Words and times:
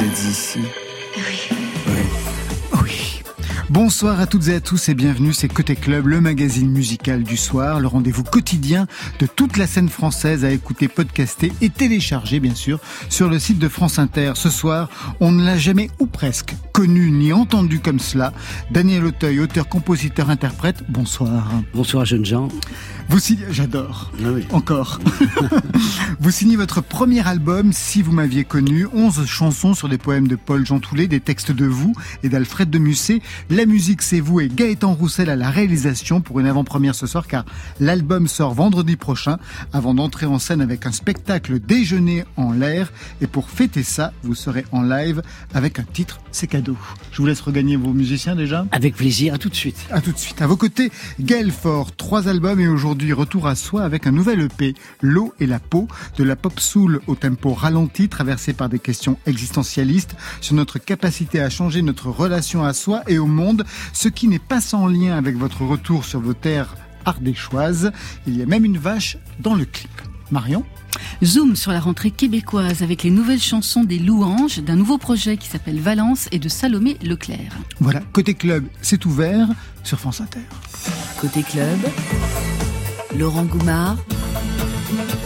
Vous 0.00 0.06
êtes 0.06 0.24
ici 0.24 0.60
Oui. 1.14 1.58
Oui. 2.82 3.22
Bonsoir 3.68 4.18
à 4.18 4.26
toutes 4.26 4.48
et 4.48 4.54
à 4.54 4.60
tous 4.62 4.88
et 4.88 4.94
bienvenue, 4.94 5.34
c'est 5.34 5.48
Côté 5.48 5.76
Club, 5.76 6.06
le 6.06 6.22
magazine 6.22 6.70
musical 6.70 7.22
du 7.22 7.36
soir, 7.36 7.80
le 7.80 7.86
rendez-vous 7.86 8.24
quotidien 8.24 8.86
de 9.18 9.26
toute 9.26 9.58
la 9.58 9.66
scène 9.66 9.90
française 9.90 10.42
à 10.42 10.52
écouter, 10.52 10.88
podcaster 10.88 11.52
et 11.60 11.68
télécharger 11.68 12.40
bien 12.40 12.54
sûr 12.54 12.80
sur 13.10 13.28
le 13.28 13.38
site 13.38 13.58
de 13.58 13.68
France 13.68 13.98
Inter. 13.98 14.32
Ce 14.36 14.48
soir, 14.48 14.88
on 15.20 15.32
ne 15.32 15.44
l'a 15.44 15.58
jamais 15.58 15.90
ou 15.98 16.06
presque 16.06 16.54
connu 16.80 17.10
ni 17.10 17.30
entendu 17.30 17.78
comme 17.78 17.98
cela. 17.98 18.32
Daniel 18.70 19.04
Auteuil, 19.04 19.40
auteur, 19.40 19.68
compositeur, 19.68 20.30
interprète, 20.30 20.82
bonsoir. 20.88 21.50
Bonsoir 21.74 22.06
jeunes 22.06 22.24
gens. 22.24 22.48
Vous 23.10 23.18
signez, 23.18 23.44
j'adore. 23.50 24.12
Ah 24.24 24.28
oui. 24.32 24.46
Encore. 24.50 25.00
vous 26.20 26.30
signez 26.30 26.56
votre 26.56 26.80
premier 26.80 27.26
album, 27.26 27.72
Si 27.72 28.00
vous 28.00 28.12
m'aviez 28.12 28.44
connu, 28.44 28.86
11 28.94 29.26
chansons 29.26 29.74
sur 29.74 29.88
des 29.88 29.98
poèmes 29.98 30.28
de 30.28 30.36
Paul 30.36 30.64
Jean 30.64 30.78
Toulet, 30.78 31.08
des 31.08 31.20
textes 31.20 31.50
de 31.50 31.66
vous 31.66 31.92
et 32.22 32.28
d'Alfred 32.28 32.70
de 32.70 32.78
Musset. 32.78 33.20
La 33.50 33.66
musique, 33.66 34.00
c'est 34.00 34.20
vous 34.20 34.40
et 34.40 34.48
Gaëtan 34.48 34.94
Roussel 34.94 35.28
à 35.28 35.36
la 35.36 35.50
réalisation 35.50 36.20
pour 36.20 36.40
une 36.40 36.46
avant-première 36.46 36.94
ce 36.94 37.08
soir 37.08 37.26
car 37.26 37.44
l'album 37.80 38.28
sort 38.28 38.54
vendredi 38.54 38.96
prochain 38.96 39.38
avant 39.72 39.92
d'entrer 39.92 40.26
en 40.26 40.38
scène 40.38 40.62
avec 40.62 40.86
un 40.86 40.92
spectacle 40.92 41.58
déjeuner 41.58 42.24
en 42.36 42.52
l'air 42.52 42.92
et 43.20 43.26
pour 43.26 43.50
fêter 43.50 43.82
ça, 43.82 44.12
vous 44.22 44.36
serez 44.36 44.64
en 44.70 44.82
live 44.82 45.20
avec 45.52 45.78
un 45.80 45.84
titre, 45.84 46.20
c'est 46.30 46.46
cadeau. 46.46 46.69
Je 47.12 47.16
vous 47.18 47.26
laisse 47.26 47.40
regagner 47.40 47.76
vos 47.76 47.92
musiciens 47.92 48.34
déjà. 48.34 48.66
Avec 48.72 48.94
plaisir, 48.94 49.34
à 49.34 49.38
tout 49.38 49.48
de 49.48 49.54
suite. 49.54 49.86
À 49.90 50.00
tout 50.00 50.12
de 50.12 50.18
suite. 50.18 50.40
À 50.42 50.46
vos 50.46 50.56
côtés, 50.56 50.90
Gaël 51.18 51.50
Fort, 51.50 51.94
trois 51.94 52.28
albums 52.28 52.60
et 52.60 52.68
aujourd'hui 52.68 53.12
retour 53.12 53.46
à 53.46 53.54
soi 53.54 53.82
avec 53.82 54.06
un 54.06 54.12
nouvel 54.12 54.40
EP, 54.40 54.74
L'eau 55.00 55.34
et 55.40 55.46
la 55.46 55.58
peau, 55.58 55.88
de 56.16 56.24
la 56.24 56.36
pop 56.36 56.58
soul 56.60 57.00
au 57.06 57.14
tempo 57.14 57.52
ralenti, 57.52 58.08
traversé 58.08 58.52
par 58.52 58.68
des 58.68 58.78
questions 58.78 59.18
existentialistes 59.26 60.16
sur 60.40 60.54
notre 60.54 60.78
capacité 60.78 61.40
à 61.40 61.50
changer 61.50 61.82
notre 61.82 62.08
relation 62.08 62.64
à 62.64 62.72
soi 62.72 63.02
et 63.08 63.18
au 63.18 63.26
monde, 63.26 63.64
ce 63.92 64.08
qui 64.08 64.28
n'est 64.28 64.38
pas 64.38 64.60
sans 64.60 64.86
lien 64.86 65.16
avec 65.16 65.36
votre 65.36 65.62
retour 65.62 66.04
sur 66.04 66.20
vos 66.20 66.34
terres 66.34 66.76
ardéchoises. 67.04 67.92
Il 68.26 68.36
y 68.36 68.42
a 68.42 68.46
même 68.46 68.64
une 68.64 68.78
vache 68.78 69.18
dans 69.40 69.54
le 69.54 69.64
clip. 69.64 69.90
Marion? 70.30 70.64
Zoom 71.22 71.56
sur 71.56 71.72
la 71.72 71.80
rentrée 71.80 72.10
québécoise 72.10 72.82
avec 72.82 73.02
les 73.02 73.10
nouvelles 73.10 73.40
chansons 73.40 73.84
des 73.84 73.98
louanges 73.98 74.58
d'un 74.58 74.76
nouveau 74.76 74.98
projet 74.98 75.36
qui 75.36 75.48
s'appelle 75.48 75.80
Valence 75.80 76.28
et 76.32 76.38
de 76.38 76.48
Salomé 76.48 76.96
Leclerc. 77.02 77.56
Voilà, 77.78 78.00
côté 78.12 78.34
club, 78.34 78.64
c'est 78.82 79.04
ouvert 79.04 79.48
sur 79.84 79.98
France 79.98 80.20
Inter. 80.20 80.40
Côté 81.20 81.42
club, 81.42 81.78
Laurent 83.18 83.44
Goumard 83.44 83.96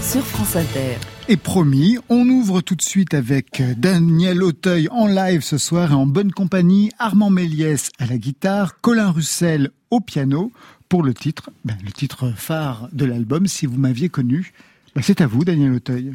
sur 0.03 0.25
France 0.25 0.57
Inter. 0.57 0.97
Et 1.29 1.39
promis, 1.39 1.97
on 2.11 2.29
ouvre 2.29 2.61
tout 2.61 2.75
de 2.75 2.83
suite 2.83 3.15
avec 3.15 3.63
Daniel 3.79 4.43
Auteuil 4.43 4.89
en 4.91 5.07
live 5.07 5.41
ce 5.41 5.57
soir 5.57 5.93
et 5.93 5.95
en 5.95 6.05
bonne 6.05 6.33
compagnie, 6.33 6.91
Armand 6.99 7.31
Méliès 7.31 7.91
à 7.99 8.07
la 8.07 8.19
guitare, 8.19 8.81
Colin 8.83 9.11
Russell 9.11 9.71
au 9.91 10.01
piano 10.01 10.53
pour 10.89 11.03
le 11.03 11.15
titre, 11.15 11.51
ben, 11.65 11.77
le 11.83 11.91
titre 11.93 12.33
phare 12.37 12.89
de 12.93 13.07
l'album, 13.07 13.47
si 13.47 13.65
vous 13.65 13.79
m'aviez 13.79 14.11
connu. 14.11 14.53
Ben, 14.95 15.03
c'est 15.03 15.21
à 15.21 15.27
vous, 15.27 15.45
Daniel 15.45 15.73
Auteuil. 15.73 16.13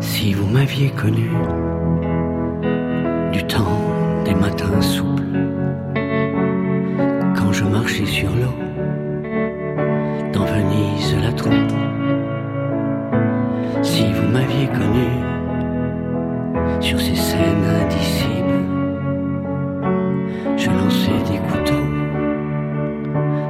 Si 0.00 0.32
vous 0.32 0.46
m'aviez 0.46 0.90
connu 0.90 1.30
connu 14.68 15.08
sur 16.80 17.00
ces 17.00 17.14
scènes 17.14 17.64
indicibles, 17.82 18.64
je 20.56 20.70
lançais 20.70 21.18
des 21.30 21.38
couteaux 21.50 21.88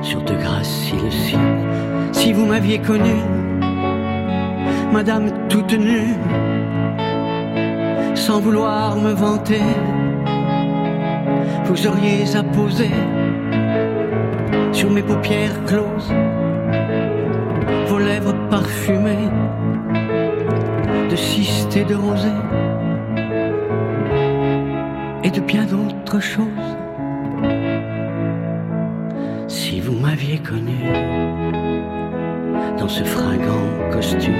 sur 0.02 0.22
de 0.22 0.34
graciles 0.34 1.12
cibles. 1.12 1.40
Si 2.12 2.32
vous 2.32 2.46
m'aviez 2.46 2.78
connu, 2.78 3.16
Madame 4.92 5.30
toute 5.48 5.78
nue, 5.78 6.14
sans 8.14 8.40
vouloir 8.40 8.96
me 8.96 9.12
vanter, 9.12 9.62
vous 11.64 11.86
auriez 11.86 12.36
apposé 12.36 12.90
sur 14.72 14.90
mes 14.90 15.02
paupières 15.02 15.64
closes 15.66 16.12
vos 17.88 17.98
lèvres 17.98 18.34
parfumées 18.50 19.30
de 21.16 21.20
cystes 21.22 21.76
et 21.76 21.84
de 21.84 21.94
rosée 21.94 22.42
et 25.24 25.30
de 25.30 25.40
bien 25.40 25.64
d'autres 25.64 26.20
choses. 26.20 26.70
Si 29.48 29.80
vous 29.80 29.94
m'aviez 29.94 30.38
connu 30.38 30.78
dans 32.78 32.88
ce 32.88 33.02
fringant 33.02 33.66
costume, 33.90 34.34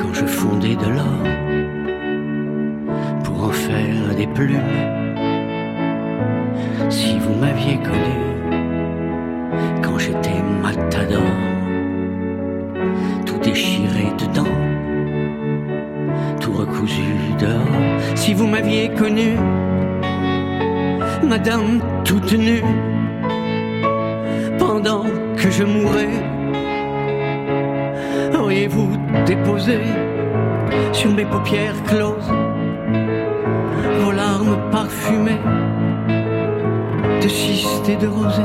quand 0.00 0.12
je 0.12 0.26
fondais 0.26 0.74
de 0.74 0.88
l'or 0.96 1.22
pour 3.22 3.44
en 3.44 3.50
faire 3.50 4.16
des 4.16 4.26
plumes, 4.26 5.01
vous 18.42 18.48
m'aviez 18.48 18.88
connu, 18.88 19.36
madame 21.22 21.80
toute 22.04 22.32
nue, 22.32 22.64
pendant 24.58 25.04
que 25.36 25.48
je 25.48 25.62
mourais, 25.62 26.16
auriez-vous 28.36 28.90
déposé 29.26 29.78
sur 30.92 31.12
mes 31.12 31.24
paupières 31.24 31.80
closes 31.84 32.32
vos 34.00 34.10
larmes 34.10 34.58
parfumées 34.72 35.44
de 37.22 37.28
cystes 37.28 37.88
et 37.88 37.96
de 37.96 38.08
rosée 38.08 38.42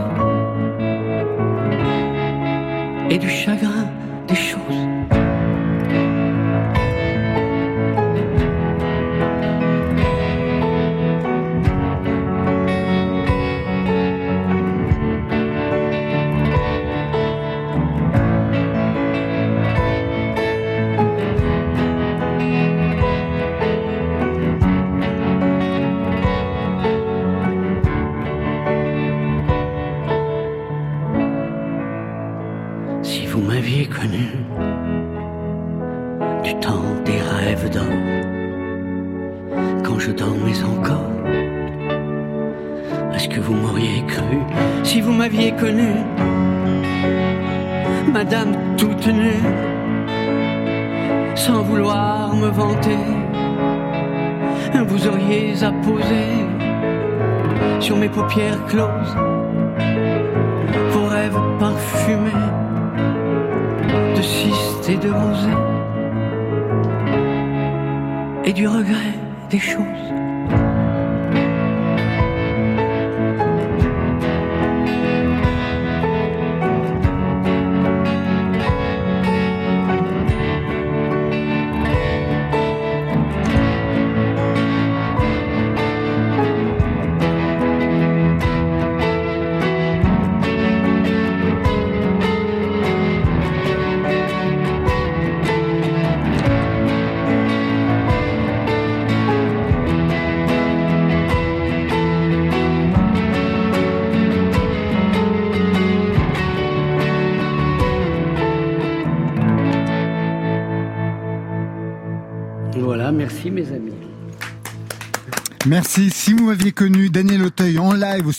et 3.09 3.18
du 3.18 3.30
chagrin? 3.30 3.87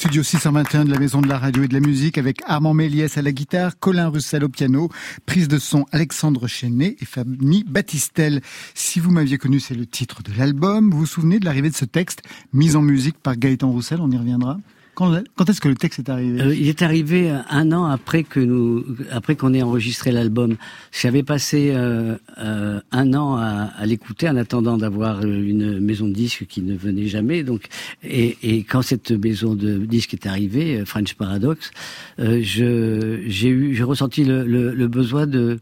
Studio 0.08 0.22
621 0.22 0.86
de 0.86 0.90
la 0.90 0.98
Maison 0.98 1.20
de 1.20 1.28
la 1.28 1.36
Radio 1.36 1.64
et 1.64 1.68
de 1.68 1.74
la 1.74 1.80
Musique 1.80 2.16
avec 2.16 2.40
Armand 2.46 2.72
Méliès 2.72 3.18
à 3.18 3.20
la 3.20 3.30
guitare, 3.30 3.78
Colin 3.78 4.08
Russell 4.08 4.42
au 4.42 4.48
piano, 4.48 4.88
prise 5.26 5.48
de 5.48 5.58
son 5.58 5.84
Alexandre 5.92 6.46
Chenet 6.46 6.96
et 6.98 7.04
Fanny 7.04 7.62
Battistel. 7.68 8.40
Si 8.72 9.00
vous 9.00 9.10
m'aviez 9.10 9.36
connu, 9.36 9.60
c'est 9.60 9.74
le 9.74 9.84
titre 9.84 10.22
de 10.22 10.32
l'album. 10.38 10.90
Vous 10.90 11.00
vous 11.00 11.06
souvenez 11.06 11.38
de 11.38 11.44
l'arrivée 11.44 11.68
de 11.68 11.74
ce 11.74 11.84
texte, 11.84 12.22
mis 12.54 12.74
en 12.74 12.80
musique 12.80 13.18
par 13.18 13.36
Gaëtan 13.36 13.70
Roussel, 13.70 14.00
on 14.00 14.10
y 14.10 14.16
reviendra? 14.16 14.56
Quand, 14.98 15.48
est-ce 15.48 15.60
que 15.60 15.68
le 15.68 15.76
texte 15.76 16.00
est 16.00 16.08
arrivé 16.08 16.42
euh, 16.42 16.54
Il 16.54 16.66
est 16.68 16.82
arrivé 16.82 17.30
un 17.50 17.70
an 17.70 17.84
après 17.84 18.24
que 18.24 18.40
nous, 18.40 18.84
après 19.12 19.36
qu'on 19.36 19.54
ait 19.54 19.62
enregistré 19.62 20.10
l'album. 20.10 20.56
J'avais 20.90 21.22
passé 21.22 21.70
euh, 21.72 22.16
euh, 22.38 22.80
un 22.90 23.14
an 23.14 23.36
à, 23.36 23.86
l'écouter 23.86 24.28
en 24.28 24.36
attendant 24.36 24.76
d'avoir 24.76 25.24
une 25.24 25.78
maison 25.78 26.08
de 26.08 26.12
disques 26.12 26.46
qui 26.46 26.62
ne 26.62 26.76
venait 26.76 27.06
jamais. 27.06 27.44
Donc, 27.44 27.66
et, 28.02 28.64
quand 28.68 28.82
cette 28.82 29.12
maison 29.12 29.54
de 29.54 29.78
disques 29.78 30.14
est 30.14 30.26
arrivée, 30.26 30.84
French 30.84 31.14
Paradox, 31.14 31.70
j'ai 32.18 33.48
eu, 33.48 33.74
j'ai 33.74 33.82
ressenti 33.84 34.24
le 34.24 34.86
besoin 34.88 35.28
de, 35.28 35.60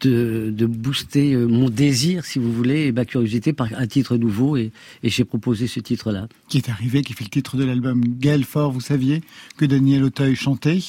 de, 0.00 0.52
de, 0.54 0.66
booster 0.66 1.36
mon 1.36 1.68
désir, 1.68 2.24
si 2.24 2.38
vous 2.38 2.52
voulez, 2.52 2.86
et 2.86 2.92
ma 2.92 3.04
curiosité 3.04 3.52
par 3.52 3.68
un 3.76 3.86
titre 3.86 4.16
nouveau, 4.16 4.56
et, 4.56 4.72
et 5.02 5.08
j'ai 5.08 5.24
proposé 5.24 5.66
ce 5.66 5.80
titre-là. 5.80 6.28
Qui 6.48 6.58
est 6.58 6.68
arrivé, 6.68 7.02
qui 7.02 7.12
fait 7.12 7.24
le 7.24 7.30
titre 7.30 7.56
de 7.56 7.64
l'album. 7.64 8.02
Gaël 8.04 8.44
Fort 8.44 8.72
vous 8.72 8.80
saviez 8.80 9.22
que 9.56 9.64
Daniel 9.64 10.04
Auteuil 10.04 10.34
chantait? 10.34 10.80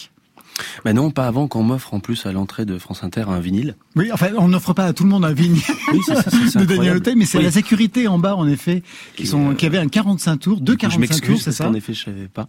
Ben 0.83 0.93
non, 0.93 1.11
pas 1.11 1.27
avant 1.27 1.47
qu'on 1.47 1.63
m'offre 1.63 1.93
en 1.93 1.99
plus 1.99 2.25
à 2.25 2.31
l'entrée 2.31 2.65
de 2.65 2.77
France 2.77 3.03
Inter 3.03 3.25
un 3.27 3.39
vinyle. 3.39 3.75
Oui, 3.95 4.09
enfin, 4.11 4.29
on 4.37 4.49
n'offre 4.49 4.73
pas 4.73 4.85
à 4.85 4.93
tout 4.93 5.03
le 5.03 5.09
monde 5.09 5.25
un 5.25 5.33
vinyle 5.33 5.61
de 6.55 6.65
Daniel 6.65 6.97
Auteuil, 6.97 7.15
mais 7.15 7.25
c'est 7.25 7.41
la 7.41 7.51
sécurité 7.51 8.07
en 8.07 8.19
bas, 8.19 8.35
en 8.35 8.47
effet, 8.47 8.83
qui, 9.15 9.27
sont, 9.27 9.55
qui 9.55 9.65
avait 9.65 9.77
un 9.77 9.87
45 9.87 10.37
tours, 10.37 10.61
deux 10.61 10.75
45 10.75 11.21
tours, 11.21 11.41
c'est 11.41 11.51
ça? 11.51 11.69
En 11.69 11.73
effet, 11.73 11.93
je 11.93 12.05
savais 12.05 12.27
pas. 12.27 12.47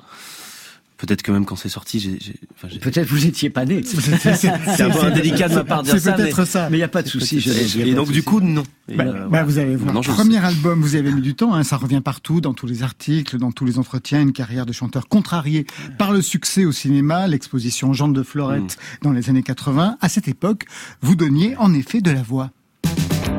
Peut-être 1.01 1.23
que 1.23 1.33
même 1.33 1.47
quand 1.47 1.57
c'est 1.57 1.71
sorti, 1.71 1.99
j'ai. 1.99 2.35
Enfin, 2.55 2.69
peut-être 2.79 3.09
vous 3.09 3.25
étiez 3.25 3.49
pas 3.49 3.65
né. 3.65 3.83
c'est 3.85 4.49
un 4.49 4.91
peu 4.91 5.03
indélicat 5.03 5.49
de 5.49 5.55
ma 5.55 5.65
part 5.65 5.83
de 5.83 5.89
dire 5.89 5.99
ça. 5.99 6.15
C'est 6.15 6.23
peut-être 6.23 6.45
ça. 6.45 6.69
Mais 6.69 6.77
il 6.77 6.81
n'y 6.81 6.85
a 6.85 6.89
pas 6.89 7.03
de 7.03 7.09
souci. 7.09 7.43
Et, 7.81 7.95
donc 7.95 8.13
du 8.13 8.23
coup, 8.23 8.41
non. 8.41 8.65
Bah, 8.95 9.05
bah, 9.31 9.43
vous 9.43 9.57
avez 9.57 9.77
votre 9.77 10.03
premier 10.03 10.45
album, 10.45 10.83
vous 10.83 10.97
y 10.97 10.99
avez 10.99 11.11
mis 11.11 11.23
du 11.23 11.35
temps. 11.35 11.55
Hein, 11.55 11.65
ça 11.65 11.79
revient 11.79 12.03
partout, 12.05 12.43
dans 12.43 12.53
tous 12.53 12.67
les 12.67 12.83
articles, 12.83 13.39
dans 13.39 13.51
tous 13.51 13.65
les 13.65 13.79
entretiens. 13.79 14.21
Une 14.21 14.35
carrière 14.35 14.67
de 14.67 14.75
chanteur 14.75 15.09
contrariée 15.09 15.67
par 15.97 16.13
le 16.13 16.21
succès 16.21 16.67
au 16.67 16.73
cinéma, 16.73 17.27
l'exposition 17.29 17.95
Jean 17.95 18.09
de 18.09 18.23
Florette 18.23 18.77
mm. 18.77 19.03
dans 19.05 19.13
les 19.13 19.31
années 19.31 19.43
80. 19.43 19.97
À 20.03 20.09
cette 20.11 20.29
époque, 20.29 20.67
vous 21.01 21.17
donniez 21.17 21.57
en 21.57 21.73
effet 21.73 22.03
de 22.03 22.11
la 22.11 22.23
voix. 22.23 22.51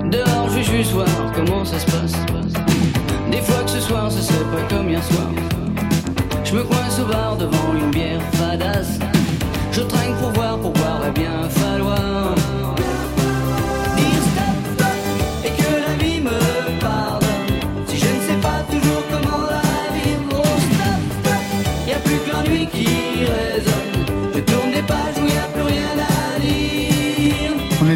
Dehors, 0.06 0.50
je 0.50 0.56
vais 0.56 0.78
juste 0.80 0.94
voir 0.94 1.08
comment 1.36 1.64
ça 1.64 1.78
se 1.78 1.86
passe. 1.86 2.14
Des 3.32 3.42
fois 3.42 3.64
que 3.64 3.70
ce 3.70 3.82
soir, 3.82 4.12
ce 4.12 4.20
serait 4.20 4.46
pas 4.46 4.64
comme 4.64 4.90
hier 4.90 5.04
soir. 5.04 5.30
Je 6.52 6.58
me 6.58 6.64
coince 6.64 7.00
au 7.00 7.06
bar 7.06 7.38
devant 7.38 7.74
une 7.74 7.92
bière 7.92 8.22
fadasse. 8.34 9.00
Je 9.72 9.80
traîne 9.80 10.14
pour 10.16 10.32
voir, 10.32 10.60
pour 10.60 10.72
boire, 10.72 11.00
va 11.00 11.10
bien 11.12 11.50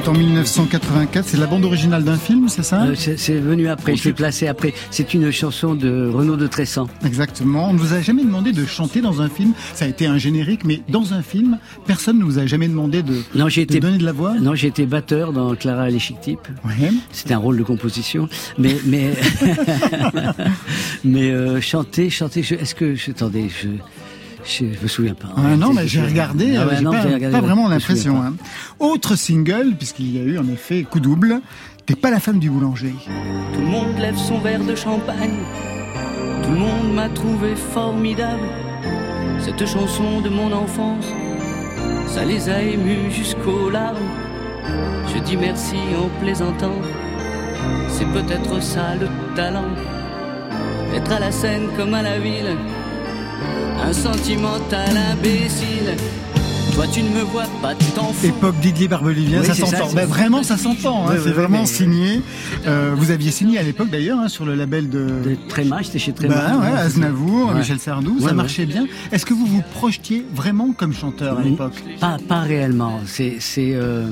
en 0.08 0.14
1984. 0.14 1.26
C'est 1.28 1.38
la 1.38 1.48
bande 1.48 1.66
originale 1.66 2.04
d'un 2.04 2.18
film, 2.18 2.48
c'est 2.50 2.64
ça 2.64 2.84
euh, 2.84 2.96
C'est 2.96 3.40
venu 3.40 3.68
après, 3.68 3.96
je 3.96 4.04
l'ai 4.06 4.14
placé 4.14 4.48
après. 4.48 4.74
C'est 4.92 5.14
une 5.14 5.32
chanson 5.32 5.74
de 5.74 6.10
Renaud 6.10 6.36
de 6.36 6.48
Tressan. 6.48 6.88
Exactement. 7.06 7.70
On 7.70 7.74
ne 7.74 7.80
vous 7.80 7.94
a 7.94 8.02
jamais 8.02 8.24
demandé 8.24 8.52
de 8.52 8.66
chanter 8.66 9.02
dans 9.02 9.22
un 9.22 9.30
film. 9.30 9.54
Ça 9.74 9.86
a 9.86 9.88
été 9.88 10.06
un 10.06 10.18
générique, 10.18 10.64
mais 10.66 10.82
dans 10.90 11.14
un 11.14 11.22
film, 11.22 11.60
personne 11.86 12.20
ne 12.20 12.24
vous 12.24 12.40
a 12.40 12.46
jamais 12.46 12.68
demandé 12.68 13.04
de, 13.04 13.16
non, 13.36 13.50
j'ai 13.50 13.62
été, 13.62 13.80
donner 13.80 13.98
de 13.98 14.06
la 14.06 14.12
voix 14.12 14.34
Non, 14.40 14.54
j'ai 14.54 14.68
été 14.68 14.86
batteur 14.86 15.34
dans 15.34 15.56
Clara 15.56 15.90
et 15.90 15.94
les 15.94 16.00
Chic 16.00 16.20
Types. 16.20 16.48
Ouais. 16.66 16.92
C'était 17.12 17.34
un 17.34 17.40
rôle 17.40 17.58
de 17.58 17.64
composition. 17.64 18.30
Mais, 18.58 18.76
mais, 18.86 19.14
mais 21.04 21.32
euh, 21.32 21.62
chanter, 21.62 22.10
chanter, 22.10 22.42
est-ce 22.42 22.76
que, 22.76 22.96
attendez, 23.10 23.50
je... 23.50 23.70
Je 24.46 24.64
me 24.66 24.88
souviens 24.88 25.16
pas. 25.16 25.30
Ah, 25.36 25.56
non, 25.56 25.74
mais 25.74 25.88
j'ai 25.88 26.02
regardé, 26.02 26.56
ah 26.56 26.68
j'ai 26.78 26.84
pas, 27.32 27.42
vraiment 27.42 27.68
l'impression. 27.68 28.22
Hein. 28.22 28.36
Autre 28.80 29.16
single, 29.16 29.74
puisqu'il 29.78 30.16
y 30.16 30.20
a 30.20 30.24
eu 30.24 30.38
en 30.38 30.48
effet 30.48 30.84
coup 30.84 31.00
double, 31.00 31.42
T'es 31.86 31.94
pas 31.94 32.10
la 32.10 32.20
femme 32.20 32.40
du 32.40 32.50
boulanger. 32.50 32.96
Tout 33.54 33.62
le 33.62 33.68
monde 33.68 33.96
lève 34.00 34.18
son 34.18 34.40
verre 34.40 34.64
de 34.64 34.74
champagne. 34.74 35.38
Tout 36.42 36.50
le 36.50 36.58
monde 36.58 36.96
m'a 36.96 37.10
trouvé 37.10 37.56
formidable. 37.56 38.42
Cette 39.40 39.68
chanson 39.68 40.20
de 40.22 40.30
mon 40.30 40.52
enfance, 40.52 41.06
ça 42.08 42.26
les 42.26 42.50
a 42.50 42.60
émus 42.64 43.12
jusqu'aux 43.12 43.70
larmes. 43.70 44.10
Je 45.14 45.20
dis 45.20 45.38
merci 45.38 45.78
en 45.96 46.10
plaisantant. 46.20 46.82
C'est 47.88 48.08
peut-être 48.08 48.60
ça 48.64 48.96
le 48.96 49.08
talent. 49.36 49.70
D'être 50.92 51.12
à 51.12 51.20
la 51.20 51.32
scène 51.32 51.68
comme 51.78 51.94
à 51.94 52.02
la 52.02 52.18
ville 52.18 52.58
un 53.84 53.94
sentimental 53.94 54.98
imbécile. 55.12 55.96
Toi, 56.74 56.86
tu 56.92 57.04
ne 57.04 57.10
me 57.10 57.22
vois 57.22 57.46
pas, 57.62 57.74
tu 57.74 57.86
t'en 57.92 58.12
fous. 58.12 58.26
Époque 58.26 58.56
Didier 58.60 58.90
Barbelivien, 58.90 59.42
ça 59.44 59.54
s'entend. 59.54 59.94
Ben, 59.94 60.06
vraiment, 60.06 60.44
ça 60.44 60.58
s'entend. 60.58 61.08
Hein, 61.08 61.14
c'est 61.24 61.32
vraiment 61.32 61.66
signé. 61.66 62.22
Euh, 62.68 62.94
vous 62.98 63.12
aviez 63.12 63.32
signé 63.32 63.58
à 63.58 63.64
l'époque 63.64 63.90
d'ailleurs 63.90 64.20
hein, 64.20 64.28
sur 64.28 64.46
le 64.46 64.56
label 64.56 64.90
de. 64.90 65.08
de 65.24 65.38
Tréma, 65.48 65.82
j'étais 65.82 66.00
chez 66.00 66.12
Tréma. 66.12 66.36
Ben, 66.36 66.60
ouais, 66.60 66.78
Aznavour, 66.78 67.54
Michel 67.54 67.80
Sardou, 67.80 68.20
ça 68.20 68.34
marchait 68.34 68.66
bien. 68.66 68.88
Est-ce 69.14 69.26
que 69.26 69.34
vous 69.34 69.46
vous 69.46 69.64
projetiez 69.74 70.26
vraiment 70.34 70.74
comme 70.74 70.92
chanteur 70.92 71.40
à 71.40 71.44
l'époque? 71.44 71.82
Pas, 72.02 72.18
pas 72.28 72.42
réellement. 72.42 73.00
C'est, 73.06 73.38
c'est 73.40 73.72
euh, 73.74 74.10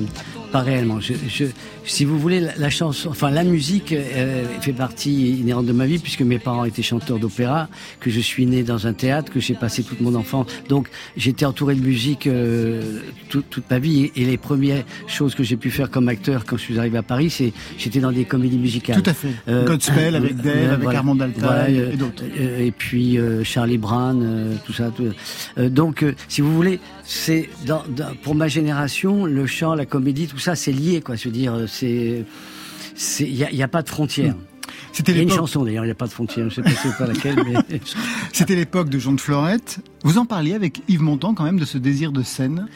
pas 0.54 0.60
réellement. 0.60 1.00
Je, 1.00 1.14
je, 1.28 1.46
si 1.84 2.04
vous 2.04 2.16
voulez, 2.16 2.38
la, 2.56 2.70
chanson, 2.70 3.08
enfin 3.08 3.28
la 3.32 3.42
musique 3.42 3.92
euh, 3.92 4.44
fait 4.60 4.72
partie 4.72 5.32
inhérente 5.32 5.66
de 5.66 5.72
ma 5.72 5.84
vie 5.84 5.98
puisque 5.98 6.20
mes 6.20 6.38
parents 6.38 6.64
étaient 6.64 6.80
chanteurs 6.80 7.18
d'opéra, 7.18 7.68
que 7.98 8.08
je 8.08 8.20
suis 8.20 8.46
né 8.46 8.62
dans 8.62 8.86
un 8.86 8.92
théâtre, 8.92 9.32
que 9.32 9.40
j'ai 9.40 9.54
passé 9.54 9.82
toute 9.82 10.00
mon 10.00 10.14
enfance. 10.14 10.46
Donc 10.68 10.90
j'étais 11.16 11.44
entouré 11.44 11.74
de 11.74 11.80
musique 11.80 12.28
euh, 12.28 13.00
toute, 13.30 13.50
toute 13.50 13.68
ma 13.68 13.80
vie 13.80 14.12
et, 14.14 14.24
les 14.24 14.38
premières 14.38 14.84
choses 15.08 15.34
que 15.34 15.42
j'ai 15.42 15.56
pu 15.56 15.70
faire 15.70 15.90
comme 15.90 16.08
acteur 16.08 16.44
quand 16.44 16.56
je 16.56 16.62
suis 16.62 16.78
arrivé 16.78 16.98
à 16.98 17.02
Paris, 17.02 17.30
c'est 17.30 17.52
j'étais 17.76 17.98
dans 17.98 18.12
des 18.12 18.24
comédies 18.24 18.58
musicales. 18.58 19.02
Tout 19.02 19.10
à 19.10 19.14
fait. 19.14 19.34
Euh, 19.48 19.66
Godspell 19.66 20.14
avec 20.14 20.36
Dave, 20.36 20.74
avec 20.74 20.88
Armand 20.94 21.18
Altaï 21.18 21.78
et 21.78 21.96
d'autres. 21.96 22.22
et 22.38 22.70
puis 22.70 23.18
Charlie 23.42 23.78
Brown, 23.78 24.56
tout 24.64 24.72
ça. 24.72 24.92
Tout, 24.92 25.10
donc 25.68 26.04
si 26.28 26.42
vous 26.42 26.54
voulez, 26.54 26.78
c'est 27.04 27.48
dans, 27.66 27.82
dans, 27.88 28.14
pour 28.22 28.34
ma 28.34 28.48
génération, 28.48 29.26
le 29.26 29.46
chant, 29.46 29.74
la 29.74 29.86
comédie, 29.86 30.26
tout 30.26 30.38
ça, 30.38 30.56
c'est 30.56 30.72
lié, 30.72 31.00
quoi. 31.00 31.16
Je 31.16 31.28
veux 31.28 31.34
dire, 31.34 31.54
c'est, 31.68 32.24
il 33.20 33.34
n'y 33.34 33.62
a, 33.62 33.64
a, 33.64 33.68
pas 33.68 33.82
de 33.82 33.88
frontières. 33.88 34.34
C'était 34.92 35.12
il 35.12 35.16
y 35.16 35.20
a 35.20 35.22
une 35.22 35.30
chanson 35.30 35.64
d'ailleurs, 35.64 35.84
il 35.84 35.88
n'y 35.88 35.92
a 35.92 35.96
pas 35.96 36.06
de 36.06 36.12
frontières, 36.12 36.48
je 36.50 36.60
ne 36.60 36.68
sais 36.68 36.88
pas, 36.90 36.92
pas 36.98 37.06
laquelle. 37.06 37.36
Mais... 37.44 37.78
C'était 38.32 38.54
l'époque 38.54 38.88
de 38.88 38.98
Jean 38.98 39.12
de 39.12 39.20
Florette. 39.20 39.80
Vous 40.04 40.18
en 40.18 40.24
parliez 40.24 40.54
avec 40.54 40.82
Yves 40.88 41.02
Montand 41.02 41.34
quand 41.34 41.44
même 41.44 41.58
de 41.58 41.64
ce 41.64 41.78
désir 41.78 42.12
de 42.12 42.22
scène? 42.22 42.68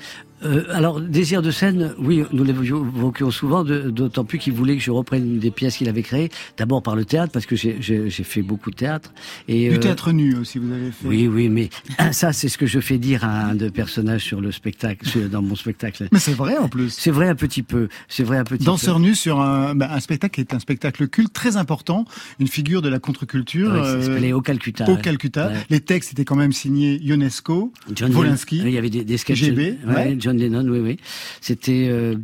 Euh, 0.44 0.64
alors, 0.70 1.00
désir 1.00 1.42
de 1.42 1.50
scène, 1.50 1.94
oui, 1.98 2.22
nous 2.32 2.44
l'évoquions 2.44 3.30
souvent, 3.30 3.64
d'autant 3.64 4.24
plus 4.24 4.38
qu'il 4.38 4.52
voulait 4.52 4.76
que 4.76 4.82
je 4.82 4.90
reprenne 4.90 5.38
des 5.38 5.50
pièces 5.50 5.76
qu'il 5.76 5.88
avait 5.88 6.02
créées. 6.02 6.30
D'abord 6.56 6.82
par 6.82 6.96
le 6.96 7.04
théâtre, 7.04 7.32
parce 7.32 7.46
que 7.46 7.56
j'ai 7.56 8.10
fait 8.10 8.42
beaucoup 8.42 8.70
de 8.70 8.76
théâtre. 8.76 9.12
Et, 9.48 9.68
du 9.68 9.76
euh, 9.76 9.78
théâtre 9.78 10.12
nu 10.12 10.36
aussi, 10.36 10.58
vous 10.58 10.72
avez 10.72 10.90
fait. 10.90 11.06
Oui, 11.06 11.26
oui, 11.26 11.48
mais 11.48 11.70
ça, 12.12 12.32
c'est 12.32 12.48
ce 12.48 12.58
que 12.58 12.66
je 12.66 12.80
fais 12.80 12.98
dire 12.98 13.24
à 13.24 13.46
un 13.46 13.54
de 13.54 13.68
personnages 13.68 14.22
sur 14.22 14.40
le 14.40 14.52
spectacle, 14.52 15.06
dans 15.28 15.42
mon 15.42 15.56
spectacle. 15.56 16.08
Mais 16.12 16.18
c'est 16.18 16.34
vrai 16.34 16.56
en 16.56 16.68
plus. 16.68 16.90
C'est 16.90 17.10
vrai 17.10 17.28
un 17.28 17.34
petit 17.34 17.62
peu. 17.62 17.88
C'est 18.08 18.24
vrai 18.24 18.38
un 18.38 18.44
petit 18.44 18.64
Danseur 18.64 19.00
nu 19.00 19.14
sur 19.14 19.40
un, 19.40 19.74
bah, 19.74 19.88
un, 19.90 20.00
spectacle 20.00 20.34
qui 20.34 20.40
est 20.40 20.54
un 20.54 20.58
spectacle 20.58 21.08
culte 21.08 21.32
très 21.32 21.56
important, 21.56 22.04
une 22.38 22.48
figure 22.48 22.82
de 22.82 22.88
la 22.88 22.98
contre-culture. 22.98 23.70
Oui, 23.72 23.80
euh, 23.82 24.32
au 24.32 24.40
Calcutta. 24.40 24.88
Au 24.88 24.96
Calcutta. 24.96 25.52
Les 25.70 25.80
textes 25.80 26.12
étaient 26.12 26.24
quand 26.24 26.36
même 26.36 26.52
signés 26.52 27.00
Ionesco, 27.02 27.72
John 27.94 28.14
Wolinski. 28.14 28.58
Il 28.58 28.70
y 28.70 28.78
avait 28.78 28.90
des, 28.90 29.04
des 29.04 29.16
sketchs. 29.16 29.38
GB, 29.38 29.78
ouais. 29.86 30.16
John 30.28 30.36
Lennon, 30.36 30.68
oui, 30.68 30.80
oui. 30.80 30.96
C'était, 31.40 31.88
euh, 31.90 32.16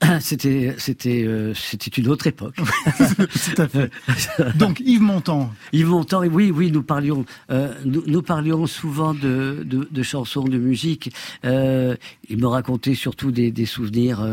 c'était, 0.20 0.76
c'était, 0.78 1.24
euh, 1.26 1.52
c'était 1.54 2.00
une 2.00 2.08
autre 2.08 2.28
époque. 2.28 2.54
Tout 2.98 3.62
à 3.62 3.66
fait. 3.66 3.90
Donc 4.56 4.78
Yves 4.78 5.02
Montand. 5.02 5.52
Yves 5.72 5.88
Montand, 5.88 6.24
oui, 6.24 6.52
oui, 6.54 6.70
nous 6.70 6.84
parlions, 6.84 7.24
euh, 7.50 7.74
nous, 7.84 8.04
nous, 8.06 8.22
parlions 8.22 8.66
souvent 8.66 9.12
de, 9.12 9.64
de, 9.66 9.88
de, 9.90 10.02
chansons, 10.04 10.44
de 10.44 10.56
musique. 10.56 11.12
Il 11.42 12.36
me 12.36 12.46
racontait 12.46 12.94
surtout 12.94 13.32
des, 13.32 13.50
des 13.50 13.66
souvenirs 13.66 14.24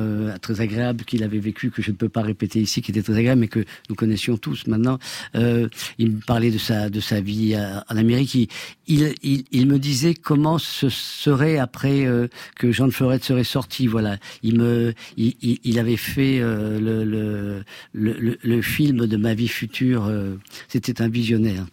très 0.41 0.61
agréables 0.61 1.03
qu'il 1.03 1.23
avait 1.23 1.39
vécu, 1.39 1.71
que 1.71 1.81
je 1.81 1.91
ne 1.91 1.95
peux 1.95 2.09
pas 2.09 2.21
répéter 2.21 2.59
ici, 2.59 2.81
qui 2.81 2.91
étaient 2.91 3.01
très 3.01 3.17
agréables, 3.17 3.41
mais 3.41 3.47
que 3.47 3.65
nous 3.89 3.95
connaissions 3.95 4.37
tous 4.37 4.67
maintenant. 4.67 4.99
il 5.33 6.11
me 6.11 6.25
parlait 6.25 6.51
de 6.51 6.57
sa, 6.59 6.89
de 6.89 6.99
sa 6.99 7.21
vie 7.21 7.57
en 7.57 7.97
Amérique. 7.97 8.35
Il, 8.35 8.47
il, 8.87 9.15
il, 9.23 9.45
il 9.51 9.67
me 9.67 9.79
disait 9.79 10.13
comment 10.13 10.59
ce 10.59 10.89
serait 10.89 11.57
après 11.57 12.07
que 12.55 12.71
Jean 12.71 12.87
de 12.87 12.91
Florette 12.91 13.14
serait 13.23 13.43
sorti. 13.43 13.87
Voilà, 13.87 14.17
il 14.43 14.59
me, 14.59 14.93
il, 15.17 15.79
avait 15.79 15.97
fait 15.97 16.39
euh, 16.39 16.79
le, 16.79 18.33
le, 18.43 18.61
film 18.61 19.07
de 19.07 19.17
ma 19.17 19.33
vie 19.33 19.47
future. 19.47 20.05
Euh, 20.05 20.35
c'était 20.67 21.01
un 21.01 21.09
visionnaire. 21.09 21.65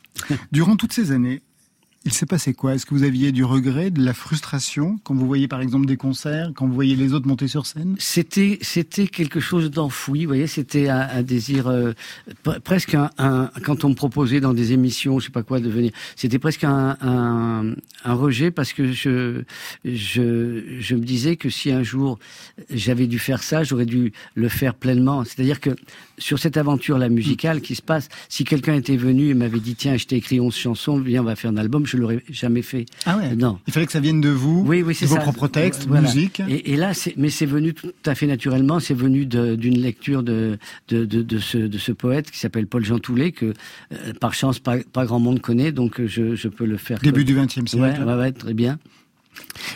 Durant 0.53 0.77
toutes 0.77 0.93
ces 0.93 1.13
années, 1.13 1.43
il 2.05 2.13
s'est 2.13 2.27
passé 2.27 2.53
quoi? 2.53 2.75
Est-ce 2.75 2.87
que 2.87 2.95
vous 2.95 3.05
aviez 3.05 3.33
du 3.33 3.45
regret, 3.45 3.91
de 3.91 4.05
la 4.05 4.15
frustration 4.15 4.99
quand 5.05 5.15
vous 5.15 5.27
voyez 5.27 5.49
par 5.49 5.61
exemple 5.61 5.87
des 5.87 5.97
concerts, 5.97 6.51
quand 6.55 6.67
vous 6.67 6.75
voyez 6.75 6.97
les 6.97 7.13
autres 7.13 7.29
monter 7.29 7.49
sur 7.49 7.67
scène? 7.67 7.95
C'était 7.99 8.59
c'était 8.61 9.07
quelque 9.07 9.41
chose 9.41 9.71
d'enfoui, 9.71 10.25
vous 10.25 10.29
voyez, 10.29 10.47
c'était 10.47 10.89
un, 10.89 11.23
désir 11.23 11.69
euh, 11.69 11.93
presque 12.65 12.95
un, 12.95 13.51
quand 13.65 13.85
on 13.85 13.91
me 13.91 13.95
proposait 13.95 14.41
dans 14.41 14.53
des 14.53 14.73
émissions, 14.73 15.21
je 15.21 15.27
sais 15.27 15.33
pas 15.33 15.43
quoi, 15.43 15.61
de 15.61 15.69
venir, 15.69 15.93
c'était 16.17 16.39
presque 16.39 16.65
un, 16.65 16.97
un, 17.01 17.75
un, 18.05 18.15
rejet 18.15 18.51
parce 18.51 18.73
que 18.73 18.93
je 18.93 19.43
je 19.85 20.63
je 20.81 20.95
me 20.95 21.05
disais 21.05 21.37
que 21.37 21.51
si 21.51 21.71
un 21.71 21.83
jour 21.83 22.19
j'avais 22.71 23.07
dû 23.07 23.19
faire 23.19 23.43
ça, 23.43 23.63
j'aurais 23.63 23.87
dû 23.87 24.13
le 24.35 24.49
faire 24.49 24.75
pleinement. 24.75 25.25
C'est-à-dire 25.25 25.61
que 25.61 25.71
sur 26.19 26.39
cette 26.39 26.57
aventure 26.57 26.99
la 26.99 27.09
musicale 27.09 27.61
qui 27.61 27.75
se 27.75 27.83
passe, 27.83 28.09
si 28.29 28.45
quelqu'un 28.45 28.75
était 28.75 28.97
venu 28.97 29.29
et 29.29 29.35
m'avait 29.35 29.61
dit 29.61 29.77
tiens, 29.77 29.97
je 29.97 30.07
t'ai 30.07 30.17
écrit 30.17 30.41
11 30.41 30.55
chansons, 30.55 30.99
viens, 30.99 31.23
on 31.23 31.25
va 31.25 31.37
faire 31.37 31.51
un 31.51 31.57
album 31.57 31.87
je 31.93 32.03
l'aurais 32.03 32.23
jamais 32.31 32.63
fait. 32.63 32.87
Ah 33.07 33.17
ouais. 33.17 33.35
Non. 33.37 33.59
Il 33.67 33.73
fallait 33.73 33.87
que 33.87 33.93
ça 33.93 34.01
vienne 34.01 34.21
de 34.21 34.29
vous, 34.29 34.65
oui, 34.67 34.83
oui, 34.83 34.97
de 35.01 35.07
vos 35.07 35.17
propres 35.17 35.49
textes, 35.49 35.89
musique. 35.89 36.41
Et, 36.49 36.73
et 36.73 36.77
là, 36.77 36.93
mais 37.17 37.31
c'est 37.31 37.47
venu 37.47 37.75
tout 37.75 37.93
à 38.07 38.15
fait 38.15 38.27
naturellement. 38.27 38.81
C'est 38.81 38.95
venu 38.95 39.27
d'une 39.27 39.79
lecture 39.79 40.23
de 40.23 40.59
de, 40.89 41.05
de 41.05 41.23
de, 41.23 41.39
ce 41.39 41.59
de 41.59 41.79
ce 41.79 41.93
poète 41.93 42.31
qui 42.31 42.39
s'appelle 42.39 42.67
Paul 42.67 42.85
Jean 42.85 42.99
Toulet 42.99 43.33
que 43.33 43.55
euh, 43.93 44.13
par 44.21 44.35
chance 44.35 44.59
pas, 44.59 44.79
pas 44.93 45.05
grand 45.05 45.21
monde 45.21 45.41
connaît, 45.41 45.73
donc 45.73 46.05
je, 46.05 46.35
je 46.35 46.49
peux 46.49 46.67
le 46.67 46.77
faire. 46.77 46.99
Début 47.01 47.25
du 47.25 47.35
XXe 47.35 47.67
siècle. 47.67 47.77
Ouais, 47.77 47.99
ouais, 48.01 48.15
ouais, 48.19 48.33
très 48.33 48.55
bien. 48.55 48.79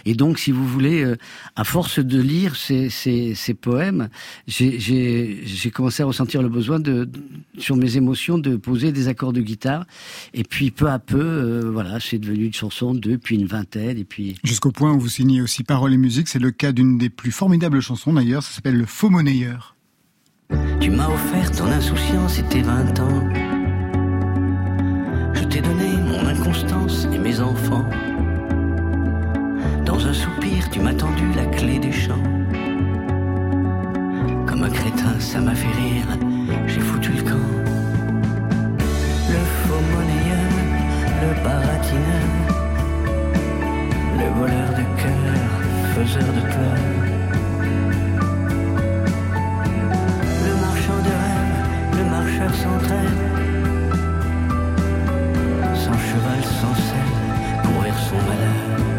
Et 0.05 0.15
donc, 0.15 0.39
si 0.39 0.53
vous 0.53 0.67
voulez, 0.67 1.05
euh, 1.05 1.17
à 1.57 1.65
force 1.65 1.99
de 1.99 2.21
lire 2.21 2.57
ces, 2.57 2.91
ces, 2.91 3.35
ces 3.35 3.55
poèmes, 3.55 4.09
j'ai 4.47 5.71
commencé 5.73 6.03
à 6.03 6.07
ressentir 6.07 6.43
le 6.43 6.49
besoin 6.49 6.79
de, 6.79 7.09
sur 7.59 7.77
mes 7.77 7.97
émotions, 7.97 8.39
de 8.39 8.57
poser 8.57 8.93
des 8.93 9.09
accords 9.09 9.33
de 9.33 9.41
guitare. 9.41 9.85
Et 10.35 10.45
puis, 10.45 10.71
peu 10.71 10.89
à 10.89 10.99
peu, 10.99 11.19
euh, 11.21 11.71
voilà, 11.71 11.99
c'est 12.01 12.19
devenu 12.19 12.47
une 12.47 12.55
chanson, 12.55 12.95
deux, 12.95 13.19
puis 13.19 13.37
une 13.37 13.47
vingtaine, 13.47 13.99
et 13.99 14.05
puis... 14.05 14.37
Jusqu'au 14.45 14.71
point 14.71 14.93
où 14.93 15.01
vous 15.01 15.09
signez 15.09 15.41
aussi 15.41 15.65
paroles 15.65 15.93
et 15.93 15.99
musique, 15.99 16.29
c'est 16.29 16.39
le 16.39 16.51
cas 16.51 16.73
d'une 16.73 16.99
des 16.99 17.11
plus 17.11 17.33
formidables 17.33 17.81
chansons 17.81 18.13
d'ailleurs, 18.13 18.43
ça 18.43 18.53
s'appelle 18.53 18.77
Le 18.77 18.87
Faux 18.87 19.11
Monnayeur. 19.11 19.77
Tu 20.81 20.91
m'as 20.91 21.09
offert 21.09 21.51
ton 21.51 21.67
insouciance 21.67 22.39
et 22.39 22.45
tes 22.45 22.63
vingt 22.63 23.01
ans. 23.01 23.29
Je 25.35 25.45
t'ai 25.45 25.61
donné 25.61 25.97
mon 25.97 26.27
inconstance 26.27 27.07
et 27.13 27.19
mes 27.19 27.41
enfants. 27.41 27.85
Dans 29.87 30.05
un 30.05 30.13
soupir, 30.13 30.69
tu 30.69 30.81
m'as 30.81 30.95
tendu 30.95 31.33
la 31.37 31.47
clé 31.47 31.79
des 31.79 31.93
champs. 31.93 32.25
Comme 34.45 34.65
un 34.65 34.69
crétin, 34.69 35.15
ça 35.21 35.41
m'a 35.41 35.55
fait 35.55 35.75
rire, 35.81 36.09
j'ai 36.67 36.81
foutu 36.81 37.13
le 37.13 37.23
camp. 37.23 37.49
Le 39.33 39.41
faux 39.61 39.85
monnayeur, 39.95 40.51
le 41.23 41.31
baratineur, 41.45 42.29
le 44.21 44.29
voleur 44.41 44.71
de 44.71 44.85
cœur, 45.03 45.41
faiseur 45.95 46.31
de 46.35 46.43
peur. 46.55 46.81
Le 50.47 50.53
marchand 50.65 51.01
de 51.09 51.15
rêve, 51.23 51.59
le 51.99 52.05
marcheur 52.11 52.53
sans 52.63 52.79
trêve, 52.87 53.23
sans 55.75 55.99
cheval, 56.09 56.43
sans 56.61 56.75
selle, 56.75 57.15
courir 57.63 57.95
son 58.11 58.17
malheur 58.29 58.96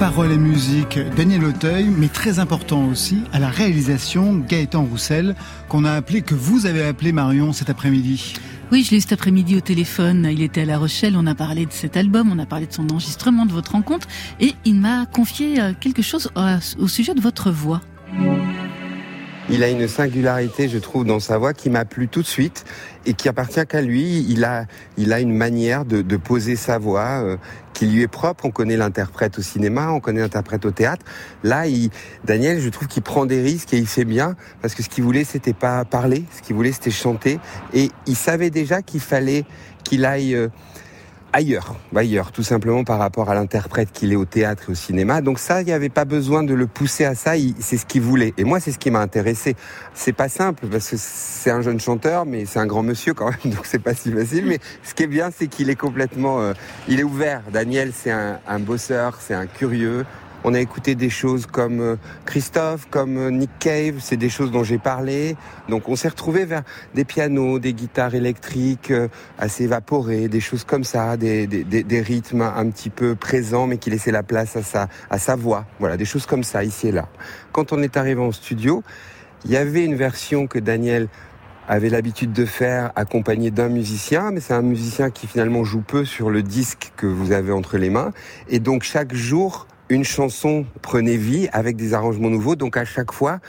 paroles 0.00 0.32
et 0.32 0.38
musique, 0.38 0.98
Daniel 1.14 1.44
Auteuil, 1.44 1.84
mais 1.84 2.08
très 2.08 2.38
important 2.38 2.86
aussi, 2.86 3.18
à 3.34 3.38
la 3.38 3.50
réalisation, 3.50 4.38
Gaëtan 4.38 4.82
Roussel, 4.82 5.34
qu'on 5.68 5.84
a 5.84 5.92
appelé, 5.92 6.22
que 6.22 6.34
vous 6.34 6.64
avez 6.64 6.86
appelé 6.86 7.12
Marion 7.12 7.52
cet 7.52 7.68
après-midi. 7.68 8.32
Oui, 8.72 8.82
je 8.82 8.92
l'ai 8.92 8.96
eu 8.96 9.00
cet 9.02 9.12
après-midi 9.12 9.56
au 9.56 9.60
téléphone. 9.60 10.26
Il 10.32 10.40
était 10.40 10.62
à 10.62 10.64
La 10.64 10.78
Rochelle. 10.78 11.16
On 11.18 11.26
a 11.26 11.34
parlé 11.34 11.66
de 11.66 11.72
cet 11.72 11.98
album, 11.98 12.32
on 12.32 12.38
a 12.38 12.46
parlé 12.46 12.66
de 12.66 12.72
son 12.72 12.88
enregistrement, 12.90 13.44
de 13.44 13.52
votre 13.52 13.72
rencontre, 13.72 14.08
et 14.40 14.54
il 14.64 14.76
m'a 14.76 15.04
confié 15.04 15.60
euh, 15.60 15.72
quelque 15.78 16.00
chose 16.00 16.30
euh, 16.38 16.56
au 16.78 16.88
sujet 16.88 17.12
de 17.12 17.20
votre 17.20 17.50
voix. 17.50 17.82
Il 19.52 19.64
a 19.64 19.68
une 19.68 19.88
singularité, 19.88 20.68
je 20.68 20.78
trouve, 20.78 21.04
dans 21.04 21.18
sa 21.18 21.36
voix 21.36 21.52
qui 21.54 21.70
m'a 21.70 21.84
plu 21.84 22.06
tout 22.06 22.22
de 22.22 22.26
suite 22.26 22.64
et 23.04 23.14
qui 23.14 23.28
appartient 23.28 23.66
qu'à 23.66 23.82
lui. 23.82 24.24
Il 24.28 24.44
a, 24.44 24.66
il 24.96 25.12
a 25.12 25.18
une 25.18 25.34
manière 25.34 25.84
de, 25.84 26.16
poser 26.16 26.54
sa 26.54 26.78
voix 26.78 27.20
euh, 27.22 27.36
qui 27.74 27.86
lui 27.86 28.02
est 28.02 28.08
propre. 28.08 28.44
On 28.44 28.52
connaît 28.52 28.76
l'interprète 28.76 29.40
au 29.40 29.42
cinéma, 29.42 29.90
on 29.90 29.98
connaît 29.98 30.20
l'interprète 30.20 30.64
au 30.66 30.70
théâtre. 30.70 31.04
Là, 31.42 31.64
Daniel, 32.24 32.60
je 32.60 32.68
trouve 32.68 32.86
qu'il 32.86 33.02
prend 33.02 33.26
des 33.26 33.42
risques 33.42 33.74
et 33.74 33.78
il 33.78 33.88
fait 33.88 34.04
bien 34.04 34.36
parce 34.62 34.74
que 34.74 34.84
ce 34.84 34.88
qu'il 34.88 35.02
voulait, 35.02 35.24
c'était 35.24 35.52
pas 35.52 35.84
parler, 35.84 36.24
ce 36.36 36.42
qu'il 36.42 36.54
voulait, 36.54 36.72
c'était 36.72 36.92
chanter. 36.92 37.40
Et 37.74 37.90
il 38.06 38.16
savait 38.16 38.50
déjà 38.50 38.82
qu'il 38.82 39.00
fallait 39.00 39.44
qu'il 39.82 40.04
aille 40.04 40.36
euh, 40.36 40.48
ailleurs, 41.32 41.76
ailleurs, 41.94 42.32
tout 42.32 42.42
simplement 42.42 42.84
par 42.84 42.98
rapport 42.98 43.30
à 43.30 43.34
l'interprète 43.34 43.92
qu'il 43.92 44.12
est 44.12 44.16
au 44.16 44.24
théâtre 44.24 44.64
et 44.68 44.72
au 44.72 44.74
cinéma. 44.74 45.20
Donc 45.20 45.38
ça, 45.38 45.62
il 45.62 45.66
n'y 45.66 45.72
avait 45.72 45.88
pas 45.88 46.04
besoin 46.04 46.42
de 46.42 46.54
le 46.54 46.66
pousser 46.66 47.04
à 47.04 47.14
ça, 47.14 47.32
c'est 47.58 47.76
ce 47.76 47.86
qu'il 47.86 48.02
voulait. 48.02 48.34
Et 48.36 48.44
moi, 48.44 48.60
c'est 48.60 48.72
ce 48.72 48.78
qui 48.78 48.90
m'a 48.90 49.00
intéressé. 49.00 49.56
C'est 49.94 50.12
pas 50.12 50.28
simple, 50.28 50.66
parce 50.70 50.90
que 50.90 50.96
c'est 50.98 51.50
un 51.50 51.62
jeune 51.62 51.80
chanteur, 51.80 52.26
mais 52.26 52.46
c'est 52.46 52.58
un 52.58 52.66
grand 52.66 52.82
monsieur 52.82 53.14
quand 53.14 53.30
même, 53.30 53.38
donc 53.54 53.66
c'est 53.66 53.78
pas 53.78 53.94
si 53.94 54.12
facile. 54.12 54.46
Mais 54.46 54.58
ce 54.82 54.94
qui 54.94 55.04
est 55.04 55.08
bien, 55.08 55.30
c'est 55.36 55.46
qu'il 55.46 55.70
est 55.70 55.76
complètement... 55.76 56.40
Euh, 56.40 56.52
il 56.88 57.00
est 57.00 57.04
ouvert. 57.04 57.42
Daniel, 57.52 57.92
c'est 57.94 58.10
un, 58.10 58.40
un 58.46 58.58
bosseur, 58.58 59.18
c'est 59.20 59.34
un 59.34 59.46
curieux, 59.46 60.04
on 60.44 60.54
a 60.54 60.60
écouté 60.60 60.94
des 60.94 61.10
choses 61.10 61.46
comme 61.46 61.80
euh, 61.80 61.96
Christophe, 62.24 62.86
comme 62.90 63.18
euh, 63.18 63.30
Nick 63.30 63.50
Cave, 63.58 63.96
c'est 64.00 64.16
des 64.16 64.30
choses 64.30 64.50
dont 64.50 64.64
j'ai 64.64 64.78
parlé. 64.78 65.36
Donc 65.68 65.88
on 65.88 65.96
s'est 65.96 66.08
retrouvé 66.08 66.44
vers 66.44 66.62
des 66.94 67.04
pianos, 67.04 67.58
des 67.58 67.74
guitares 67.74 68.14
électriques 68.14 68.90
euh, 68.90 69.08
assez 69.38 69.64
évaporées, 69.64 70.28
des 70.28 70.40
choses 70.40 70.64
comme 70.64 70.84
ça, 70.84 71.16
des, 71.16 71.46
des, 71.46 72.00
rythmes 72.00 72.42
un 72.42 72.70
petit 72.70 72.90
peu 72.90 73.14
présents 73.14 73.66
mais 73.66 73.76
qui 73.76 73.90
laissaient 73.90 74.12
la 74.12 74.22
place 74.22 74.56
à 74.56 74.62
sa, 74.62 74.88
à 75.10 75.18
sa 75.18 75.36
voix. 75.36 75.66
Voilà, 75.78 75.96
des 75.96 76.04
choses 76.04 76.26
comme 76.26 76.44
ça, 76.44 76.64
ici 76.64 76.88
et 76.88 76.92
là. 76.92 77.08
Quand 77.52 77.72
on 77.72 77.82
est 77.82 77.96
arrivé 77.96 78.20
en 78.20 78.32
studio, 78.32 78.82
il 79.44 79.50
y 79.50 79.56
avait 79.56 79.84
une 79.84 79.94
version 79.94 80.46
que 80.46 80.58
Daniel 80.58 81.08
avait 81.68 81.88
l'habitude 81.88 82.32
de 82.32 82.44
faire 82.46 82.90
accompagné 82.96 83.50
d'un 83.50 83.68
musicien, 83.68 84.32
mais 84.32 84.40
c'est 84.40 84.54
un 84.54 84.62
musicien 84.62 85.10
qui 85.10 85.26
finalement 85.26 85.62
joue 85.62 85.82
peu 85.82 86.04
sur 86.04 86.30
le 86.30 86.42
disque 86.42 86.92
que 86.96 87.06
vous 87.06 87.30
avez 87.30 87.52
entre 87.52 87.78
les 87.78 87.90
mains. 87.90 88.12
Et 88.48 88.58
donc 88.58 88.82
chaque 88.82 89.14
jour, 89.14 89.68
une 89.90 90.04
chanson 90.04 90.64
prenait 90.80 91.16
vie 91.16 91.48
avec 91.52 91.76
des 91.76 91.92
arrangements 91.92 92.30
nouveaux. 92.30 92.56
Donc 92.56 92.76
à 92.76 92.84
chaque 92.84 93.12
fois, 93.12 93.40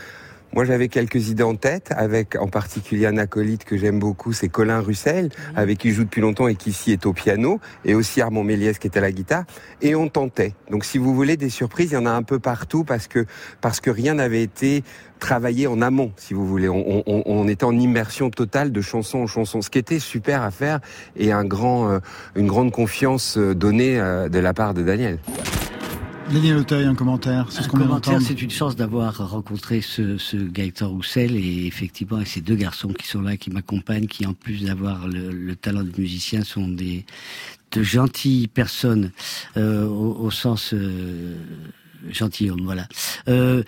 moi, 0.53 0.65
j'avais 0.65 0.89
quelques 0.89 1.29
idées 1.29 1.43
en 1.43 1.55
tête, 1.55 1.93
avec 1.95 2.35
en 2.35 2.49
particulier 2.49 3.05
un 3.05 3.17
acolyte 3.17 3.63
que 3.63 3.77
j'aime 3.77 3.99
beaucoup, 3.99 4.33
c'est 4.33 4.49
Colin 4.49 4.81
Russell, 4.81 5.29
avec 5.55 5.77
qui 5.77 5.91
je 5.91 5.95
joue 5.95 6.03
depuis 6.03 6.19
longtemps 6.19 6.49
et 6.49 6.55
qui 6.55 6.71
ici 6.71 6.91
est 6.91 7.05
au 7.05 7.13
piano, 7.13 7.61
et 7.85 7.95
aussi 7.95 8.19
Armand 8.19 8.43
Méliès 8.43 8.77
qui 8.77 8.87
est 8.87 8.97
à 8.97 9.01
la 9.01 9.13
guitare. 9.13 9.45
Et 9.81 9.95
on 9.95 10.09
tentait. 10.09 10.53
Donc, 10.69 10.83
si 10.83 10.97
vous 10.97 11.15
voulez 11.15 11.37
des 11.37 11.49
surprises, 11.49 11.91
il 11.91 11.93
y 11.93 11.97
en 11.97 12.05
a 12.05 12.11
un 12.11 12.23
peu 12.23 12.39
partout 12.39 12.83
parce 12.83 13.07
que 13.07 13.25
parce 13.61 13.79
que 13.79 13.89
rien 13.89 14.15
n'avait 14.15 14.43
été 14.43 14.83
travaillé 15.19 15.67
en 15.67 15.81
amont, 15.81 16.11
si 16.17 16.33
vous 16.33 16.45
voulez. 16.45 16.67
On, 16.67 17.03
on, 17.07 17.23
on, 17.25 17.47
était 17.47 17.63
en 17.63 17.77
immersion 17.77 18.29
totale 18.29 18.73
de 18.73 18.81
chanson 18.81 19.19
en 19.19 19.27
chanson, 19.27 19.61
ce 19.61 19.69
qui 19.69 19.79
était 19.79 19.99
super 19.99 20.41
à 20.41 20.51
faire 20.51 20.81
et 21.15 21.31
un 21.31 21.45
grand, 21.45 21.89
euh, 21.89 21.99
une 22.35 22.47
grande 22.47 22.71
confiance 22.71 23.37
euh, 23.37 23.55
donnée 23.55 23.99
euh, 23.99 24.27
de 24.27 24.39
la 24.39 24.53
part 24.53 24.73
de 24.73 24.81
Daniel. 24.81 25.19
Daniel 26.31 26.57
Auteuil, 26.57 26.85
un 26.85 26.95
commentaire 26.95 27.51
sur 27.51 27.63
ce 27.63 27.67
qu'on 27.67 27.79
commentaire, 27.79 28.21
c'est 28.21 28.41
une 28.41 28.49
chance 28.49 28.77
d'avoir 28.77 29.29
rencontré 29.29 29.81
ce, 29.81 30.17
ce 30.17 30.37
Gaëtan 30.37 30.89
Roussel 30.89 31.35
et 31.35 31.65
effectivement 31.65 32.23
ces 32.23 32.39
deux 32.39 32.55
garçons 32.55 32.93
qui 32.93 33.05
sont 33.05 33.21
là, 33.21 33.35
qui 33.35 33.49
m'accompagnent, 33.49 34.07
qui 34.07 34.25
en 34.25 34.33
plus 34.33 34.63
d'avoir 34.63 35.07
le, 35.09 35.55
talent 35.55 35.83
de 35.83 35.91
musicien 35.97 36.43
sont 36.43 36.69
des 36.69 37.05
de 37.73 37.83
gentilles 37.83 38.47
personnes 38.47 39.11
euh, 39.57 39.85
au, 39.85 40.31
sens 40.31 40.73
euh, 40.73 41.35
gentilhomme, 42.09 42.61
voilà. 42.63 42.87
Euh, 43.27 43.63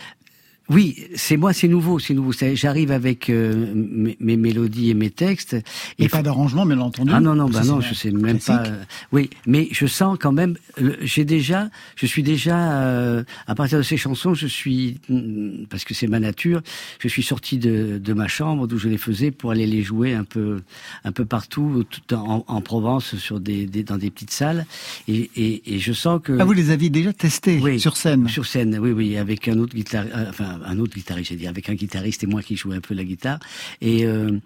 oui, 0.73 1.07
c'est 1.15 1.37
moi, 1.37 1.53
c'est 1.53 1.67
nouveau, 1.67 1.99
c'est 1.99 2.13
nouveau. 2.13 2.31
J'arrive 2.53 2.91
avec 2.91 3.29
euh, 3.29 3.73
mes, 3.75 4.37
mélodies 4.37 4.89
et 4.89 4.93
mes 4.93 5.11
textes. 5.11 5.55
Et, 5.99 6.09
pas 6.09 6.23
d'arrangement, 6.23 6.65
bien 6.65 6.79
entendu. 6.79 7.11
Ah 7.13 7.19
non, 7.19 7.35
non, 7.35 7.47
bah 7.49 7.63
non, 7.63 7.79
je 7.79 7.93
sais 7.93 8.11
même 8.11 8.39
pas. 8.39 8.63
oui, 9.11 9.29
mais 9.45 9.67
je 9.71 9.85
sens 9.85 10.17
quand 10.19 10.31
même. 10.31 10.55
J'ai 11.01 11.25
déjà, 11.25 11.69
je 11.95 12.05
suis 12.05 12.23
déjà 12.23 12.81
euh, 12.81 13.23
à 13.47 13.55
partir 13.55 13.77
de 13.77 13.83
ces 13.83 13.97
chansons, 13.97 14.33
je 14.33 14.47
suis 14.47 14.99
mm, 15.09 15.65
parce 15.69 15.83
que 15.83 15.93
c'est 15.93 16.07
ma 16.07 16.19
nature. 16.19 16.61
Je 16.99 17.07
suis 17.07 17.23
sorti 17.23 17.57
de, 17.57 17.99
de 17.99 18.13
ma 18.13 18.27
chambre 18.27 18.67
d'où 18.67 18.77
je 18.77 18.89
les 18.89 18.97
faisais 18.97 19.31
pour 19.31 19.51
aller 19.51 19.67
les 19.67 19.83
jouer 19.83 20.13
un 20.13 20.23
peu, 20.23 20.61
un 21.03 21.11
peu 21.11 21.25
partout, 21.25 21.85
tout 21.89 22.15
en, 22.15 22.43
en 22.47 22.61
Provence, 22.61 23.15
sur 23.17 23.39
des, 23.39 23.67
des, 23.67 23.83
dans 23.83 23.97
des 23.97 24.09
petites 24.09 24.31
salles. 24.31 24.65
Et, 25.07 25.29
et, 25.35 25.75
et, 25.75 25.79
je 25.79 25.93
sens 25.93 26.19
que. 26.23 26.37
Ah, 26.39 26.45
vous 26.45 26.53
les 26.53 26.71
aviez 26.71 26.89
déjà 26.89 27.13
testés 27.13 27.59
oui, 27.61 27.79
sur 27.79 27.95
scène. 27.97 28.27
Sur 28.27 28.45
scène, 28.45 28.79
oui, 28.79 28.91
oui, 28.91 29.17
avec 29.17 29.47
un 29.47 29.59
autre 29.59 29.75
guitare, 29.75 30.05
euh, 30.15 30.25
enfin 30.29 30.59
un 30.65 30.79
autre 30.79 30.95
guitariste, 30.95 31.29
j'ai 31.29 31.35
dit, 31.35 31.47
avec 31.47 31.69
un 31.69 31.75
guitariste 31.75 32.23
et 32.23 32.27
moi 32.27 32.41
qui 32.41 32.55
jouais 32.55 32.75
un 32.75 32.81
peu 32.81 32.93
la 32.93 33.03
guitare. 33.03 33.39
Et 33.81 34.05
euh, 34.05 34.39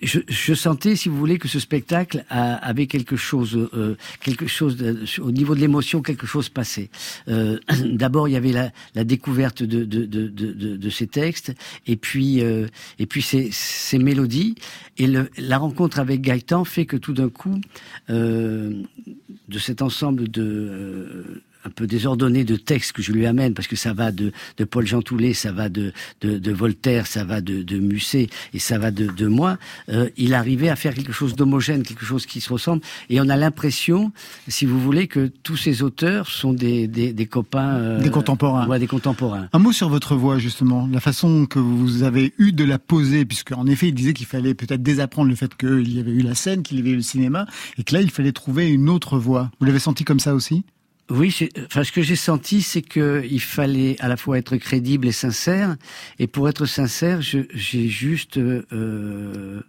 je, 0.00 0.54
sentais, 0.54 0.96
si 0.96 1.08
vous 1.08 1.16
voulez, 1.16 1.38
que 1.38 1.46
ce 1.46 1.60
spectacle 1.60 2.24
avait 2.28 2.86
quelque 2.86 3.16
chose, 3.16 3.56
euh, 3.74 3.96
quelque 4.20 4.46
chose 4.48 4.76
au 5.20 5.30
niveau 5.30 5.54
de 5.54 5.60
l'émotion, 5.60 6.02
quelque 6.02 6.26
chose 6.26 6.48
passait. 6.48 6.90
Euh, 7.28 7.58
D'abord, 7.84 8.28
il 8.28 8.32
y 8.32 8.36
avait 8.36 8.52
la, 8.52 9.04
découverte 9.04 9.62
de, 9.62 9.84
de, 9.84 10.90
ces 10.90 11.06
textes, 11.06 11.52
et 11.86 11.96
puis, 11.96 12.40
et 12.40 13.06
puis 13.08 13.22
ces, 13.22 13.50
ces 13.52 13.98
mélodies, 13.98 14.56
et 14.98 15.06
la 15.06 15.58
rencontre 15.58 16.00
avec 16.00 16.20
Gaëtan 16.20 16.64
fait 16.64 16.86
que 16.86 16.96
tout 16.96 17.12
d'un 17.12 17.28
coup, 17.28 17.60
de 18.08 19.58
cet 19.58 19.82
ensemble 19.82 20.28
de 20.28 21.42
un 21.64 21.70
peu 21.70 21.86
désordonné 21.86 22.44
de 22.44 22.56
textes 22.56 22.92
que 22.92 23.02
je 23.02 23.12
lui 23.12 23.26
amène, 23.26 23.54
parce 23.54 23.68
que 23.68 23.76
ça 23.76 23.92
va 23.92 24.12
de, 24.12 24.32
de 24.56 24.64
Paul 24.64 24.86
Jean 24.86 25.02
Toulet, 25.02 25.34
ça 25.34 25.52
va 25.52 25.68
de, 25.68 25.92
de, 26.20 26.38
de, 26.38 26.52
Voltaire, 26.52 27.06
ça 27.06 27.24
va 27.24 27.40
de, 27.40 27.62
de 27.62 27.78
Musset, 27.78 28.28
et 28.52 28.58
ça 28.58 28.78
va 28.78 28.90
de, 28.90 29.06
de 29.06 29.26
moi, 29.26 29.58
euh, 29.88 30.08
il 30.16 30.34
arrivait 30.34 30.68
à 30.68 30.76
faire 30.76 30.94
quelque 30.94 31.12
chose 31.12 31.34
d'homogène, 31.34 31.82
quelque 31.82 32.04
chose 32.04 32.26
qui 32.26 32.40
se 32.40 32.52
ressemble, 32.52 32.82
et 33.10 33.20
on 33.20 33.28
a 33.28 33.36
l'impression, 33.36 34.12
si 34.48 34.66
vous 34.66 34.80
voulez, 34.80 35.06
que 35.06 35.30
tous 35.42 35.56
ces 35.56 35.82
auteurs 35.82 36.28
sont 36.28 36.52
des, 36.52 36.88
des, 36.88 37.12
des 37.12 37.26
copains... 37.26 37.76
Euh, 37.76 38.00
des 38.00 38.10
contemporains. 38.10 38.66
Ouais, 38.66 38.78
des 38.78 38.86
contemporains. 38.86 39.48
Un 39.52 39.58
mot 39.58 39.72
sur 39.72 39.88
votre 39.88 40.16
voix, 40.16 40.38
justement, 40.38 40.88
la 40.90 41.00
façon 41.00 41.46
que 41.46 41.58
vous 41.58 42.02
avez 42.02 42.32
eu 42.38 42.52
de 42.52 42.64
la 42.64 42.78
poser, 42.78 43.24
puisque 43.24 43.52
en 43.52 43.66
effet, 43.66 43.88
il 43.88 43.94
disait 43.94 44.12
qu'il 44.12 44.26
fallait 44.26 44.54
peut-être 44.54 44.82
désapprendre 44.82 45.28
le 45.28 45.36
fait 45.36 45.56
qu'il 45.56 45.94
y 45.94 46.00
avait 46.00 46.12
eu 46.12 46.22
la 46.22 46.34
scène, 46.34 46.62
qu'il 46.62 46.78
y 46.78 46.80
avait 46.80 46.90
eu 46.90 46.96
le 46.96 47.02
cinéma, 47.02 47.46
et 47.78 47.84
que 47.84 47.94
là, 47.94 48.00
il 48.00 48.10
fallait 48.10 48.32
trouver 48.32 48.68
une 48.68 48.88
autre 48.88 49.18
voix. 49.18 49.50
Vous 49.60 49.66
l'avez 49.66 49.78
senti 49.78 50.04
comme 50.04 50.20
ça 50.20 50.34
aussi? 50.34 50.64
Oui, 51.12 51.48
enfin, 51.66 51.84
ce 51.84 51.92
que 51.92 52.02
j'ai 52.02 52.16
senti, 52.16 52.62
c'est 52.62 52.82
qu'il 52.82 53.40
fallait 53.40 53.96
à 54.00 54.08
la 54.08 54.16
fois 54.16 54.38
être 54.38 54.56
crédible 54.56 55.06
et 55.06 55.12
sincère. 55.12 55.76
Et 56.18 56.26
pour 56.26 56.48
être 56.48 56.64
sincère, 56.64 57.20
j'ai 57.20 57.88
juste 57.88 58.38
euh, 58.38 59.60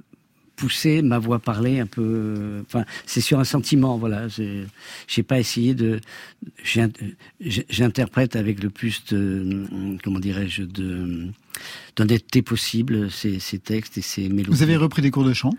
poussé 0.55 1.01
ma 1.01 1.19
voix 1.19 1.39
parler 1.39 1.79
un 1.79 1.85
peu. 1.85 2.63
Enfin, 2.65 2.85
c'est 3.05 3.19
sur 3.19 3.39
un 3.39 3.43
sentiment, 3.43 3.97
voilà. 3.97 4.27
J'ai 4.29 5.23
pas 5.23 5.39
essayé 5.39 5.73
de. 5.73 5.99
J'interprète 7.69 8.35
avec 8.37 8.63
le 8.63 8.69
plus 8.69 9.03
de, 9.09 9.65
comment 10.03 10.19
dirais-je, 10.19 10.63
d'honnêteté 11.95 12.41
possible 12.41 13.11
ces 13.11 13.59
textes 13.59 13.97
et 13.97 14.01
ces 14.01 14.29
mélodies. 14.29 14.55
Vous 14.55 14.63
avez 14.63 14.77
repris 14.77 15.01
des 15.01 15.11
cours 15.11 15.25
de 15.25 15.33
chant? 15.33 15.53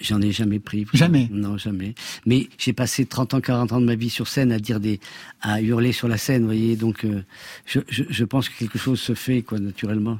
J'en 0.00 0.20
ai 0.20 0.32
jamais 0.32 0.58
pris. 0.58 0.86
Jamais. 0.92 1.28
Non, 1.30 1.56
jamais. 1.56 1.94
Mais 2.26 2.48
j'ai 2.58 2.72
passé 2.72 3.06
30 3.06 3.34
ans, 3.34 3.40
40 3.40 3.72
ans 3.72 3.80
de 3.80 3.86
ma 3.86 3.94
vie 3.94 4.10
sur 4.10 4.28
scène 4.28 4.52
à 4.52 4.58
dire 4.58 4.80
des, 4.80 5.00
à 5.40 5.60
hurler 5.60 5.92
sur 5.92 6.08
la 6.08 6.16
scène, 6.16 6.42
vous 6.42 6.48
voyez. 6.48 6.76
Donc, 6.76 7.04
euh, 7.04 7.22
je, 7.66 7.80
je, 7.88 8.04
je, 8.08 8.24
pense 8.24 8.48
que 8.48 8.58
quelque 8.58 8.78
chose 8.78 9.00
se 9.00 9.14
fait, 9.14 9.42
quoi, 9.42 9.58
naturellement. 9.58 10.18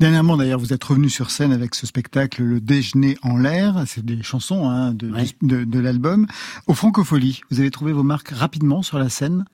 Dernièrement, 0.00 0.36
d'ailleurs, 0.36 0.58
vous 0.58 0.72
êtes 0.72 0.84
revenu 0.84 1.08
sur 1.08 1.30
scène 1.30 1.52
avec 1.52 1.74
ce 1.74 1.86
spectacle, 1.86 2.42
Le 2.42 2.60
Déjeuner 2.60 3.16
en 3.22 3.36
l'air. 3.36 3.84
C'est 3.86 4.04
des 4.04 4.22
chansons 4.22 4.68
hein, 4.68 4.92
de, 4.92 5.10
de, 5.42 5.64
de 5.64 5.78
l'album. 5.78 6.26
Au 6.66 6.74
Francofolie, 6.74 7.42
vous 7.50 7.60
avez 7.60 7.70
trouvé 7.70 7.92
vos 7.92 8.02
marques 8.02 8.30
rapidement 8.30 8.82
sur 8.82 8.98
la 8.98 9.08
scène? 9.08 9.44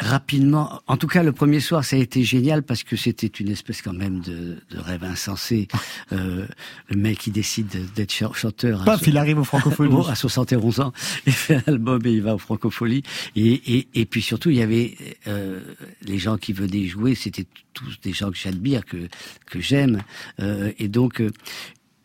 Rapidement. 0.00 0.80
En 0.86 0.96
tout 0.96 1.06
cas, 1.06 1.22
le 1.22 1.32
premier 1.32 1.60
soir, 1.60 1.84
ça 1.84 1.96
a 1.96 1.98
été 1.98 2.24
génial 2.24 2.62
parce 2.62 2.82
que 2.82 2.96
c'était 2.96 3.26
une 3.26 3.50
espèce 3.50 3.82
quand 3.82 3.92
même 3.92 4.20
de, 4.20 4.56
de 4.70 4.78
rêve 4.78 5.04
insensé. 5.04 5.68
Euh, 6.12 6.46
le 6.88 6.96
mec 6.96 7.18
qui 7.18 7.30
décide 7.30 7.68
d'être 7.94 8.12
chanteur. 8.12 8.84
Paf, 8.84 9.06
il 9.06 9.16
arrive 9.16 9.38
au 9.38 9.44
Francophonie. 9.44 9.94
à 10.08 10.16
71 10.16 10.80
ans, 10.80 10.92
il 11.26 11.32
fait 11.32 11.56
un 11.56 11.72
album 11.74 12.00
et 12.04 12.10
il 12.10 12.22
va 12.22 12.34
au 12.34 12.38
Francophonie. 12.38 13.04
Et, 13.36 13.52
et, 13.76 13.88
et 13.94 14.06
puis 14.06 14.20
surtout, 14.20 14.50
il 14.50 14.56
y 14.56 14.62
avait 14.62 14.96
euh, 15.28 15.60
les 16.02 16.18
gens 16.18 16.36
qui 16.36 16.52
venaient 16.52 16.86
jouer, 16.86 17.14
c'était 17.14 17.46
tous 17.74 18.00
des 18.02 18.12
gens 18.12 18.30
que 18.30 18.36
j'admire, 18.36 18.84
que 18.84 19.08
que 19.46 19.60
j'aime. 19.60 20.02
Euh, 20.40 20.72
et 20.78 20.88
donc, 20.88 21.20
euh, 21.20 21.30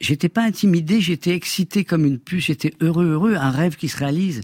j'étais 0.02 0.30
pas 0.30 0.44
intimidé, 0.44 1.02
j'étais 1.02 1.32
excité 1.32 1.84
comme 1.84 2.06
une 2.06 2.20
puce, 2.20 2.46
j'étais 2.46 2.74
heureux, 2.82 3.06
heureux, 3.06 3.36
un 3.36 3.52
rêve 3.52 3.76
qui 3.76 3.88
se 3.88 3.98
réalise. 3.98 4.42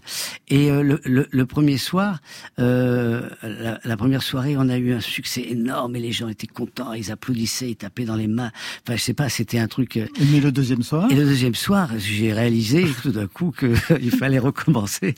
Et 0.49 0.71
euh, 0.71 0.83
le, 0.83 1.01
le, 1.05 1.27
le, 1.29 1.45
premier 1.45 1.77
soir, 1.77 2.19
euh, 2.59 3.29
la, 3.43 3.79
la, 3.83 3.97
première 3.97 4.23
soirée, 4.23 4.55
on 4.57 4.69
a 4.69 4.77
eu 4.77 4.93
un 4.93 4.99
succès 4.99 5.41
énorme 5.49 5.95
et 5.95 5.99
les 5.99 6.11
gens 6.11 6.27
étaient 6.27 6.47
contents, 6.47 6.93
ils 6.93 7.11
applaudissaient, 7.11 7.71
ils 7.71 7.75
tapaient 7.75 8.05
dans 8.05 8.15
les 8.15 8.27
mains. 8.27 8.51
Enfin, 8.85 8.95
je 8.95 9.01
sais 9.01 9.13
pas, 9.13 9.29
c'était 9.29 9.59
un 9.59 9.67
truc. 9.67 9.97
Euh, 9.97 10.07
Mais 10.31 10.39
le 10.39 10.51
deuxième 10.51 10.83
soir? 10.83 11.11
Et 11.11 11.15
le 11.15 11.25
deuxième 11.25 11.55
soir, 11.55 11.89
j'ai 11.97 12.33
réalisé 12.33 12.85
tout 13.01 13.11
d'un 13.11 13.27
coup 13.27 13.51
qu'il 13.51 14.11
fallait 14.17 14.39
recommencer 14.39 15.15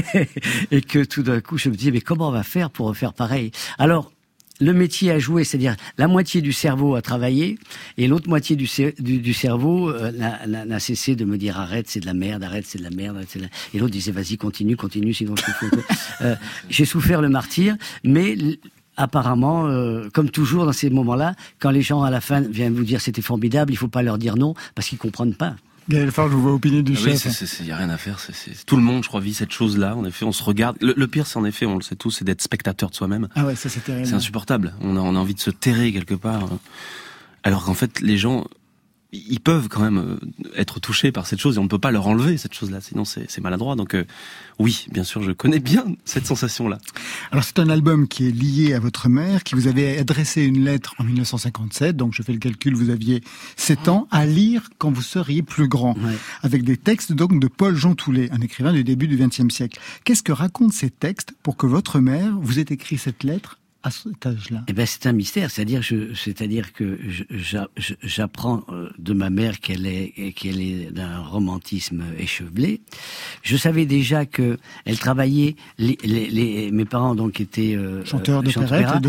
et 0.70 0.80
que 0.82 1.04
tout 1.04 1.22
d'un 1.22 1.40
coup, 1.40 1.58
je 1.58 1.68
me 1.68 1.74
disais 1.74 1.90
mais 1.90 2.00
comment 2.00 2.28
on 2.28 2.32
va 2.32 2.42
faire 2.42 2.70
pour 2.70 2.88
refaire 2.88 3.12
pareil? 3.12 3.50
Alors 3.78 4.12
le 4.60 4.72
métier 4.72 5.10
à 5.10 5.18
jouer, 5.18 5.44
c'est-à-dire 5.44 5.76
la 5.96 6.08
moitié 6.08 6.40
du 6.40 6.52
cerveau 6.52 6.94
a 6.94 7.02
travaillé 7.02 7.58
et 7.96 8.08
l'autre 8.08 8.28
moitié 8.28 8.56
du, 8.56 8.68
du, 8.98 9.18
du 9.18 9.34
cerveau 9.34 9.90
euh, 9.90 10.10
n'a 10.46 10.80
cessé 10.80 11.14
de 11.14 11.24
me 11.24 11.38
dire 11.38 11.58
arrête, 11.58 11.88
c'est 11.88 12.00
de 12.00 12.06
la 12.06 12.14
merde, 12.14 12.42
arrête, 12.42 12.66
c'est 12.66 12.78
de 12.78 12.84
la 12.84 12.90
merde. 12.90 13.24
Et 13.74 13.78
l'autre 13.78 13.92
disait 13.92 14.12
vas-y, 14.12 14.36
continue, 14.36 14.76
continue, 14.76 15.14
sinon 15.14 15.34
je 15.36 15.42
te 15.42 15.76
euh, 16.22 16.34
J'ai 16.68 16.84
souffert 16.84 17.22
le 17.22 17.28
martyr, 17.28 17.76
mais 18.04 18.36
apparemment, 18.96 19.66
euh, 19.66 20.08
comme 20.12 20.30
toujours 20.30 20.66
dans 20.66 20.72
ces 20.72 20.90
moments-là, 20.90 21.34
quand 21.60 21.70
les 21.70 21.82
gens 21.82 22.02
à 22.02 22.10
la 22.10 22.20
fin 22.20 22.40
viennent 22.40 22.74
vous 22.74 22.84
dire 22.84 23.00
c'était 23.00 23.22
formidable, 23.22 23.72
il 23.72 23.76
faut 23.76 23.88
pas 23.88 24.02
leur 24.02 24.18
dire 24.18 24.36
non 24.36 24.54
parce 24.74 24.88
qu'ils 24.88 24.98
comprennent 24.98 25.34
pas. 25.34 25.54
Gaël 25.88 26.10
Farge, 26.10 26.30
je 26.30 26.36
vous 26.36 26.42
vois 26.42 26.52
opinion 26.52 26.82
du 26.82 26.94
ah 26.96 27.16
chef. 27.16 27.60
Il 27.60 27.66
n'y 27.66 27.72
a 27.72 27.76
rien 27.76 27.88
à 27.88 27.96
faire. 27.96 28.18
tout 28.66 28.76
le 28.76 28.82
monde, 28.82 29.02
je 29.02 29.08
crois, 29.08 29.20
vit 29.20 29.34
cette 29.34 29.52
chose-là. 29.52 29.96
En 29.96 30.04
effet, 30.04 30.24
on 30.24 30.32
se 30.32 30.42
regarde. 30.42 30.76
Le, 30.80 31.06
pire, 31.06 31.26
c'est 31.26 31.38
en 31.38 31.44
effet, 31.44 31.66
on 31.66 31.76
le 31.76 31.82
sait 31.82 31.96
tous, 31.96 32.10
c'est 32.10 32.24
d'être 32.24 32.42
spectateur 32.42 32.90
de 32.90 32.94
soi-même. 32.94 33.28
Ah 33.34 33.46
ouais, 33.46 33.54
ça 33.54 33.68
c'est 33.68 33.84
terrible. 33.84 34.06
C'est 34.06 34.14
insupportable. 34.14 34.74
On 34.82 34.96
a, 34.96 35.00
on 35.00 35.16
a 35.16 35.18
envie 35.18 35.34
de 35.34 35.40
se 35.40 35.50
terrer 35.50 35.92
quelque 35.92 36.14
part. 36.14 36.48
Alors 37.42 37.64
qu'en 37.64 37.74
fait, 37.74 38.00
les 38.00 38.18
gens, 38.18 38.46
ils 39.10 39.40
peuvent 39.40 39.68
quand 39.68 39.80
même 39.80 39.98
euh, 39.98 40.50
être 40.56 40.80
touchés 40.80 41.12
par 41.12 41.26
cette 41.26 41.38
chose 41.38 41.56
et 41.56 41.58
on 41.58 41.64
ne 41.64 41.68
peut 41.68 41.78
pas 41.78 41.90
leur 41.90 42.06
enlever 42.06 42.36
cette 42.36 42.52
chose-là, 42.52 42.80
sinon 42.80 43.04
c'est 43.04 43.40
maladroit. 43.40 43.74
Donc 43.74 43.94
euh, 43.94 44.04
oui, 44.58 44.86
bien 44.92 45.04
sûr, 45.04 45.22
je 45.22 45.32
connais 45.32 45.60
bien 45.60 45.84
cette 46.04 46.26
sensation-là. 46.26 46.78
Alors 47.32 47.44
c'est 47.44 47.58
un 47.58 47.70
album 47.70 48.06
qui 48.06 48.28
est 48.28 48.30
lié 48.30 48.74
à 48.74 48.80
votre 48.80 49.08
mère, 49.08 49.44
qui 49.44 49.54
vous 49.54 49.66
avait 49.66 49.98
adressé 49.98 50.42
une 50.42 50.64
lettre 50.64 50.94
en 50.98 51.04
1957, 51.04 51.96
donc 51.96 52.12
je 52.12 52.22
fais 52.22 52.32
le 52.32 52.38
calcul, 52.38 52.74
vous 52.74 52.90
aviez 52.90 53.22
7 53.56 53.88
ans, 53.88 54.08
à 54.10 54.26
lire 54.26 54.68
quand 54.76 54.90
vous 54.90 55.02
seriez 55.02 55.42
plus 55.42 55.68
grand, 55.68 55.96
avec 56.42 56.64
des 56.64 56.76
textes 56.76 57.12
donc 57.12 57.40
de 57.40 57.48
Paul 57.48 57.76
Jean 57.76 57.94
Toulet, 57.94 58.28
un 58.30 58.40
écrivain 58.40 58.72
du 58.72 58.84
début 58.84 59.08
du 59.08 59.16
XXe 59.16 59.48
siècle. 59.48 59.80
Qu'est-ce 60.04 60.22
que 60.22 60.32
racontent 60.32 60.72
ces 60.72 60.90
textes 60.90 61.32
pour 61.42 61.56
que 61.56 61.66
votre 61.66 62.00
mère 62.00 62.36
vous 62.40 62.58
ait 62.58 62.66
écrit 62.68 62.98
cette 62.98 63.24
lettre 63.24 63.57
à 63.82 63.90
cet 63.90 64.26
âge-là 64.26 64.64
Eh 64.68 64.72
ben, 64.72 64.86
c'est 64.86 65.06
un 65.06 65.12
mystère. 65.12 65.50
C'est-à-dire, 65.50 65.82
que 66.72 66.98
j'apprends 68.02 68.64
euh, 68.70 68.90
de 68.98 69.12
ma 69.12 69.30
mère 69.30 69.60
qu'elle 69.60 69.86
est, 69.86 70.32
qu'elle 70.32 70.60
est 70.60 70.90
d'un 70.90 71.20
romantisme 71.20 72.04
échevelé. 72.18 72.80
Je 73.42 73.56
savais 73.56 73.86
déjà 73.86 74.26
que 74.26 74.58
elle 74.84 74.98
travaillait. 74.98 75.56
Les, 75.78 75.96
les, 76.02 76.70
mes 76.72 76.84
parents 76.84 77.14
donc 77.14 77.40
étaient 77.40 77.76
euh, 77.76 78.04
chanteurs 78.04 78.42
de 78.42 78.50
chanteurs 78.50 79.00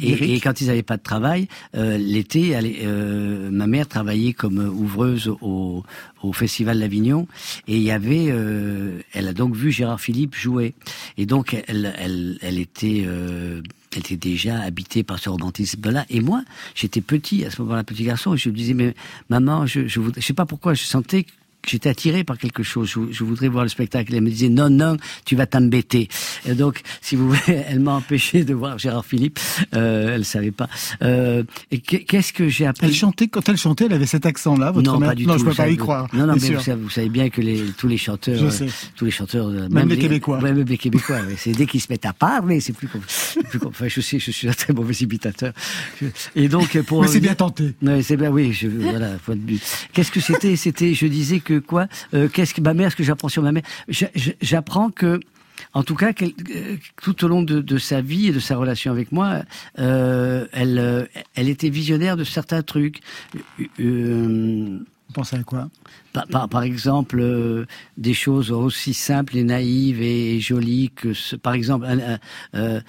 et, 0.00 0.08
et, 0.08 0.34
et, 0.34 0.40
quand 0.40 0.60
ils 0.60 0.66
n'avaient 0.66 0.82
pas 0.82 0.96
de 0.96 1.02
travail, 1.02 1.48
euh, 1.74 1.96
l'été, 1.96 2.52
euh, 2.56 3.50
ma 3.50 3.66
mère 3.66 3.88
travaillait 3.88 4.34
comme 4.34 4.58
ouvreuse 4.58 5.28
au, 5.40 5.84
au 6.22 6.32
Festival 6.32 6.80
d'Avignon 6.80 7.26
et 7.66 7.76
il 7.76 7.82
y 7.82 7.90
avait, 7.90 8.26
euh, 8.30 9.00
elle 9.12 9.28
a 9.28 9.32
donc 9.32 9.54
vu 9.54 9.70
Gérard 9.70 10.00
Philippe 10.00 10.34
jouer 10.34 10.74
et 11.16 11.26
donc 11.26 11.56
elle, 11.66 11.94
elle, 11.98 12.38
elle 12.42 12.58
était 12.58 13.04
euh, 13.06 13.62
était 13.96 14.16
déjà 14.16 14.60
habitée 14.60 15.02
par 15.02 15.18
ce 15.18 15.30
romantisme-là. 15.30 16.04
Et 16.10 16.20
moi, 16.20 16.42
j'étais 16.74 17.00
petit 17.00 17.44
à 17.44 17.50
ce 17.50 17.62
moment-là, 17.62 17.84
petit 17.84 18.04
garçon, 18.04 18.34
et 18.34 18.36
je 18.36 18.48
me 18.50 18.54
disais, 18.54 18.74
mais 18.74 18.94
maman, 19.28 19.66
je, 19.66 19.86
je 19.86 20.00
sais 20.20 20.34
pas 20.34 20.46
pourquoi, 20.46 20.74
je 20.74 20.84
sentais 20.84 21.26
j'étais 21.68 21.88
attiré 21.88 22.24
par 22.24 22.38
quelque 22.38 22.62
chose. 22.62 22.88
Je, 22.88 23.00
je, 23.12 23.24
voudrais 23.24 23.48
voir 23.48 23.64
le 23.64 23.68
spectacle. 23.68 24.14
Elle 24.14 24.22
me 24.22 24.30
disait 24.30 24.48
non, 24.48 24.70
non, 24.70 24.96
tu 25.24 25.36
vas 25.36 25.46
t'embêter. 25.46 26.08
Et 26.46 26.54
donc, 26.54 26.80
si 27.00 27.16
vous 27.16 27.28
voulez, 27.28 27.64
elle 27.68 27.80
m'a 27.80 27.92
empêché 27.92 28.44
de 28.44 28.54
voir 28.54 28.78
Gérard 28.78 29.04
Philippe. 29.04 29.38
Euh, 29.74 30.14
elle 30.14 30.24
savait 30.24 30.50
pas. 30.50 30.68
Euh, 31.02 31.42
et 31.70 31.78
qu'est-ce 31.80 32.32
que 32.32 32.48
j'ai 32.48 32.66
appris? 32.66 32.86
Elle 32.86 32.94
chantait 32.94 33.28
quand 33.28 33.48
elle 33.48 33.56
chantait, 33.56 33.86
elle 33.86 33.92
avait 33.92 34.06
cet 34.06 34.26
accent-là. 34.26 34.70
Votre 34.70 34.90
non, 34.90 34.98
mère? 34.98 35.10
pas 35.10 35.14
du 35.14 35.26
non, 35.26 35.34
tout. 35.34 35.40
je 35.40 35.44
peux 35.44 35.54
pas 35.54 35.68
y 35.68 35.76
croire. 35.76 36.08
Non, 36.12 36.26
non, 36.26 36.34
mais 36.34 36.54
vous 36.54 36.60
savez, 36.60 36.82
vous 36.82 36.90
savez, 36.90 37.08
bien 37.08 37.30
que 37.30 37.40
les, 37.40 37.62
tous 37.76 37.88
les 37.88 37.98
chanteurs, 37.98 38.42
euh, 38.42 38.66
tous 38.96 39.04
les 39.04 39.10
chanteurs, 39.10 39.48
même, 39.48 39.72
même 39.72 39.88
les, 39.88 39.96
les, 39.96 40.02
Québécois, 40.02 40.40
même 40.40 40.62
les 40.62 40.78
Québécois, 40.78 41.18
c'est 41.36 41.52
dès 41.52 41.66
qu'ils 41.66 41.80
se 41.80 41.86
mettent 41.90 42.06
à 42.06 42.12
parler, 42.12 42.60
c'est 42.60 42.72
plus, 42.72 42.88
plus 42.88 42.98
enfin, 43.66 43.88
je 43.88 44.00
sais, 44.00 44.18
je 44.18 44.30
suis 44.30 44.48
un 44.48 44.52
très 44.52 44.72
mauvais 44.72 44.94
imitateur. 44.94 45.52
Et 46.34 46.48
donc 46.48 46.80
pour. 46.82 47.02
Mais 47.02 47.08
c'est 47.08 47.20
bien 47.20 47.34
tenté. 47.34 47.74
Oui, 47.82 48.02
c'est 48.02 48.16
bien. 48.16 48.30
Oui, 48.30 48.52
je, 48.52 48.68
voilà. 48.68 49.12
Qu'est-ce 49.92 50.10
que 50.10 50.20
c'était? 50.20 50.56
C'était, 50.56 50.94
je 50.94 51.06
disais 51.06 51.40
que 51.40 51.57
quoi 51.58 51.86
euh, 52.14 52.28
qu'est-ce 52.28 52.54
que 52.54 52.60
ma 52.60 52.74
mère, 52.74 52.90
ce 52.90 52.96
que 52.96 53.02
j'apprends 53.04 53.28
sur 53.28 53.42
ma 53.42 53.52
mère 53.52 53.62
J'apprends 54.40 54.90
que 54.90 55.20
en 55.74 55.82
tout 55.82 55.94
cas, 55.94 56.12
euh, 56.22 56.76
tout 57.02 57.24
au 57.24 57.28
long 57.28 57.42
de, 57.42 57.78
sa 57.78 58.00
vie 58.00 58.28
et 58.28 58.32
de 58.32 58.40
sa 58.40 58.56
relation 58.56 58.90
avec 58.90 59.12
moi, 59.12 59.42
euh, 59.78 60.46
elle, 60.52 61.08
elle 61.34 61.48
était 61.48 61.68
visionnaire 61.68 62.16
de 62.16 62.24
certains 62.24 62.62
trucs. 62.62 63.00
Euh, 63.80 64.78
Vous 65.08 65.12
pensez 65.12 65.36
à 65.36 65.42
quoi? 65.42 65.68
Par, 66.12 66.48
par, 66.48 66.62
exemple, 66.62 67.20
euh, 67.20 67.66
des 67.96 68.14
choses 68.14 68.50
aussi 68.50 68.94
simples 68.94 69.36
et 69.36 69.44
naïves 69.44 70.00
et, 70.02 70.40
jolies 70.40 70.90
que, 70.94 71.12
ce, 71.12 71.36
par 71.36 71.54
exemple, 71.54 71.86
euh, 72.54 72.80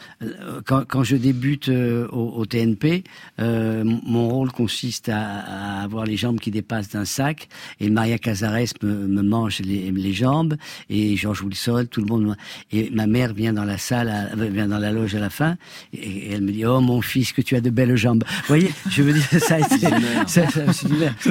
quand, 0.65 0.85
quand, 0.87 1.03
je 1.03 1.15
débute 1.15 1.69
euh, 1.69 2.07
au, 2.11 2.29
au, 2.37 2.45
TNP, 2.45 3.03
mon 3.37 4.29
rôle 4.29 4.51
consiste 4.51 5.09
à, 5.09 5.19
à, 5.19 5.83
avoir 5.83 6.05
les 6.05 6.17
jambes 6.17 6.39
qui 6.39 6.51
dépassent 6.51 6.89
d'un 6.89 7.05
sac 7.05 7.49
et 7.79 7.89
Maria 7.89 8.17
Cazares 8.17 8.73
me, 8.83 9.07
me 9.07 9.21
mange 9.21 9.59
les, 9.59 9.91
les, 9.91 10.13
jambes 10.13 10.55
et 10.89 11.15
Georges 11.15 11.43
Wilson, 11.43 11.87
tout 11.89 12.01
le 12.01 12.07
monde. 12.07 12.35
Et 12.71 12.89
ma 12.91 13.07
mère 13.07 13.33
vient 13.33 13.53
dans 13.53 13.65
la 13.65 13.77
salle, 13.77 14.09
à, 14.09 14.35
vient 14.35 14.67
dans 14.67 14.79
la 14.79 14.91
loge 14.91 15.15
à 15.15 15.19
la 15.19 15.29
fin 15.29 15.57
et, 15.93 15.97
et, 15.97 16.31
elle 16.33 16.41
me 16.41 16.51
dit 16.51 16.65
Oh 16.65 16.81
mon 16.81 17.01
fils, 17.01 17.31
que 17.31 17.41
tu 17.41 17.55
as 17.55 17.61
de 17.61 17.69
belles 17.69 17.95
jambes. 17.95 18.23
Vous 18.27 18.47
voyez, 18.47 18.71
je 18.89 19.03
veux 19.03 19.13
dire, 19.13 19.23
ça 19.39 19.55
a 19.55 19.59
été, 19.59 19.87
ça, 20.27 20.47
ça, 20.49 20.73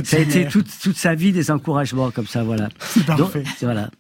ça 0.05 0.17
a 0.17 0.21
été 0.21 0.47
toute, 0.47 0.69
toute 0.83 0.97
sa 0.97 1.15
vie 1.15 1.33
des 1.33 1.51
encouragements 1.51 1.78
comme 2.15 2.27
ça, 2.27 2.43
voilà. 2.43 2.69
C'est 2.81 3.05
parfait. 3.05 3.43
Donc, 3.43 3.55
voilà. 3.63 3.91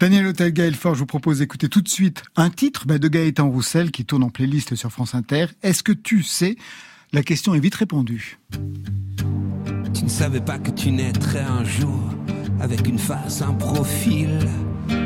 Daniel 0.00 0.26
Hôtel 0.26 0.52
Gaël-Fort, 0.52 0.94
je 0.94 1.00
vous 1.00 1.06
propose 1.06 1.38
d'écouter 1.38 1.68
tout 1.68 1.80
de 1.80 1.88
suite 1.88 2.22
un 2.36 2.50
titre 2.50 2.86
de 2.86 3.08
Gaëtan 3.08 3.48
Roussel 3.48 3.90
qui 3.90 4.04
tourne 4.04 4.22
en 4.22 4.30
playlist 4.30 4.74
sur 4.74 4.90
France 4.90 5.14
Inter. 5.14 5.46
Est-ce 5.62 5.82
que 5.82 5.92
tu 5.92 6.22
sais? 6.22 6.56
La 7.12 7.22
question 7.22 7.54
est 7.54 7.60
vite 7.60 7.76
répondue. 7.76 8.38
Tu 9.94 10.04
ne 10.04 10.08
savais 10.08 10.40
pas 10.40 10.58
que 10.58 10.70
tu 10.70 10.90
naîtrais 10.90 11.44
un 11.44 11.64
jour 11.64 12.10
avec 12.60 12.86
une 12.88 12.98
face, 12.98 13.40
un 13.40 13.54
profil 13.54 14.38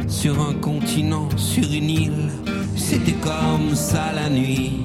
sur 0.08 0.40
un 0.40 0.54
continent, 0.54 1.28
sur 1.36 1.64
une 1.64 1.90
île. 1.90 2.30
C'était 2.76 3.12
comme 3.12 3.74
ça 3.74 4.12
la 4.14 4.30
nuit, 4.30 4.80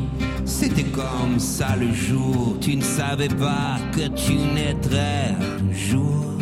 c'était 0.45 0.83
comme 0.83 1.39
ça 1.39 1.75
le 1.77 1.93
jour. 1.93 2.57
Tu 2.59 2.75
ne 2.75 2.81
savais 2.81 3.29
pas 3.29 3.77
que 3.93 4.09
tu 4.09 4.33
naîtrais 4.33 5.33
un 5.39 5.73
jour. 5.73 6.37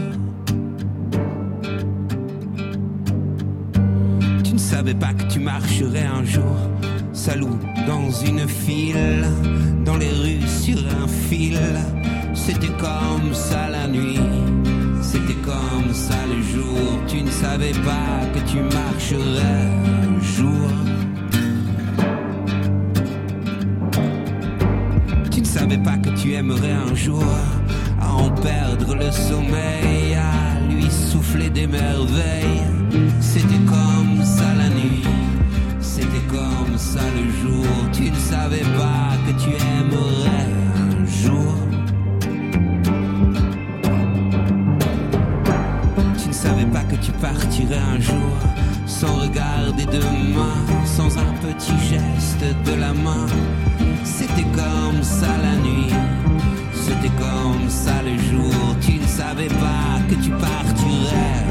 Tu 4.52 4.56
ne 4.56 4.60
savais 4.60 4.94
pas 4.94 5.14
que 5.14 5.24
tu 5.32 5.40
marcherais 5.40 6.06
un 6.06 6.26
jour, 6.26 6.58
salou 7.14 7.58
dans 7.88 8.12
une 8.12 8.46
file, 8.50 9.24
dans 9.86 9.96
les 9.96 10.10
rues 10.10 10.46
sur 10.46 10.78
un 11.02 11.08
fil. 11.08 11.58
C'était 12.34 12.74
comme 12.78 13.34
ça 13.34 13.70
la 13.70 13.88
nuit, 13.88 14.20
c'était 15.02 15.40
comme 15.46 15.94
ça 15.94 16.18
le 16.28 16.42
jour. 16.42 16.78
Tu 17.08 17.22
ne 17.22 17.30
savais 17.30 17.72
pas 17.72 18.26
que 18.34 18.40
tu 18.40 18.58
marcherais 18.58 19.70
un 20.10 20.20
jour. 20.20 20.70
Tu 25.32 25.40
ne 25.40 25.46
savais 25.46 25.78
pas 25.78 25.96
que 25.96 26.10
tu 26.22 26.34
aimerais 26.34 26.74
un 26.74 26.94
jour 26.94 27.24
à 28.02 28.14
en 28.14 28.30
perdre 28.32 28.96
le 28.96 29.12
sommeil, 29.12 30.14
à 30.14 30.60
lui 30.70 30.92
souffler 30.92 31.50
des 31.50 31.68
merveilles. 31.68 32.81
C'était 33.34 33.64
comme 33.66 34.26
ça 34.26 34.54
la 34.58 34.68
nuit, 34.68 35.04
c'était 35.80 36.26
comme 36.28 36.78
ça 36.78 37.00
le 37.16 37.32
jour. 37.42 37.66
Tu 37.94 38.12
ne 38.12 38.16
savais 38.18 38.66
pas 38.78 39.16
que 39.26 39.32
tu 39.42 39.52
aimerais 39.52 40.50
un 40.76 41.06
jour. 41.06 41.56
Tu 46.22 46.28
ne 46.28 46.34
savais 46.34 46.66
pas 46.66 46.84
que 46.84 46.98
tu 46.98 47.14
partirais 47.14 47.80
un 47.96 48.02
jour 48.02 48.36
sans 48.86 49.16
regarder 49.22 49.86
demain, 49.86 50.58
sans 50.84 51.18
un 51.18 51.34
petit 51.42 51.78
geste 51.90 52.44
de 52.66 52.74
la 52.82 52.94
main. 52.94 53.28
C'était 54.04 54.50
comme 54.54 55.02
ça 55.02 55.30
la 55.42 55.56
nuit, 55.56 55.94
c'était 56.74 57.16
comme 57.18 57.70
ça 57.70 57.94
le 58.04 58.18
jour. 58.30 58.76
Tu 58.82 59.00
ne 59.00 59.08
savais 59.08 59.48
pas 59.48 60.02
que 60.10 60.16
tu 60.16 60.32
partirais 60.32 61.51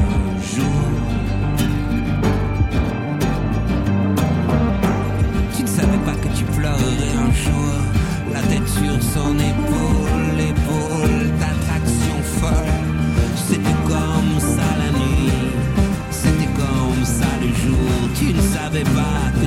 la 8.33 8.41
tête 8.41 8.67
sur 8.67 9.01
son 9.13 9.35
épaule, 9.35 10.37
l'épaule 10.37 11.29
d'attraction 11.39 12.17
folle. 12.39 12.73
C'était 13.47 13.77
comme 13.87 14.39
ça 14.39 14.67
la 14.81 14.91
nuit, 14.99 15.31
c'était 16.09 16.51
comme 16.55 17.05
ça 17.05 17.27
le 17.41 17.47
jour. 17.47 17.89
Tu 18.15 18.33
ne 18.33 18.41
savais 18.41 18.83
pas 18.83 19.40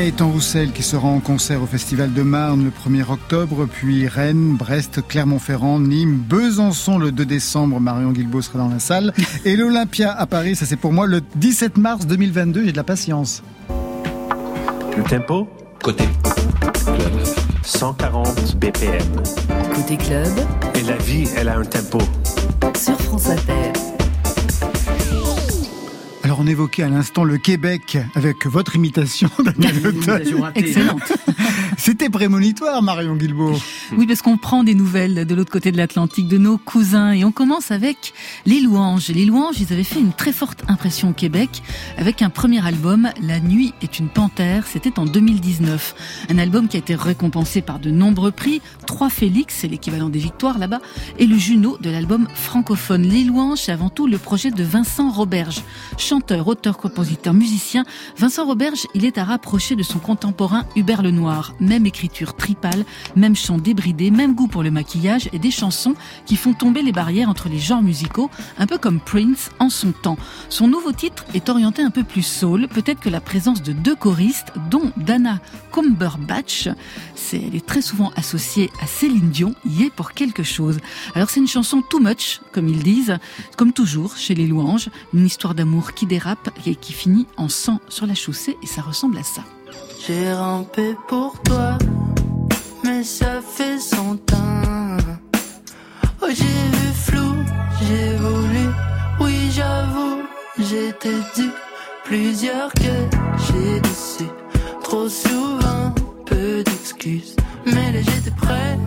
Gaëtan 0.00 0.30
Roussel 0.30 0.72
qui 0.72 0.82
sera 0.82 1.08
en 1.08 1.20
concert 1.20 1.62
au 1.62 1.66
Festival 1.66 2.14
de 2.14 2.22
Marne 2.22 2.64
le 2.64 2.70
1er 2.70 3.10
octobre, 3.10 3.66
puis 3.70 4.08
Rennes, 4.08 4.56
Brest, 4.56 5.02
Clermont-Ferrand, 5.06 5.78
Nîmes, 5.78 6.16
Besançon 6.16 6.96
le 6.96 7.12
2 7.12 7.26
décembre, 7.26 7.80
Marion 7.80 8.10
Guilbault 8.10 8.40
sera 8.40 8.60
dans 8.60 8.70
la 8.70 8.78
salle, 8.78 9.12
et 9.44 9.56
l'Olympia 9.56 10.10
à 10.10 10.24
Paris, 10.24 10.56
ça 10.56 10.64
c'est 10.64 10.76
pour 10.76 10.94
moi 10.94 11.06
le 11.06 11.20
17 11.34 11.76
mars 11.76 12.06
2022, 12.06 12.64
j'ai 12.64 12.72
de 12.72 12.78
la 12.78 12.82
patience. 12.82 13.42
Le 14.96 15.02
tempo? 15.02 15.46
Côté. 15.82 16.04
Club. 16.86 17.12
140 17.62 18.56
BPM. 18.56 19.02
Côté 19.74 19.98
club, 19.98 20.32
Et 20.76 20.82
la 20.82 20.96
vie, 20.96 21.28
elle 21.36 21.50
a 21.50 21.58
un 21.58 21.64
tempo. 21.64 21.98
sur 22.74 22.98
France 23.02 23.28
Inter. 23.28 23.69
On 26.42 26.46
évoquait 26.46 26.84
à 26.84 26.88
l'instant 26.88 27.24
le 27.24 27.36
Québec 27.36 27.98
avec 28.14 28.46
votre 28.46 28.74
imitation, 28.74 29.28
ratée. 30.40 30.60
Excellente. 30.60 31.02
C'était 31.76 32.10
prémonitoire, 32.10 32.82
Marion 32.82 33.16
Guilbault. 33.16 33.58
Oui, 33.96 34.06
parce 34.06 34.22
qu'on 34.22 34.36
prend 34.36 34.64
des 34.64 34.74
nouvelles 34.74 35.26
de 35.26 35.34
l'autre 35.34 35.50
côté 35.50 35.72
de 35.72 35.76
l'Atlantique, 35.76 36.28
de 36.28 36.38
nos 36.38 36.58
cousins, 36.58 37.12
et 37.12 37.24
on 37.24 37.32
commence 37.32 37.70
avec 37.70 38.12
les 38.46 38.60
louanges. 38.60 39.08
Les 39.08 39.24
louanges, 39.24 39.60
ils 39.60 39.72
avaient 39.72 39.84
fait 39.84 40.00
une 40.00 40.12
très 40.12 40.32
forte 40.32 40.62
impression 40.68 41.10
au 41.10 41.12
Québec 41.12 41.62
avec 41.96 42.22
un 42.22 42.30
premier 42.30 42.64
album, 42.64 43.10
La 43.22 43.40
nuit 43.40 43.72
est 43.82 43.98
une 43.98 44.08
panthère, 44.08 44.66
c'était 44.66 44.98
en 44.98 45.04
2019. 45.06 46.26
Un 46.30 46.38
album 46.38 46.68
qui 46.68 46.76
a 46.76 46.80
été 46.80 46.94
récompensé 46.94 47.62
par 47.62 47.78
de 47.78 47.90
nombreux 47.90 48.30
prix, 48.30 48.60
trois 48.86 49.10
Félix, 49.10 49.56
c'est 49.60 49.68
l'équivalent 49.68 50.08
des 50.08 50.18
victoires 50.18 50.58
là-bas, 50.58 50.80
et 51.18 51.26
le 51.26 51.36
Juno 51.36 51.78
de 51.80 51.90
l'album 51.90 52.28
francophone. 52.34 53.02
Les 53.02 53.24
louanges, 53.24 53.58
c'est 53.58 53.72
avant 53.72 53.90
tout 53.90 54.06
le 54.06 54.18
projet 54.18 54.50
de 54.50 54.62
Vincent 54.62 55.10
Roberge, 55.10 55.62
chanteur, 55.98 56.48
auteur, 56.48 56.78
compositeur, 56.78 57.34
musicien. 57.34 57.84
Vincent 58.16 58.44
Roberge, 58.44 58.86
il 58.94 59.04
est 59.04 59.18
à 59.18 59.24
rapprocher 59.24 59.76
de 59.76 59.82
son 59.82 59.98
contemporain 59.98 60.64
Hubert 60.76 61.02
Lenoir. 61.02 61.54
Même 61.60 61.86
écriture 61.86 62.34
tripale, 62.34 62.84
même 63.16 63.36
chant 63.36 63.58
débridé, 63.58 64.10
même 64.10 64.34
goût 64.34 64.48
pour 64.48 64.62
le 64.62 64.70
maquillage 64.70 65.28
et 65.32 65.38
des 65.38 65.50
chansons 65.50 65.94
qui 66.26 66.36
font 66.36 66.52
tomber 66.52 66.82
les 66.82 66.92
barrières 66.92 67.28
entre 67.28 67.48
les 67.48 67.58
genres 67.58 67.82
musicaux, 67.82 68.30
un 68.58 68.66
peu 68.66 68.78
comme 68.78 69.00
Prince 69.00 69.50
en 69.58 69.70
son 69.70 69.92
temps. 69.92 70.18
Son 70.48 70.68
nouveau 70.68 70.92
titre 70.92 71.24
est 71.34 71.48
orienté 71.48 71.82
un 71.82 71.90
peu 71.90 72.04
plus 72.04 72.22
soul, 72.22 72.68
peut-être 72.68 73.00
que 73.00 73.08
la 73.08 73.20
présence 73.20 73.62
de 73.62 73.72
deux 73.72 73.96
choristes, 73.96 74.52
dont 74.70 74.92
Dana 74.96 75.40
Cumberbatch, 75.72 76.68
c'est, 77.14 77.40
elle 77.40 77.54
est 77.54 77.66
très 77.66 77.82
souvent 77.82 78.12
associée 78.16 78.70
à 78.80 78.86
Céline 78.86 79.30
Dion, 79.30 79.54
y 79.64 79.84
est 79.84 79.90
pour 79.90 80.12
quelque 80.12 80.42
chose. 80.42 80.78
Alors 81.14 81.30
c'est 81.30 81.40
une 81.40 81.48
chanson 81.48 81.82
too 81.82 82.00
much, 82.00 82.40
comme 82.52 82.68
ils 82.68 82.82
disent, 82.82 83.18
comme 83.56 83.72
toujours 83.72 84.16
chez 84.16 84.34
les 84.34 84.46
louanges, 84.46 84.90
une 85.14 85.26
histoire 85.26 85.54
d'amour 85.54 85.92
qui 85.92 86.06
dérape 86.06 86.50
et 86.66 86.74
qui 86.74 86.92
finit 86.92 87.26
en 87.36 87.48
sang 87.48 87.80
sur 87.88 88.06
la 88.06 88.14
chaussée 88.14 88.56
et 88.62 88.66
ça 88.66 88.82
ressemble 88.82 89.18
à 89.18 89.22
ça. 89.22 89.42
J'ai 90.06 90.32
rampé 90.32 90.96
pour 91.08 91.38
toi, 91.42 91.76
mais 92.82 93.04
ça 93.04 93.42
fait 93.42 93.78
son 93.78 94.16
temps. 94.16 94.96
Oh, 96.22 96.26
j'ai 96.28 96.78
vu 96.78 96.92
flou, 96.94 97.34
j'ai 97.82 98.16
voulu, 98.16 98.70
oui 99.20 99.50
j'avoue, 99.50 100.22
j'étais 100.58 101.20
dû 101.36 101.50
plusieurs 102.04 102.72
que 102.72 102.96
j'ai 103.44 103.80
déçu. 103.80 104.24
Trop 104.82 105.06
souvent, 105.06 105.94
peu 106.24 106.64
d'excuses, 106.64 107.36
mais 107.66 107.92
là 107.92 108.00
j'étais 108.00 108.30
prêt. 108.30 108.78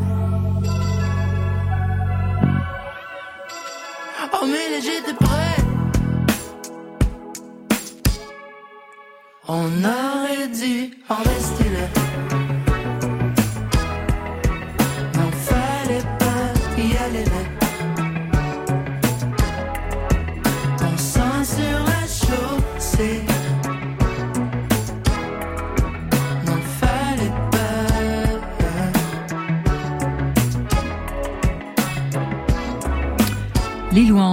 Oh, 4.34 4.45
mais 4.47 4.69
là 4.71 4.80
j'étais 4.82 5.13
prêt. 5.13 5.62
On 9.45 9.84
aurait 9.84 10.47
dû 10.47 10.93
en 11.10 11.15
rester 11.15 11.69
là. 11.69 12.12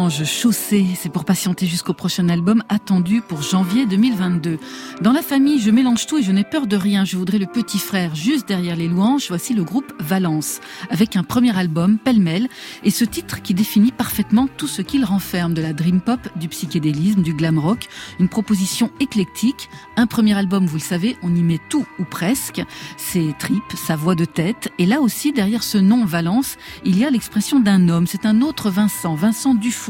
Chaussées, 0.09 0.87
c'est 0.95 1.09
pour 1.09 1.25
patienter 1.25 1.67
jusqu'au 1.67 1.93
prochain 1.93 2.29
album 2.29 2.63
attendu 2.69 3.21
pour 3.21 3.43
janvier 3.43 3.85
2022. 3.87 4.59
Dans 5.03 5.13
la 5.13 5.21
famille, 5.21 5.61
je 5.61 5.71
mélange 5.71 6.07
tout 6.07 6.19
et 6.19 6.23
je 6.23 6.33
n'ai 6.33 6.45
peur 6.45 6.67
de 6.67 6.77
rien. 6.77 7.05
Je 7.05 7.17
voudrais 7.17 7.39
le 7.39 7.47
petit 7.47 7.79
frère 7.79 8.15
juste 8.15 8.49
derrière 8.49 8.77
les 8.77 8.89
louanges. 8.89 9.27
Voici 9.29 9.53
le 9.53 9.63
groupe 9.63 9.93
Valence, 9.99 10.61
avec 10.91 11.17
un 11.17 11.23
premier 11.23 11.57
album, 11.57 11.99
pêle-mêle, 11.99 12.49
et 12.83 12.91
ce 12.91 13.05
titre 13.05 13.43
qui 13.43 13.53
définit 13.53 13.93
parfaitement 13.93 14.49
tout 14.57 14.69
ce 14.69 14.81
qu'il 14.81 15.05
renferme, 15.05 15.55
de 15.55 15.61
la 15.61 15.73
dream 15.73 16.01
pop, 16.01 16.21
du 16.37 16.49
psychédélisme, 16.49 17.23
du 17.23 17.35
glam 17.35 17.59
rock, 17.59 17.89
une 18.19 18.29
proposition 18.29 18.91
éclectique. 19.01 19.69
Un 19.97 20.07
premier 20.07 20.35
album, 20.35 20.67
vous 20.67 20.77
le 20.77 20.83
savez, 20.83 21.17
on 21.23 21.35
y 21.35 21.43
met 21.43 21.61
tout 21.69 21.85
ou 21.99 22.05
presque, 22.05 22.63
ses 22.97 23.35
tripes, 23.39 23.75
sa 23.77 23.97
voix 23.97 24.15
de 24.15 24.25
tête, 24.25 24.71
et 24.79 24.87
là 24.87 25.01
aussi, 25.01 25.33
derrière 25.33 25.63
ce 25.63 25.79
nom 25.79 26.05
Valence, 26.05 26.57
il 26.85 26.99
y 26.99 27.05
a 27.05 27.11
l'expression 27.11 27.61
d'un 27.61 27.89
homme. 27.89 28.07
C'est 28.07 28.25
un 28.25 28.41
autre 28.41 28.71
Vincent, 28.71 29.15
Vincent 29.15 29.55
Dufour, 29.55 29.89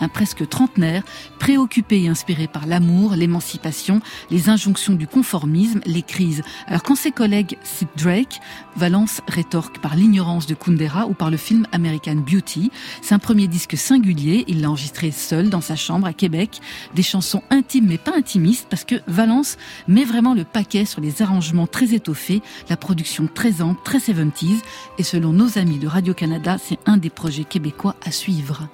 un 0.00 0.08
presque 0.08 0.48
trentenaire, 0.48 1.02
préoccupé 1.38 2.02
et 2.02 2.08
inspiré 2.08 2.46
par 2.46 2.66
l'amour, 2.66 3.14
l'émancipation, 3.14 4.00
les 4.30 4.48
injonctions 4.48 4.94
du 4.94 5.06
conformisme, 5.06 5.80
les 5.86 6.02
crises. 6.02 6.42
Alors 6.66 6.82
quand 6.82 6.96
ses 6.96 7.12
collègues 7.12 7.58
citent 7.62 7.88
Drake, 7.96 8.40
Valence 8.76 9.20
rétorque 9.28 9.78
par 9.78 9.94
l'ignorance 9.94 10.46
de 10.46 10.54
Kundera 10.54 11.06
ou 11.06 11.14
par 11.14 11.30
le 11.30 11.36
film 11.36 11.66
American 11.72 12.16
Beauty. 12.16 12.70
C'est 13.02 13.14
un 13.14 13.18
premier 13.18 13.46
disque 13.46 13.76
singulier, 13.76 14.44
il 14.48 14.60
l'a 14.60 14.70
enregistré 14.70 15.10
seul 15.10 15.50
dans 15.50 15.60
sa 15.60 15.76
chambre 15.76 16.06
à 16.06 16.12
Québec, 16.12 16.60
des 16.94 17.02
chansons 17.02 17.42
intimes 17.50 17.86
mais 17.86 17.98
pas 17.98 18.16
intimistes 18.16 18.66
parce 18.70 18.84
que 18.84 18.96
Valence 19.06 19.56
met 19.88 20.04
vraiment 20.04 20.34
le 20.34 20.44
paquet 20.44 20.84
sur 20.84 21.00
les 21.00 21.22
arrangements 21.22 21.66
très 21.66 21.94
étoffés, 21.94 22.42
la 22.68 22.76
production 22.76 23.28
très 23.32 23.62
ample, 23.62 23.80
très 23.84 23.98
70s 23.98 24.60
et 24.98 25.02
selon 25.02 25.32
nos 25.32 25.58
amis 25.58 25.78
de 25.78 25.86
Radio-Canada, 25.86 26.56
c'est 26.58 26.78
un 26.86 26.96
des 26.96 27.10
projets 27.10 27.44
québécois 27.44 27.96
à 28.04 28.10
suivre. 28.10 28.68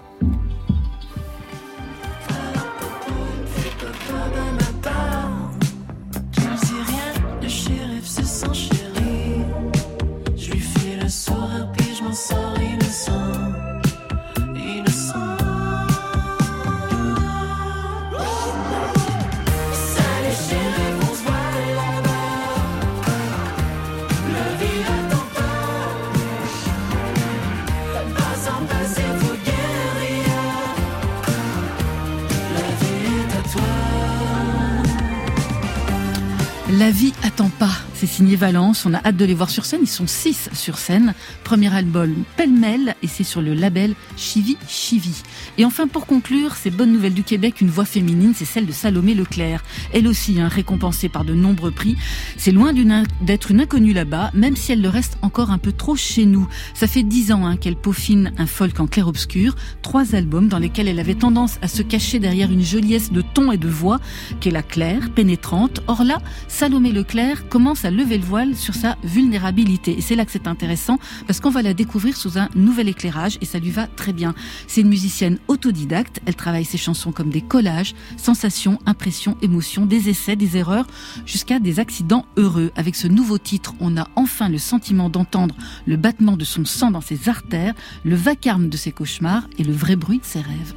La 36.80 36.90
vie 36.90 37.12
attend 37.22 37.50
pas. 37.58 37.89
C'est 38.00 38.06
signé 38.06 38.34
Valence. 38.34 38.86
On 38.86 38.94
a 38.94 39.06
hâte 39.06 39.18
de 39.18 39.26
les 39.26 39.34
voir 39.34 39.50
sur 39.50 39.66
scène. 39.66 39.80
Ils 39.82 39.86
sont 39.86 40.06
six 40.06 40.48
sur 40.54 40.78
scène. 40.78 41.12
Premier 41.44 41.70
album 41.74 42.14
pêle-mêle 42.38 42.94
et 43.02 43.06
c'est 43.06 43.24
sur 43.24 43.42
le 43.42 43.52
label 43.52 43.94
Chivi 44.16 44.56
Chivi. 44.66 45.22
Et 45.58 45.66
enfin, 45.66 45.86
pour 45.86 46.06
conclure, 46.06 46.54
ces 46.56 46.70
bonnes 46.70 46.92
nouvelles 46.92 47.12
du 47.12 47.24
Québec, 47.24 47.60
une 47.60 47.68
voix 47.68 47.84
féminine, 47.84 48.32
c'est 48.34 48.46
celle 48.46 48.64
de 48.64 48.72
Salomé 48.72 49.12
Leclerc. 49.12 49.62
Elle 49.92 50.06
aussi, 50.06 50.40
hein, 50.40 50.48
récompensée 50.48 51.10
par 51.10 51.26
de 51.26 51.34
nombreux 51.34 51.72
prix. 51.72 51.98
C'est 52.38 52.52
loin 52.52 52.72
d'être 52.72 53.50
une 53.50 53.60
inconnue 53.60 53.92
là-bas, 53.92 54.30
même 54.32 54.56
si 54.56 54.72
elle 54.72 54.80
le 54.80 54.88
reste 54.88 55.18
encore 55.20 55.50
un 55.50 55.58
peu 55.58 55.72
trop 55.72 55.94
chez 55.94 56.24
nous. 56.24 56.48
Ça 56.72 56.86
fait 56.86 57.02
dix 57.02 57.32
ans 57.32 57.44
hein, 57.44 57.58
qu'elle 57.58 57.76
peaufine 57.76 58.32
un 58.38 58.46
folk 58.46 58.80
en 58.80 58.86
clair-obscur. 58.86 59.56
Trois 59.82 60.14
albums 60.14 60.48
dans 60.48 60.58
lesquels 60.58 60.88
elle 60.88 61.00
avait 61.00 61.16
tendance 61.16 61.58
à 61.60 61.68
se 61.68 61.82
cacher 61.82 62.18
derrière 62.18 62.50
une 62.50 62.64
joliesse 62.64 63.12
de 63.12 63.20
ton 63.20 63.52
et 63.52 63.58
de 63.58 63.68
voix 63.68 64.00
qu'est 64.40 64.50
la 64.50 64.62
claire, 64.62 65.10
pénétrante. 65.10 65.82
Or 65.86 66.02
là, 66.02 66.22
Salomé 66.48 66.92
Leclerc 66.92 67.46
commence 67.50 67.84
à 67.84 67.89
lever 67.90 68.18
le 68.18 68.24
voile 68.24 68.56
sur 68.56 68.74
sa 68.74 68.96
vulnérabilité. 69.04 69.96
Et 69.96 70.00
c'est 70.00 70.14
là 70.14 70.24
que 70.24 70.32
c'est 70.32 70.46
intéressant 70.46 70.98
parce 71.26 71.40
qu'on 71.40 71.50
va 71.50 71.62
la 71.62 71.74
découvrir 71.74 72.16
sous 72.16 72.38
un 72.38 72.48
nouvel 72.54 72.88
éclairage 72.88 73.38
et 73.40 73.44
ça 73.44 73.58
lui 73.58 73.70
va 73.70 73.86
très 73.86 74.12
bien. 74.12 74.34
C'est 74.66 74.80
une 74.80 74.88
musicienne 74.88 75.38
autodidacte. 75.48 76.20
Elle 76.26 76.36
travaille 76.36 76.64
ses 76.64 76.78
chansons 76.78 77.12
comme 77.12 77.30
des 77.30 77.42
collages, 77.42 77.94
sensations, 78.16 78.78
impressions, 78.86 79.36
émotions, 79.42 79.86
des 79.86 80.08
essais, 80.08 80.36
des 80.36 80.56
erreurs, 80.56 80.86
jusqu'à 81.26 81.58
des 81.58 81.80
accidents 81.80 82.26
heureux. 82.36 82.70
Avec 82.76 82.96
ce 82.96 83.08
nouveau 83.08 83.38
titre, 83.38 83.74
on 83.80 83.96
a 83.96 84.08
enfin 84.16 84.48
le 84.48 84.58
sentiment 84.58 85.10
d'entendre 85.10 85.54
le 85.86 85.96
battement 85.96 86.36
de 86.36 86.44
son 86.44 86.64
sang 86.64 86.90
dans 86.90 87.00
ses 87.00 87.28
artères, 87.28 87.74
le 88.04 88.16
vacarme 88.16 88.68
de 88.68 88.76
ses 88.76 88.92
cauchemars 88.92 89.48
et 89.58 89.64
le 89.64 89.72
vrai 89.72 89.96
bruit 89.96 90.18
de 90.18 90.24
ses 90.24 90.40
rêves. 90.40 90.74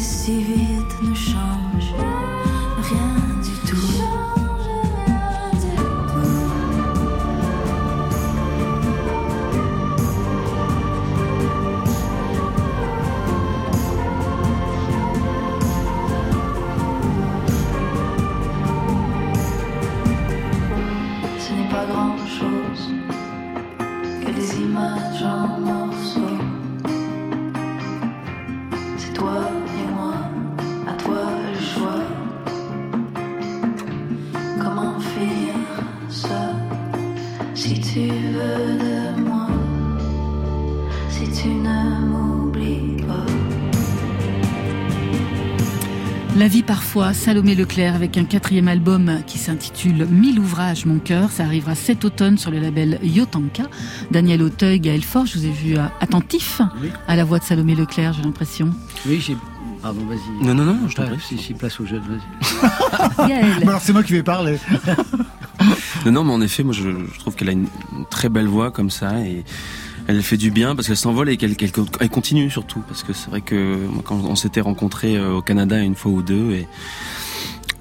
Tenter 0.00 0.44
d'aller 0.44 0.79
tu 37.92 38.00
veux 38.00 38.78
de 38.78 39.20
moi? 39.22 39.48
Si 41.08 41.24
tu 41.42 41.48
ne 41.48 42.06
m'oublies 42.06 43.02
pas. 43.02 43.26
La 46.36 46.46
vie 46.46 46.62
parfois, 46.62 47.12
Salomé 47.12 47.54
Leclerc 47.56 47.94
avec 47.96 48.16
un 48.16 48.24
quatrième 48.24 48.68
album 48.68 49.20
qui 49.26 49.38
s'intitule 49.38 50.06
Mille 50.06 50.38
ouvrages, 50.38 50.86
mon 50.86 50.98
cœur. 51.00 51.30
Ça 51.30 51.42
arrivera 51.44 51.74
cet 51.74 52.04
automne 52.04 52.38
sur 52.38 52.50
le 52.52 52.60
label 52.60 53.00
Yotanka. 53.02 53.64
Daniel 54.12 54.42
Auteuil, 54.42 54.78
Gaël 54.78 55.02
Fort, 55.02 55.26
je 55.26 55.38
vous 55.38 55.46
ai 55.46 55.50
vu 55.50 55.76
euh, 55.76 55.82
attentif 56.00 56.60
Oui. 56.80 56.90
à 57.08 57.16
la 57.16 57.24
voix 57.24 57.40
de 57.40 57.44
Salomé 57.44 57.74
Leclerc, 57.74 58.12
j'ai 58.12 58.22
l'impression. 58.22 58.70
Oui, 59.06 59.20
j'ai. 59.20 59.36
Pardon, 59.82 60.04
vas-y. 60.06 60.46
Non, 60.46 60.54
non, 60.54 60.64
non, 60.64 60.88
je 60.88 60.94
t'en 60.94 61.06
prie. 61.06 61.16
Si, 61.20 61.38
si, 61.38 61.54
place 61.54 61.80
au 61.80 61.86
jeu, 61.86 62.00
vas-y. 62.06 63.32
Alors 63.62 63.80
c'est 63.80 63.92
moi 63.92 64.02
qui 64.02 64.12
vais 64.12 64.22
parler. 64.22 64.58
Non, 66.06 66.24
mais 66.24 66.32
en 66.32 66.40
effet, 66.40 66.62
moi, 66.62 66.72
je, 66.72 66.88
trouve 67.18 67.34
qu'elle 67.36 67.50
a 67.50 67.52
une, 67.52 67.68
très 68.08 68.28
belle 68.28 68.46
voix 68.46 68.70
comme 68.70 68.90
ça 68.90 69.20
et 69.20 69.44
elle 70.06 70.22
fait 70.22 70.36
du 70.38 70.50
bien 70.50 70.74
parce 70.74 70.88
qu'elle 70.88 70.96
s'envole 70.96 71.28
et 71.28 71.36
qu'elle 71.36 71.56
qu'elle- 71.56 71.70
elle 72.00 72.08
continue 72.08 72.50
surtout 72.50 72.80
parce 72.88 73.02
que 73.02 73.12
c'est 73.12 73.28
vrai 73.30 73.40
que 73.42 73.86
moi, 73.86 74.02
quand 74.04 74.16
on 74.16 74.34
s'était 74.34 74.60
rencontrés 74.62 75.16
euh, 75.16 75.34
au 75.34 75.42
Canada 75.42 75.78
une 75.78 75.94
fois 75.94 76.10
ou 76.10 76.22
deux 76.22 76.52
et 76.52 76.66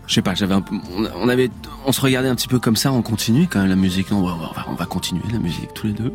je 0.05 0.13
sais 0.15 0.21
pas, 0.21 0.36
j'avais 0.36 0.53
un 0.55 0.62
peu, 0.62 0.75
on, 1.15 1.29
avait, 1.29 1.49
on 1.86 1.91
se 1.91 2.01
regardait 2.01 2.29
un 2.29 2.36
petit 2.36 2.47
peu 2.47 2.60
comme 2.60 2.75
ça, 2.75 2.91
on 2.91 3.01
continue 3.01 3.47
quand 3.47 3.60
même 3.60 3.69
la 3.69 3.75
musique, 3.75 4.08
on 4.12 4.21
va, 4.21 4.34
on 4.34 4.53
va, 4.53 4.65
on 4.69 4.75
va 4.75 4.86
continuer 4.86 5.23
la 5.32 5.39
musique 5.39 5.73
tous 5.73 5.88
les 5.88 5.93
deux 5.93 6.13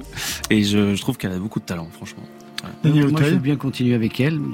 et 0.51 0.63
je 0.63 1.01
trouve 1.01 1.17
qu'elle 1.17 1.33
a 1.33 1.39
beaucoup 1.39 1.61
de 1.61 1.65
talent, 1.65 1.89
franchement. 1.93 2.25
Daniel 2.83 3.09
Moi, 3.11 3.21
je 3.23 3.35
veux 3.35 3.39
bien 3.39 3.57
continuer 3.57 3.95
avec 3.95 4.21
elle. 4.21 4.39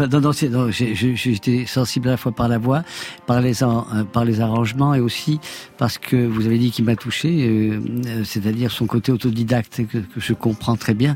Non, 0.00 0.06
non, 0.08 0.20
non, 0.20 0.32
été 0.68 1.66
sensible 1.66 2.08
à 2.08 2.12
la 2.12 2.16
fois 2.16 2.32
par 2.32 2.48
la 2.48 2.58
voix, 2.58 2.82
par 3.26 3.40
les, 3.40 3.62
en- 3.64 3.86
euh, 3.94 4.04
par 4.04 4.24
les 4.24 4.40
arrangements 4.40 4.94
et 4.94 5.00
aussi 5.00 5.40
parce 5.76 5.98
que 5.98 6.16
vous 6.26 6.46
avez 6.46 6.58
dit 6.58 6.70
qu'il 6.70 6.84
m'a 6.84 6.94
touché, 6.96 7.46
euh, 7.48 7.80
euh, 8.06 8.24
c'est-à-dire 8.24 8.70
son 8.70 8.86
côté 8.86 9.10
autodidacte 9.12 9.84
que, 9.86 9.98
que 9.98 10.20
je 10.20 10.32
comprends 10.34 10.76
très 10.76 10.94
bien. 10.94 11.14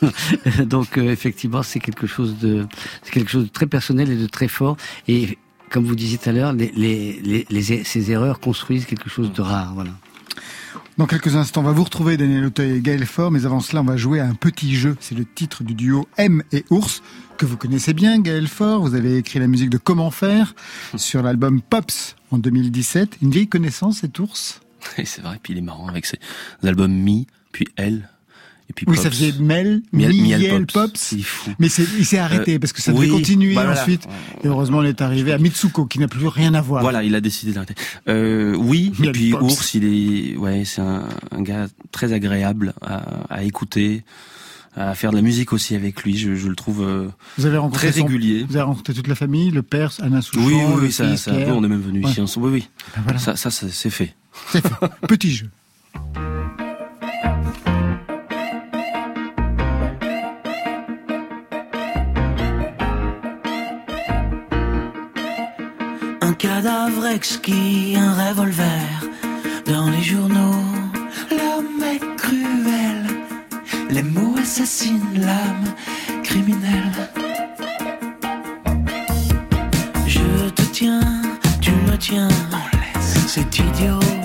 Donc 0.66 0.96
euh, 0.98 1.10
effectivement, 1.10 1.62
c'est 1.62 1.80
quelque 1.80 2.06
chose 2.06 2.38
de, 2.38 2.66
c'est 3.02 3.12
quelque 3.12 3.30
chose 3.30 3.44
de 3.44 3.50
très 3.50 3.66
personnel 3.66 4.10
et 4.10 4.16
de 4.16 4.26
très 4.26 4.48
fort. 4.48 4.76
Et 5.08 5.38
comme 5.70 5.84
vous 5.84 5.94
disiez 5.96 6.18
tout 6.18 6.28
à 6.30 6.32
l'heure, 6.32 6.52
les, 6.52 6.72
les, 6.74 7.46
les- 7.50 7.84
ces 7.84 8.10
erreurs 8.10 8.40
construisent 8.40 8.84
quelque 8.86 9.08
chose 9.10 9.32
de 9.32 9.42
rare. 9.42 9.72
Voilà. 9.74 9.90
Dans 10.98 11.06
quelques 11.06 11.36
instants, 11.36 11.62
on 11.62 11.64
va 11.64 11.72
vous 11.72 11.84
retrouver 11.84 12.18
Daniel 12.18 12.44
Auteuil 12.44 12.76
et 12.76 12.80
Gaël 12.82 13.06
Fort, 13.06 13.30
mais 13.30 13.46
avant 13.46 13.60
cela, 13.60 13.80
on 13.80 13.84
va 13.84 13.96
jouer 13.96 14.20
à 14.20 14.26
un 14.26 14.34
petit 14.34 14.76
jeu. 14.76 14.94
C'est 15.00 15.14
le 15.14 15.24
titre 15.24 15.64
du 15.64 15.72
duo 15.72 16.06
M 16.18 16.42
et 16.52 16.66
Ours, 16.68 17.02
que 17.38 17.46
vous 17.46 17.56
connaissez 17.56 17.94
bien, 17.94 18.20
Gaël 18.20 18.46
Fort. 18.46 18.82
Vous 18.82 18.94
avez 18.94 19.16
écrit 19.16 19.38
la 19.38 19.46
musique 19.46 19.70
de 19.70 19.78
Comment 19.78 20.10
faire 20.10 20.54
sur 20.96 21.22
l'album 21.22 21.62
Pops 21.62 22.14
en 22.30 22.36
2017. 22.36 23.18
Une 23.22 23.30
vieille 23.30 23.48
connaissance, 23.48 24.00
cet 24.00 24.18
ours? 24.18 24.60
Et 24.98 25.06
c'est 25.06 25.22
vrai, 25.22 25.40
puis 25.42 25.54
il 25.54 25.58
est 25.58 25.62
marrant 25.62 25.88
avec 25.88 26.04
ses 26.04 26.18
albums 26.62 26.92
Mi, 26.92 27.26
puis 27.52 27.68
Elle, 27.76 28.10
et 28.72 28.74
puis 28.74 28.86
Oui, 28.88 28.94
Pops. 28.94 29.02
ça 29.04 29.10
faisait 29.10 29.32
Mel, 29.38 29.82
Miel- 29.92 30.12
Miel, 30.14 30.40
Miel 30.40 30.66
Pops. 30.66 31.14
Mais 31.58 31.66
il 31.68 32.06
s'est 32.06 32.18
arrêté 32.18 32.54
Euh, 32.54 32.58
parce 32.58 32.72
que 32.72 32.80
ça 32.80 32.92
oui, 32.92 33.00
devait 33.06 33.18
continuer 33.18 33.54
bah 33.54 33.70
ensuite. 33.70 34.06
Et 34.42 34.48
heureusement, 34.48 34.78
on 34.78 34.82
est 34.84 35.02
arrivé 35.02 35.32
à 35.32 35.38
Mitsuko, 35.38 35.84
qui 35.84 35.98
n'a 35.98 36.08
plus 36.08 36.26
rien 36.26 36.54
à 36.54 36.62
voir. 36.62 36.80
Voilà, 36.82 37.02
il 37.04 37.14
a 37.14 37.20
décidé 37.20 37.52
d'arrêter. 37.52 37.74
Euh, 38.08 38.54
oui, 38.56 38.92
Miel 38.98 39.10
et 39.10 39.12
puis 39.12 39.30
Pops. 39.32 39.42
Ours, 39.52 39.74
il 39.74 39.84
est, 39.84 40.36
ouais, 40.38 40.64
c'est 40.64 40.80
un, 40.80 41.06
un 41.30 41.42
gars 41.42 41.68
très 41.90 42.14
agréable 42.14 42.72
à, 42.80 42.96
à 43.28 43.42
écouter, 43.42 44.04
à 44.74 44.94
faire 44.94 45.10
de 45.10 45.16
la 45.16 45.22
musique 45.22 45.52
aussi 45.52 45.74
avec 45.74 46.02
lui. 46.02 46.16
Je, 46.16 46.34
je 46.34 46.48
le 46.48 46.56
trouve 46.56 46.82
euh, 46.82 47.08
Vous 47.36 47.44
avez 47.44 47.58
rencontré 47.58 47.88
très 47.90 48.00
son- 48.00 48.06
régulier. 48.06 48.44
Vous 48.48 48.56
avez 48.56 48.64
rencontré 48.64 48.94
toute 48.94 49.08
la 49.08 49.14
famille, 49.14 49.50
le 49.50 49.62
père, 49.62 49.92
Anna 50.00 50.22
Souchon, 50.22 50.46
Oui, 50.46 50.54
oui, 50.76 50.82
le 50.86 50.90
ça, 50.90 51.08
fils, 51.10 51.20
ça, 51.24 51.32
oui, 51.34 51.44
on 51.48 51.62
est 51.62 51.68
même 51.68 51.82
venu 51.82 52.00
ici 52.02 52.16
Ouais. 52.16 52.22
ensemble. 52.22 52.46
Oui, 52.46 52.52
oui. 52.54 52.68
Ben 52.96 53.02
voilà. 53.04 53.18
Ça, 53.18 53.36
ça, 53.36 53.50
c'est 53.50 53.70
c'est 53.70 53.90
fait. 53.90 54.14
C'est 54.50 54.62
fait. 54.66 54.72
Petit 55.08 55.30
jeu. 55.32 55.50
Cadavre 66.42 67.06
exquis, 67.06 67.94
un 67.96 68.14
revolver 68.14 68.88
dans 69.64 69.88
les 69.90 70.02
journaux. 70.02 70.64
L'homme 71.30 71.82
est 71.84 72.16
cruel, 72.16 73.06
les 73.90 74.02
mots 74.02 74.34
assassinent 74.36 75.20
l'âme 75.20 75.68
criminelle. 76.24 76.92
Je 80.08 80.48
te 80.50 80.62
tiens, 80.72 81.22
tu 81.60 81.70
me 81.70 81.96
tiens, 81.96 82.28
c'est 83.00 83.58
idiot. 83.60 84.21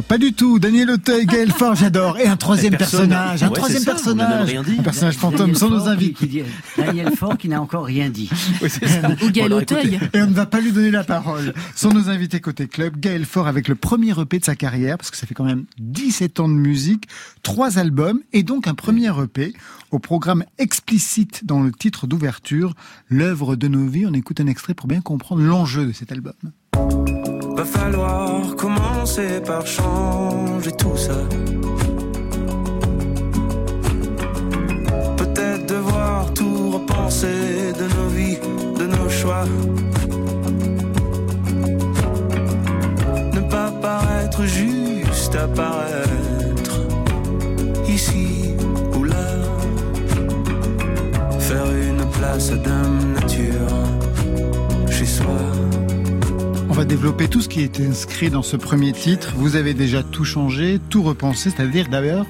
Pas 0.00 0.16
du 0.16 0.32
tout. 0.32 0.58
Daniel 0.58 0.90
Auteuil, 0.90 1.26
Gaël 1.26 1.50
Faure, 1.56 1.74
j'adore. 1.74 2.18
Et 2.18 2.26
un 2.26 2.36
troisième 2.36 2.76
Personne. 2.76 3.08
personnage, 3.10 3.42
un 3.42 3.48
Ouais, 3.48 3.54
troisième 3.54 3.82
ça, 3.82 3.90
personnage, 3.92 4.48
rien 4.48 4.62
dit. 4.62 4.76
un 4.78 4.82
personnage 4.82 5.16
fantôme 5.16 5.38
Daniel 5.52 5.56
sans 5.58 5.68
nos 5.70 5.78
Faure 5.78 5.84
qui- 5.86 5.90
invités. 5.92 6.14
qui 6.14 6.26
dit- 6.28 6.42
Daniel 6.78 7.10
Faure 7.16 7.36
qui 7.36 7.48
n'a 7.48 7.60
encore 7.60 7.84
rien 7.84 8.08
dit. 8.08 8.30
Oui, 8.62 8.70
ça. 8.70 8.78
Ou 9.22 9.30
Gaël 9.30 9.52
Auteuil. 9.52 9.98
Et 10.14 10.22
on 10.22 10.26
ne 10.28 10.32
va 10.34 10.46
pas 10.46 10.60
lui 10.60 10.72
donner 10.72 10.90
la 10.90 11.04
parole. 11.04 11.52
Sont 11.74 11.90
nos 11.90 12.08
invités 12.08 12.40
côté 12.40 12.68
club, 12.68 12.96
Gaël 12.98 13.24
Faure 13.24 13.46
avec 13.48 13.68
le 13.68 13.74
premier 13.74 14.18
EP 14.18 14.38
de 14.38 14.44
sa 14.44 14.54
carrière, 14.56 14.96
parce 14.96 15.10
que 15.10 15.16
ça 15.16 15.26
fait 15.26 15.34
quand 15.34 15.44
même 15.44 15.64
17 15.78 16.40
ans 16.40 16.48
de 16.48 16.54
musique, 16.54 17.08
trois 17.42 17.78
albums 17.78 18.20
et 18.32 18.42
donc 18.44 18.66
un 18.68 18.74
premier 18.74 19.08
EP 19.22 19.52
au 19.90 19.98
programme 19.98 20.44
explicite 20.58 21.44
dans 21.44 21.60
le 21.62 21.72
titre 21.72 22.06
d'ouverture, 22.06 22.74
l'œuvre 23.08 23.56
de 23.56 23.68
nos 23.68 23.86
vies. 23.86 24.06
On 24.06 24.14
écoute 24.14 24.40
un 24.40 24.46
extrait 24.46 24.74
pour 24.74 24.86
bien 24.86 25.00
comprendre 25.00 25.42
l'enjeu 25.42 25.86
de 25.86 25.92
cet 25.92 26.12
album. 26.12 26.32
Va 27.62 27.78
falloir 27.78 28.56
commencer 28.56 29.40
par 29.40 29.64
changer 29.64 30.72
tout 30.72 30.96
ça. 30.96 31.14
Peut-être 35.16 35.66
devoir 35.66 36.32
tout 36.34 36.70
repenser 36.70 37.72
de 37.80 37.86
nos 37.96 38.08
vies, 38.08 38.38
de 38.80 38.86
nos 38.86 39.08
choix. 39.08 39.44
Ne 43.32 43.40
pas 43.48 43.70
paraître 43.80 44.42
juste 44.42 45.36
apparaître 45.36 46.80
ici 47.86 48.56
ou 48.98 49.04
là. 49.04 49.28
Faire 51.38 51.70
une 51.70 52.04
place 52.10 52.50
développer 56.92 57.26
tout 57.26 57.40
ce 57.40 57.48
qui 57.48 57.62
est 57.62 57.80
inscrit 57.80 58.28
dans 58.28 58.42
ce 58.42 58.54
premier 58.54 58.92
titre. 58.92 59.32
Vous 59.36 59.56
avez 59.56 59.72
déjà 59.72 60.02
tout 60.02 60.26
changé, 60.26 60.78
tout 60.90 61.02
repensé, 61.02 61.48
c'est-à-dire 61.48 61.88
d'ailleurs, 61.88 62.26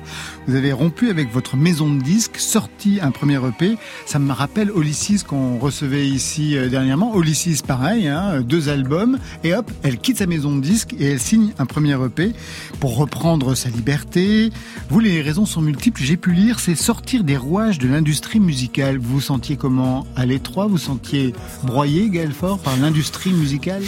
vous 0.46 0.54
avez 0.54 0.70
rompu 0.70 1.10
avec 1.10 1.32
votre 1.32 1.56
maison 1.56 1.92
de 1.92 2.00
disques, 2.00 2.36
sorti 2.36 3.00
un 3.02 3.10
premier 3.10 3.44
EP. 3.44 3.76
Ça 4.06 4.20
me 4.20 4.30
rappelle 4.32 4.70
Olysses 4.70 5.24
qu'on 5.24 5.58
recevait 5.58 6.06
ici 6.06 6.56
euh, 6.56 6.68
dernièrement. 6.68 7.12
Olysses, 7.12 7.60
pareil, 7.62 8.06
hein, 8.06 8.40
deux 8.42 8.68
albums, 8.68 9.18
et 9.42 9.52
hop, 9.52 9.68
elle 9.82 9.98
quitte 9.98 10.18
sa 10.18 10.26
maison 10.26 10.54
de 10.54 10.60
disques 10.60 10.94
et 10.96 11.06
elle 11.06 11.18
signe 11.18 11.52
un 11.58 11.66
premier 11.66 11.96
EP 12.00 12.32
pour 12.78 12.96
reprendre 12.96 13.56
sa 13.56 13.68
liberté. 13.68 14.50
Vous, 14.90 15.00
les 15.00 15.22
raisons 15.22 15.44
sont 15.44 15.60
multiples. 15.60 16.00
J'ai 16.00 16.16
pu 16.16 16.34
lire, 16.34 16.60
c'est 16.60 16.76
sortir 16.76 17.24
des 17.24 17.36
rouages 17.36 17.80
de 17.80 17.88
l'industrie 17.88 18.38
musicale. 18.38 18.98
Vous 18.98 19.14
vous 19.14 19.20
sentiez 19.20 19.56
comment? 19.56 20.06
À 20.14 20.24
l'étroit 20.24 20.68
Vous 20.68 20.78
sentiez 20.78 21.34
broyé, 21.64 22.10
Gaël 22.10 22.30
Fort, 22.30 22.60
par 22.60 22.76
l'industrie 22.76 23.32
musicale? 23.32 23.82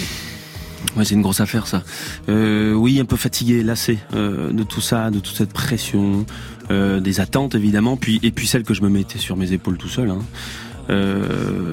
Ouais, 0.97 1.05
c'est 1.05 1.15
une 1.15 1.23
grosse 1.23 1.41
affaire 1.41 1.67
ça. 1.67 1.83
Euh, 2.29 2.73
oui, 2.73 3.01
un 3.01 3.05
peu 3.05 3.17
fatigué, 3.17 3.63
lassé 3.63 3.99
euh, 4.15 4.53
de 4.53 4.63
tout 4.63 4.81
ça, 4.81 5.11
de 5.11 5.19
toute 5.19 5.37
cette 5.37 5.53
pression, 5.53 6.25
euh, 6.71 7.01
des 7.01 7.21
attentes 7.21 7.55
évidemment, 7.55 7.97
puis 7.97 8.21
et 8.23 8.31
puis 8.31 8.47
celle 8.47 8.63
que 8.63 8.75
je 8.75 8.83
me 8.83 8.89
mettais 8.89 9.19
sur 9.19 9.37
mes 9.37 9.53
épaules 9.53 9.77
tout 9.77 9.89
seul. 9.89 10.11
Hein. 10.11 10.21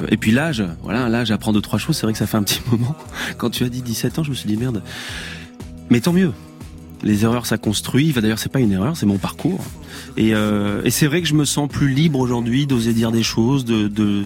Et 0.09 0.17
puis 0.17 0.31
l'âge, 0.31 0.63
voilà, 0.83 1.09
l'âge 1.09 1.31
apprend 1.31 1.51
deux 1.51 1.61
trois 1.61 1.77
choses. 1.77 1.97
C'est 1.97 2.05
vrai 2.05 2.13
que 2.13 2.19
ça 2.19 2.27
fait 2.27 2.37
un 2.37 2.43
petit 2.43 2.61
moment. 2.71 2.95
Quand 3.37 3.49
tu 3.49 3.63
as 3.63 3.69
dit 3.69 3.81
17 3.81 4.19
ans, 4.19 4.23
je 4.23 4.29
me 4.29 4.35
suis 4.35 4.47
dit 4.47 4.57
merde. 4.57 4.81
Mais 5.89 5.99
tant 5.99 6.13
mieux. 6.13 6.31
Les 7.03 7.23
erreurs, 7.23 7.45
ça 7.45 7.57
construit. 7.57 8.13
D'ailleurs, 8.13 8.39
c'est 8.39 8.51
pas 8.51 8.59
une 8.59 8.71
erreur, 8.71 8.95
c'est 8.95 9.07
mon 9.07 9.17
parcours. 9.17 9.59
Et, 10.17 10.33
c'est 10.89 11.07
vrai 11.07 11.21
que 11.21 11.27
je 11.27 11.33
me 11.33 11.45
sens 11.45 11.67
plus 11.67 11.89
libre 11.89 12.19
aujourd'hui 12.19 12.67
d'oser 12.67 12.93
dire 12.93 13.11
des 13.11 13.23
choses, 13.23 13.65
de 13.65 14.25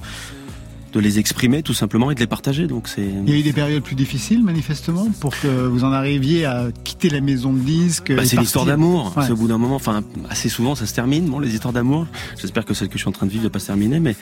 de 0.95 0.99
les 1.01 1.19
exprimer 1.19 1.61
tout 1.61 1.73
simplement 1.73 2.09
et 2.09 2.15
de 2.15 2.19
les 2.21 2.27
partager. 2.27 2.67
Donc 2.67 2.87
c'est. 2.87 3.05
Il 3.05 3.29
y 3.29 3.35
a 3.35 3.39
eu 3.39 3.43
des 3.43 3.53
périodes 3.53 3.83
plus 3.83 3.95
difficiles, 3.95 4.41
manifestement, 4.43 5.07
pour 5.19 5.37
que 5.37 5.67
vous 5.67 5.83
en 5.83 5.91
arriviez 5.91 6.45
à 6.45 6.67
quitter 6.85 7.09
la 7.09 7.19
maison 7.19 7.51
de 7.51 7.59
disques. 7.59 8.15
Bah, 8.15 8.23
c'est 8.25 8.37
l'histoire 8.39 8.65
d'amour. 8.65 9.13
Ouais. 9.17 9.23
C'est 9.25 9.31
au 9.33 9.35
bout 9.35 9.47
d'un 9.47 9.57
moment, 9.57 9.75
enfin 9.75 10.03
assez 10.29 10.47
souvent, 10.47 10.73
ça 10.73 10.85
se 10.85 10.93
termine. 10.93 11.25
Bon, 11.25 11.39
les 11.39 11.53
histoires 11.53 11.73
d'amour. 11.73 12.07
J'espère 12.39 12.63
que 12.63 12.73
celle 12.73 12.87
que 12.87 12.93
je 12.93 12.99
suis 12.99 13.09
en 13.09 13.11
train 13.11 13.25
de 13.25 13.31
vivre 13.31 13.43
ne 13.43 13.49
va 13.49 13.53
pas 13.53 13.59
se 13.59 13.67
terminer, 13.67 13.99
mais 13.99 14.15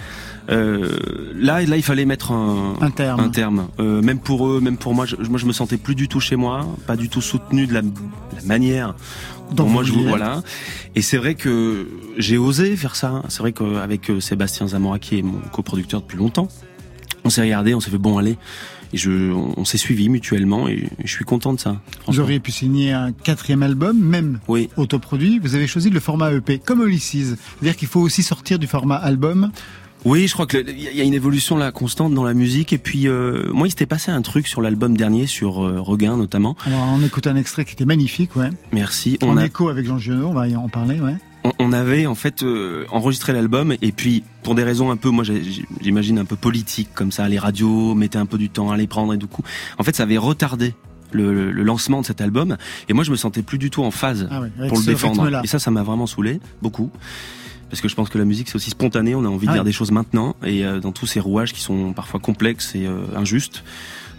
euh, 0.50 0.98
là, 1.36 1.62
là, 1.62 1.78
il 1.78 1.84
fallait 1.84 2.06
mettre 2.06 2.32
un, 2.32 2.74
Un 2.82 2.90
terme. 2.90 3.20
un 3.20 3.30
terme. 3.30 3.68
Euh, 3.80 4.02
même 4.02 4.20
pour 4.20 4.48
eux, 4.48 4.60
même 4.60 4.78
pour 4.78 4.96
moi, 4.96 5.06
je, 5.06 5.16
moi, 5.16 5.38
je 5.38 5.46
me 5.46 5.54
sentais 5.54 5.78
plus 5.78 5.96
du 5.96 6.08
tout 6.08 6.20
chez 6.20 6.36
moi, 6.36 6.68
pas 6.88 6.96
du 6.96 7.08
tout 7.08 7.22
soutenu 7.22 7.68
de 7.68 7.74
la, 7.74 7.82
de 7.84 7.92
la 8.36 8.44
manière 8.46 8.96
Dont 9.52 9.68
moi 9.68 9.84
je 9.84 9.92
vous 9.92 10.04
voilà. 10.04 10.42
Et 10.96 11.02
c'est 11.02 11.18
vrai 11.18 11.36
que 11.36 11.88
j'ai 12.18 12.38
osé 12.38 12.76
faire 12.76 12.96
ça. 12.96 13.24
C'est 13.30 13.40
vrai 13.40 13.52
qu'avec 13.52 14.10
euh, 14.10 14.20
Sébastien 14.20 14.68
Zamora, 14.68 15.00
qui 15.00 15.20
est 15.20 15.22
mon 15.22 15.40
coproducteur 15.52 16.02
depuis 16.02 16.18
longtemps, 16.18 16.48
on 17.24 17.30
s'est 17.30 17.42
regardé, 17.42 17.74
on 17.76 17.80
s'est 17.80 17.92
fait 17.92 17.98
bon 17.98 18.18
aller. 18.18 18.38
Et 18.94 18.98
je, 18.98 19.32
on, 19.32 19.66
s'est 19.66 19.80
suivis 19.80 20.08
mutuellement 20.08 20.68
et 20.68 20.88
je 21.04 21.12
suis 21.12 21.26
content 21.26 21.54
de 21.54 21.60
ça. 21.60 21.82
Vous 22.08 22.20
auriez 22.20 22.40
pu 22.40 22.52
signer 22.52 22.92
un 22.92 23.12
quatrième 23.12 23.64
album, 23.64 24.00
même 24.00 24.40
Oui. 24.48 24.70
autoproduit. 24.78 25.40
Vous 25.40 25.56
avez 25.56 25.66
choisi 25.66 25.90
le 25.90 26.00
format 26.00 26.32
EP, 26.32 26.60
comme 26.60 26.86
Ulysses. 26.86 27.36
C'est-à-dire 27.36 27.76
qu'il 27.76 27.88
faut 27.88 28.02
aussi 28.02 28.22
sortir 28.22 28.60
du 28.60 28.68
format 28.68 28.98
album. 28.98 29.52
Oui, 30.06 30.28
je 30.28 30.34
crois 30.34 30.46
que 30.46 30.58
il 30.70 30.82
y 30.96 31.00
a 31.02 31.04
une 31.04 31.14
évolution 31.14 31.56
là 31.58 31.72
constante 31.72 32.14
dans 32.14 32.24
la 32.24 32.34
musique. 32.34 32.74
Et 32.74 32.78
puis 32.78 33.08
euh, 33.08 33.50
moi, 33.54 33.68
il 33.68 33.70
s'était 33.72 33.86
passé 33.86 34.12
un 34.12 34.22
truc 34.22 34.48
sur 34.48 34.62
l'album 34.62 34.98
dernier, 34.98 35.28
sur 35.28 35.64
euh, 35.66 35.80
Regain 35.80 36.18
notamment. 36.18 36.56
Alors, 36.66 36.82
on 36.94 37.02
écoute 37.04 37.26
un 37.28 37.36
extrait 37.38 37.64
qui 37.66 37.74
était 37.74 37.86
magnifique, 37.86 38.36
ouais. 38.36 38.50
Merci. 38.72 39.18
En 39.24 39.28
On, 39.30 39.38
a- 39.38 39.46
écho 39.46 39.70
avec 39.70 39.86
Jean 39.86 39.98
Giono, 39.98 40.28
on 40.28 40.34
va 40.34 40.48
y 40.48 40.56
en 40.56 40.68
parler, 40.68 41.00
ouais. 41.00 41.16
on, 41.46 41.52
on 41.60 41.72
avait 41.74 42.06
en 42.06 42.16
fait 42.16 42.44
euh, 42.44 42.86
enregistré 42.92 43.32
l'album 43.32 43.74
et 43.82 43.92
puis 43.94 44.24
pour 44.44 44.56
des 44.56 44.64
raisons 44.64 44.92
un 44.92 44.98
peu, 44.98 45.10
moi 45.10 45.24
j'imagine 45.82 46.20
un 46.20 46.26
peu 46.26 46.36
politiques 46.36 46.90
comme 46.94 47.12
ça, 47.14 47.30
les 47.30 47.40
radios 47.40 47.96
mettaient 47.96 48.18
un 48.18 48.26
peu 48.26 48.38
du 48.38 48.50
temps 48.50 48.72
à 48.72 48.78
les 48.78 48.88
prendre 48.88 49.14
et 49.14 49.18
du 49.18 49.28
coup, 49.28 49.44
en 49.78 49.84
fait, 49.84 49.96
ça 49.96 50.04
avait 50.04 50.18
retardé. 50.18 50.74
Le, 51.16 51.52
le 51.52 51.62
lancement 51.62 52.02
de 52.02 52.08
cet 52.08 52.22
album 52.22 52.58
et 52.90 52.94
moi 52.94 53.04
je 53.04 53.12
me 53.12 53.16
sentais 53.16 53.44
plus 53.44 53.60
du 53.60 53.70
tout 53.70 53.84
en 53.84 53.92
phase 53.92 54.28
Ah 54.32 54.42
pour 54.68 54.80
le 54.80 54.84
défendre 54.84 55.42
et 55.44 55.48
ça 55.48 55.60
ça 55.60 55.70
m'a 55.70 55.84
vraiment 55.84 56.08
saoulé 56.08 56.40
beaucoup 56.60 56.90
parce 57.74 57.82
que 57.82 57.88
je 57.88 57.96
pense 57.96 58.10
que 58.10 58.20
la 58.20 58.26
musique 58.26 58.50
c'est 58.50 58.56
aussi 58.56 58.70
spontané. 58.70 59.16
On 59.16 59.26
a 59.26 59.28
envie 59.28 59.48
de 59.48 59.52
Ah 59.52 59.56
dire 59.56 59.64
des 59.64 59.72
choses 59.72 59.90
maintenant. 59.90 60.36
Et 60.46 60.64
euh, 60.64 60.80
dans 60.80 60.92
tous 60.92 61.08
ces 61.08 61.20
rouages 61.20 61.54
qui 61.54 61.60
sont 61.60 61.92
parfois 61.94 62.20
complexes 62.20 62.76
et 62.76 62.86
euh, 62.86 63.02
injustes 63.16 63.64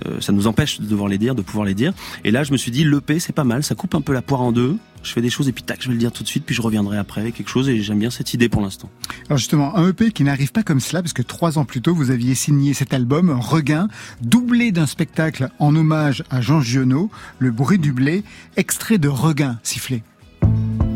euh, 0.06 0.20
ça 0.20 0.32
nous 0.32 0.48
empêche 0.48 0.80
de 0.80 0.86
devoir 0.86 1.08
les 1.08 1.18
dire 1.18 1.36
de 1.36 1.42
pouvoir 1.42 1.64
les 1.64 1.74
dire. 1.74 1.92
Et 2.24 2.32
là 2.32 2.42
je 2.42 2.50
me 2.50 2.56
suis 2.56 2.72
dit 2.72 2.82
l'EP 2.82 3.20
c'est 3.20 3.32
pas 3.32 3.44
mal. 3.44 3.62
Ça 3.62 3.76
coupe 3.76 3.94
un 3.94 4.00
peu 4.00 4.12
la 4.12 4.22
poire 4.22 4.40
en 4.40 4.50
deux. 4.50 4.76
Je 5.04 5.12
fais 5.12 5.20
des 5.20 5.30
choses 5.30 5.48
et 5.48 5.52
puis 5.52 5.62
tac 5.62 5.80
je 5.80 5.86
vais 5.86 5.92
le 5.92 6.00
dire 6.00 6.10
tout 6.10 6.24
de 6.24 6.28
suite 6.28 6.44
puis 6.44 6.52
je 6.52 6.62
reviendrai 6.62 6.98
après 6.98 7.20
avec 7.20 7.36
quelque 7.36 7.48
chose. 7.48 7.68
Et 7.68 7.80
j'aime 7.80 8.00
bien 8.00 8.10
cette 8.10 8.34
idée 8.34 8.48
pour 8.48 8.60
l'instant. 8.60 8.90
Alors 9.28 9.38
justement, 9.38 9.76
un 9.76 9.90
EP 9.90 10.10
qui 10.10 10.24
n'arrive 10.24 10.50
pas 10.50 10.64
comme 10.64 10.80
cela, 10.80 11.00
parce 11.00 11.12
que 11.12 11.22
trois 11.22 11.56
ans 11.56 11.64
plus 11.64 11.80
tôt, 11.80 11.94
vous 11.94 12.10
aviez 12.10 12.34
signé 12.34 12.74
cet 12.74 12.92
album, 12.92 13.30
Regain, 13.30 13.86
doublé 14.20 14.72
d'un 14.72 14.86
spectacle 14.86 15.48
en 15.60 15.76
hommage 15.76 16.24
à 16.28 16.40
Jean 16.40 16.60
Giono, 16.60 17.08
Le 17.38 17.52
bruit 17.52 17.78
du 17.78 17.92
blé, 17.92 18.24
extrait 18.56 18.98
de 18.98 19.06
Regain 19.06 19.60
sifflé. 19.62 20.02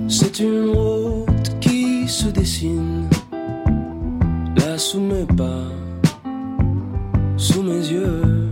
C'est 0.09 0.41
une 0.41 0.71
route 0.71 1.58
se 2.09 2.29
dessine 2.29 3.07
là 4.57 4.79
sous 4.79 5.01
mes 5.01 5.27
pas, 5.27 5.69
sous 7.37 7.63
mes 7.63 7.87
yeux. 7.87 8.49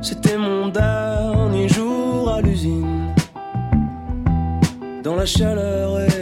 C'était 0.00 0.36
mon 0.36 0.68
dernier 0.68 1.68
jour 1.68 2.28
à 2.28 2.40
l'usine. 2.40 3.14
Dans 5.04 5.14
la 5.14 5.26
chaleur 5.26 6.00
et 6.00 6.21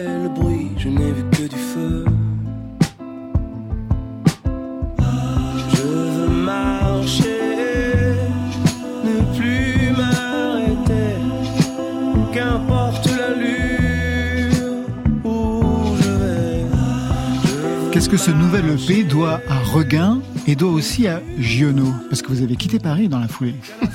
que 18.10 18.16
ce 18.16 18.32
nouvel 18.32 18.64
EP 18.70 19.04
doit 19.04 19.40
à 19.48 19.60
Regain 19.60 20.20
et 20.48 20.56
doit 20.56 20.72
aussi 20.72 21.06
à 21.06 21.22
Giono 21.38 21.94
Parce 22.08 22.22
que 22.22 22.28
vous 22.28 22.42
avez 22.42 22.56
quitté 22.56 22.80
Paris 22.80 23.08
dans 23.08 23.20
la 23.20 23.28
foulée. 23.28 23.54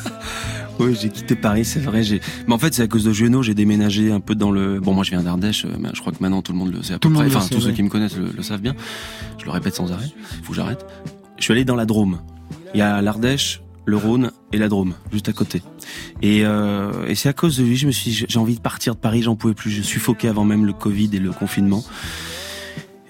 Oui, 0.78 0.94
j'ai 1.02 1.08
quitté 1.08 1.38
Paris, 1.38 1.64
c'est 1.64 1.80
vrai. 1.80 2.04
J'ai, 2.04 2.20
mais 2.48 2.54
en 2.54 2.58
fait, 2.58 2.74
c'est 2.74 2.82
à 2.82 2.88
cause 2.90 3.06
de 3.06 3.14
Juno, 3.14 3.42
j'ai 3.42 3.54
déménagé 3.54 4.12
un 4.12 4.20
peu 4.20 4.36
dans 4.36 4.52
le. 4.52 4.82
Bon, 4.82 4.94
moi, 4.94 5.06
je 5.06 5.12
viens 5.12 5.24
d'Ardèche, 5.24 5.64
euh, 5.64 5.70
mais 5.80 5.88
je 5.94 6.02
crois 6.02 6.12
que 6.12 6.18
maintenant 6.20 6.42
tout 6.42 6.52
le 6.52 6.58
monde 6.58 6.74
le 6.74 6.84
sait 6.84 6.96
à 6.96 7.00
peu 7.00 7.08
Tout 7.08 7.10
le 7.12 7.16
près. 7.16 7.24
monde 7.24 7.34
Enfin, 7.38 7.48
tous 7.50 7.62
ceux 7.62 7.72
qui 7.72 7.82
me 7.82 7.88
connaissent 7.88 8.18
le, 8.18 8.30
le 8.36 8.44
savent 8.44 8.60
bien. 8.60 8.76
Je 9.40 9.46
le 9.46 9.52
répète 9.52 9.74
sans 9.74 9.94
arrêt. 9.94 10.10
Faut 10.44 10.50
que 10.50 10.58
j'arrête. 10.58 10.86
Je 11.38 11.46
suis 11.46 11.54
allé 11.54 11.64
dans 11.64 11.78
la 11.78 11.86
Drôme. 11.86 12.20
Il 12.74 12.80
y 12.80 12.82
a 12.82 13.02
l'Ardèche, 13.02 13.62
le 13.86 13.96
Rhône 13.96 14.32
et 14.52 14.58
la 14.58 14.68
Drôme, 14.68 14.96
juste 15.14 15.30
à 15.30 15.34
côté. 15.34 15.62
Et, 16.22 16.42
euh, 16.44 17.08
et 17.08 17.16
c'est 17.16 17.30
à 17.30 17.34
cause 17.34 17.56
de 17.56 17.64
lui, 17.64 17.78
je 17.78 17.88
me 17.88 17.92
suis, 17.94 18.26
j'ai 18.28 18.38
envie 18.40 18.56
de 18.56 18.62
partir 18.62 18.96
de 18.96 19.00
Paris, 19.00 19.22
j'en 19.22 19.38
pouvais 19.38 19.54
plus. 19.54 19.72
Je 19.72 19.82
suffoquais 19.82 20.28
avant 20.28 20.44
même 20.44 20.66
le 20.66 20.74
Covid 20.74 21.10
et 21.14 21.20
le 21.20 21.32
confinement. 21.32 21.86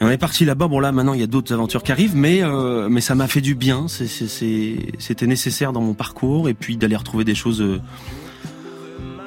On 0.05 0.09
est 0.09 0.19
parti 0.19 0.45
là-bas. 0.45 0.67
Bon 0.67 0.79
là, 0.79 0.91
maintenant 0.91 1.13
il 1.13 1.19
y 1.19 1.23
a 1.23 1.27
d'autres 1.27 1.51
aventures 1.51 1.81
qui 1.81 1.91
arrivent, 1.91 2.15
mais 2.15 2.43
euh, 2.43 2.89
mais 2.89 3.01
ça 3.01 3.15
m'a 3.15 3.27
fait 3.27 3.41
du 3.41 3.55
bien. 3.55 3.87
C'était 3.87 5.25
nécessaire 5.25 5.73
dans 5.73 5.81
mon 5.81 5.95
parcours 5.95 6.47
et 6.47 6.53
puis 6.53 6.77
d'aller 6.77 6.95
retrouver 6.95 7.23
des 7.23 7.33
choses. 7.33 7.59
euh, 7.59 7.79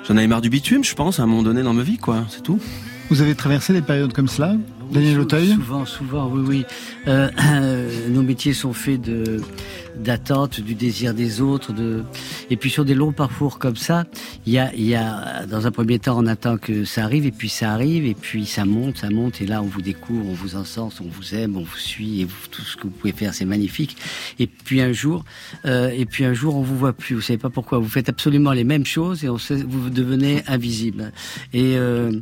J'en 0.07 0.17
avais 0.17 0.29
marre 0.29 0.41
du 0.41 0.51
bitume, 0.51 0.85
je 0.85 0.95
pense, 0.95 1.19
à 1.19 1.25
un 1.25 1.27
moment 1.27 1.43
donné 1.43 1.63
dans 1.65 1.75
ma 1.75 1.83
vie, 1.83 1.99
quoi. 1.99 2.25
C'est 2.31 2.43
tout. 2.43 2.61
Vous 3.11 3.23
avez 3.23 3.35
traversé 3.35 3.73
des 3.73 3.83
périodes 3.83 4.13
comme 4.13 4.29
cela 4.29 4.55
Daniel 4.93 5.19
Auteuil? 5.21 5.53
Souvent, 5.55 5.85
souvent, 5.85 6.31
oui, 6.33 6.43
oui. 6.47 6.65
Euh, 7.09 7.29
euh, 7.53 8.09
nos 8.09 8.23
métiers 8.23 8.53
sont 8.53 8.73
faits 8.73 9.01
de 9.01 9.43
d'attente, 9.99 10.61
du 10.61 10.75
désir 10.75 11.15
des 11.15 11.41
autres, 11.41 11.73
de 11.73 12.03
et 12.51 12.57
puis 12.57 12.71
sur 12.71 12.85
des 12.85 12.95
longs 12.95 13.13
parcours 13.13 13.59
comme 13.59 13.77
ça, 13.77 14.05
il 14.47 14.53
y 14.53 14.59
a, 14.59 14.75
y 14.75 14.95
a 14.95 15.47
dans 15.47 15.67
un 15.67 15.71
premier 15.71 15.99
temps 15.99 16.19
on 16.19 16.27
attend 16.27 16.57
que 16.57 16.85
ça 16.85 17.05
arrive 17.05 17.27
et 17.27 17.31
puis 17.31 17.49
ça 17.49 17.73
arrive 17.73 18.05
et 18.07 18.15
puis 18.15 18.47
ça 18.47 18.65
monte, 18.65 18.99
ça 18.99 19.11
monte 19.11 19.41
et 19.41 19.47
là 19.47 19.63
on 19.63 19.67
vous 19.67 19.83
découvre, 19.83 20.29
on 20.29 20.35
vous 20.35 20.57
encense, 20.57 21.01
on 21.01 21.09
vous 21.09 21.35
aime, 21.35 21.57
on 21.57 21.63
vous 21.63 21.77
suit 21.77 22.23
et 22.23 22.27
tout 22.51 22.63
ce 22.63 22.77
que 22.77 22.85
vous 22.85 22.91
pouvez 22.91 23.13
faire 23.13 23.35
c'est 23.35 23.45
magnifique. 23.45 23.97
Et 24.39 24.47
puis 24.47 24.81
un 24.81 24.93
jour, 24.93 25.25
euh, 25.65 25.91
et 25.91 26.07
puis 26.07 26.25
un 26.25 26.35
jour 26.35 26.57
on 26.57 26.63
vous 26.63 26.77
voit 26.77 26.93
plus, 26.93 27.15
vous 27.15 27.21
savez 27.21 27.39
pas 27.39 27.51
pourquoi, 27.51 27.79
vous 27.79 27.89
faites 27.89 28.09
absolument 28.09 28.53
les 28.53 28.65
mêmes 28.65 28.87
choses 28.87 29.25
et 29.25 29.29
on 29.29 29.39
sait, 29.39 29.57
vous 29.57 29.91
devenez 29.91 30.43
invisible. 30.47 31.13
Et 31.53 31.77
euh, 31.77 32.13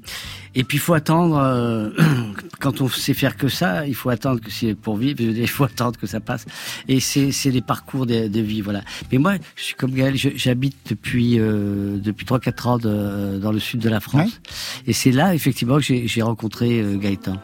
et 0.56 0.64
puis 0.64 0.78
faut 0.78 0.94
attendre, 0.94 1.36
euh, 1.38 1.90
quand 2.60 2.80
on 2.80 2.88
sait 2.88 3.12
faire 3.12 3.36
que 3.36 3.48
ça, 3.48 3.86
il 3.86 3.94
faut 3.94 4.08
attendre 4.08 4.40
que 4.40 4.50
c'est 4.50 4.74
pour 4.74 4.96
vivre, 4.96 5.20
il 5.20 5.48
faut 5.48 5.64
attendre 5.64 5.98
que 6.00 6.06
ça 6.06 6.18
passe. 6.18 6.46
Et 6.88 6.98
c'est 6.98 7.30
c'est 7.30 7.50
des 7.50 7.60
parcours 7.66 8.06
de, 8.06 8.28
de 8.28 8.40
vie, 8.40 8.60
voilà. 8.62 8.82
Mais 9.12 9.18
moi 9.18 9.34
je 9.56 9.62
suis 9.62 9.74
comme 9.74 9.92
Gaël, 9.92 10.14
j'habite 10.16 10.76
depuis 10.88 11.38
euh, 11.38 11.98
depuis 11.98 12.24
trois 12.24 12.40
quatre 12.40 12.66
ans 12.66 12.78
de- 12.78 13.38
dans 13.38 13.52
le 13.52 13.58
sud 13.58 13.80
de 13.80 13.88
la 13.88 14.00
France. 14.00 14.40
Et 14.86 14.92
c'est 14.92 15.12
là 15.12 15.34
effectivement 15.34 15.78
que 15.78 15.82
j'ai 16.06 16.22
rencontré 16.22 16.80
euh, 16.80 16.96
Gaëtan. 16.96 17.36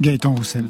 Gaëtan 0.00 0.34
Roussel. 0.34 0.64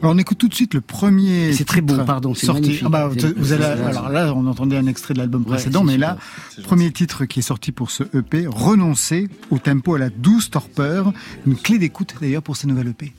Alors 0.00 0.14
on 0.14 0.18
écoute 0.18 0.38
tout 0.38 0.48
de 0.48 0.54
suite 0.54 0.74
le 0.74 0.80
premier. 0.80 1.52
C'est 1.54 1.64
très 1.64 1.80
beau, 1.80 1.96
pardon, 2.04 2.34
c'est 2.34 2.46
sorti. 2.46 2.60
magnifique. 2.62 2.82
Ah 2.86 2.88
bah, 2.90 3.10
vous 3.36 3.52
allez, 3.52 3.64
alors 3.64 4.10
là, 4.10 4.32
on 4.34 4.46
entendait 4.46 4.76
un 4.76 4.86
extrait 4.86 5.14
de 5.14 5.18
l'album 5.18 5.42
Ouais, 5.42 5.48
précédent, 5.54 5.82
mais 5.82 5.96
là, 5.96 6.18
premier 6.62 6.92
titre 6.92 7.24
qui 7.24 7.40
est 7.40 7.42
sorti 7.42 7.72
pour 7.72 7.90
ce 7.90 8.04
EP, 8.16 8.46
renoncer 8.46 9.28
au 9.50 9.58
tempo, 9.58 9.94
à 9.94 9.98
la 9.98 10.10
douce 10.10 10.50
torpeur, 10.50 11.12
une 11.46 11.56
clé 11.56 11.78
d'écoute 11.78 12.14
d'ailleurs 12.20 12.42
pour 12.42 12.56
ce 12.56 12.66
nouvel 12.66 12.88
EP. 12.88 13.12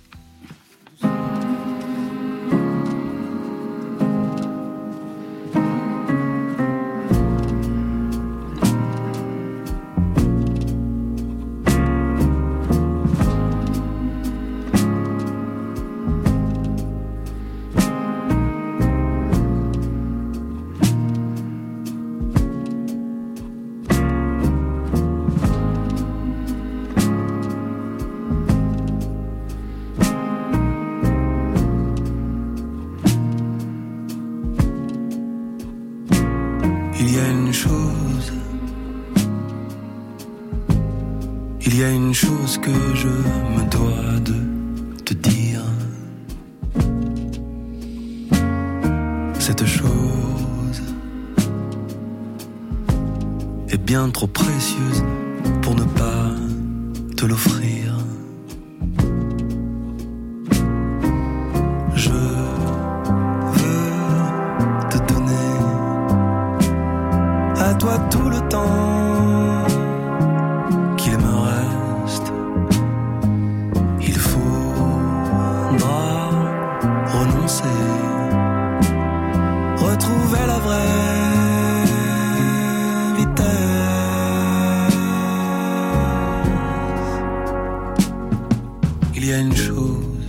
Y 89.27 89.33
a 89.33 89.39
une 89.39 89.55
chose, 89.55 90.25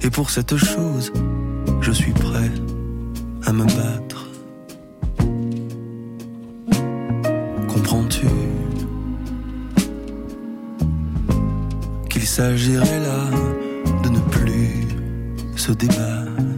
et 0.00 0.10
pour 0.10 0.30
cette 0.30 0.56
chose, 0.56 1.12
je 1.80 1.90
suis 1.90 2.12
prêt 2.12 2.52
à 3.46 3.52
me 3.52 3.64
battre. 3.64 4.28
Comprends-tu 7.66 8.26
qu'il 12.08 12.26
s'agirait 12.26 13.00
là 13.00 13.30
de 14.04 14.08
ne 14.08 14.20
plus 14.20 14.86
se 15.56 15.72
débattre? 15.72 16.51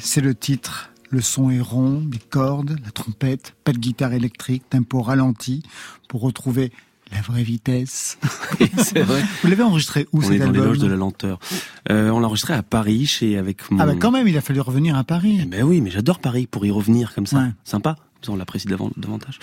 C'est 0.00 0.20
le 0.20 0.34
titre. 0.34 0.90
Le 1.10 1.20
son 1.20 1.50
est 1.50 1.60
rond, 1.60 2.00
bicorde, 2.00 2.78
la 2.84 2.90
trompette, 2.90 3.54
pas 3.64 3.72
de 3.72 3.78
guitare 3.78 4.12
électrique, 4.14 4.62
tempo 4.70 5.02
ralenti 5.02 5.62
pour 6.08 6.22
retrouver 6.22 6.72
la 7.12 7.20
vraie 7.20 7.42
vitesse. 7.42 8.18
c'est 8.78 9.00
vrai. 9.02 9.22
Vous 9.42 9.48
l'avez 9.48 9.62
enregistré 9.62 10.06
où 10.12 10.18
On 10.18 10.22
cet 10.22 10.32
est 10.32 10.38
dans 10.38 10.50
l'éloge 10.50 10.78
de 10.78 10.86
la 10.86 10.96
lenteur. 10.96 11.38
Euh, 11.90 12.10
on 12.10 12.20
l'a 12.20 12.26
enregistré 12.28 12.54
à 12.54 12.62
Paris, 12.62 13.06
chez 13.06 13.36
avec 13.36 13.70
mon. 13.70 13.78
Ah 13.80 13.86
bah 13.86 13.94
quand 13.98 14.10
même, 14.10 14.26
il 14.28 14.36
a 14.38 14.40
fallu 14.40 14.60
revenir 14.60 14.96
à 14.96 15.04
Paris. 15.04 15.38
Eh 15.42 15.44
ben 15.46 15.62
oui, 15.64 15.80
mais 15.82 15.90
j'adore 15.90 16.18
Paris 16.18 16.46
pour 16.46 16.64
y 16.64 16.70
revenir 16.70 17.14
comme 17.14 17.26
ça. 17.26 17.38
Ouais. 17.38 17.50
Sympa. 17.64 17.96
On 18.28 18.36
l'apprécie 18.36 18.68
davan- 18.68 18.92
davantage. 18.96 19.38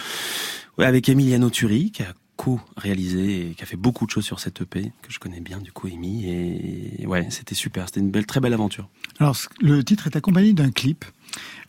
Ouais, 0.78 0.86
avec 0.86 1.10
Emiliano 1.10 1.50
Turi, 1.50 1.92
qui 1.92 2.02
a 2.04 2.14
co-réalisé 2.40 3.50
et 3.50 3.54
qui 3.54 3.64
a 3.64 3.66
fait 3.66 3.76
beaucoup 3.76 4.06
de 4.06 4.12
choses 4.12 4.24
sur 4.24 4.40
cette 4.40 4.62
EP, 4.62 4.94
que 5.02 5.12
je 5.12 5.20
connais 5.20 5.42
bien, 5.42 5.58
du 5.58 5.74
coup, 5.74 5.90
Emi. 5.90 6.26
Et 6.26 7.06
ouais, 7.06 7.28
c'était 7.32 7.54
super. 7.54 7.88
C'était 7.88 8.00
une 8.00 8.12
belle, 8.12 8.26
très 8.26 8.40
belle 8.40 8.54
aventure. 8.54 8.88
Alors, 9.20 9.36
le 9.60 9.84
titre 9.84 10.08
est 10.08 10.16
accompagné 10.16 10.54
d'un 10.54 10.72
clip. 10.72 11.04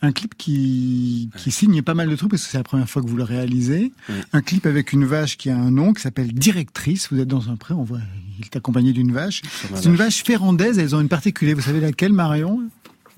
Un 0.01 0.13
clip 0.13 0.33
qui, 0.37 1.29
qui 1.35 1.51
signe 1.51 1.81
pas 1.81 1.93
mal 1.93 2.09
de 2.09 2.15
trucs 2.15 2.31
parce 2.31 2.45
que 2.45 2.49
c'est 2.49 2.57
la 2.57 2.63
première 2.63 2.89
fois 2.89 3.01
que 3.01 3.07
vous 3.07 3.17
le 3.17 3.23
réalisez. 3.23 3.91
Ouais. 4.07 4.15
Un 4.31 4.41
clip 4.41 4.65
avec 4.65 4.93
une 4.93 5.03
vache 5.03 5.35
qui 5.37 5.49
a 5.49 5.57
un 5.57 5.71
nom 5.71 5.91
qui 5.91 6.01
s'appelle 6.01 6.31
Directrice. 6.31 7.11
Vous 7.11 7.19
êtes 7.19 7.27
dans 7.27 7.49
un 7.49 7.57
pré, 7.57 7.73
on 7.73 7.83
voit, 7.83 7.99
il 8.39 8.45
est 8.45 8.55
accompagné 8.55 8.93
d'une 8.93 9.11
vache. 9.11 9.41
C'est 9.75 9.89
une 9.89 9.97
vache 9.97 10.23
férandaise, 10.23 10.79
elles 10.79 10.95
ont 10.95 11.01
une 11.01 11.09
particularité. 11.09 11.59
Vous 11.59 11.67
savez 11.67 11.81
laquelle, 11.81 12.13
Marion? 12.13 12.61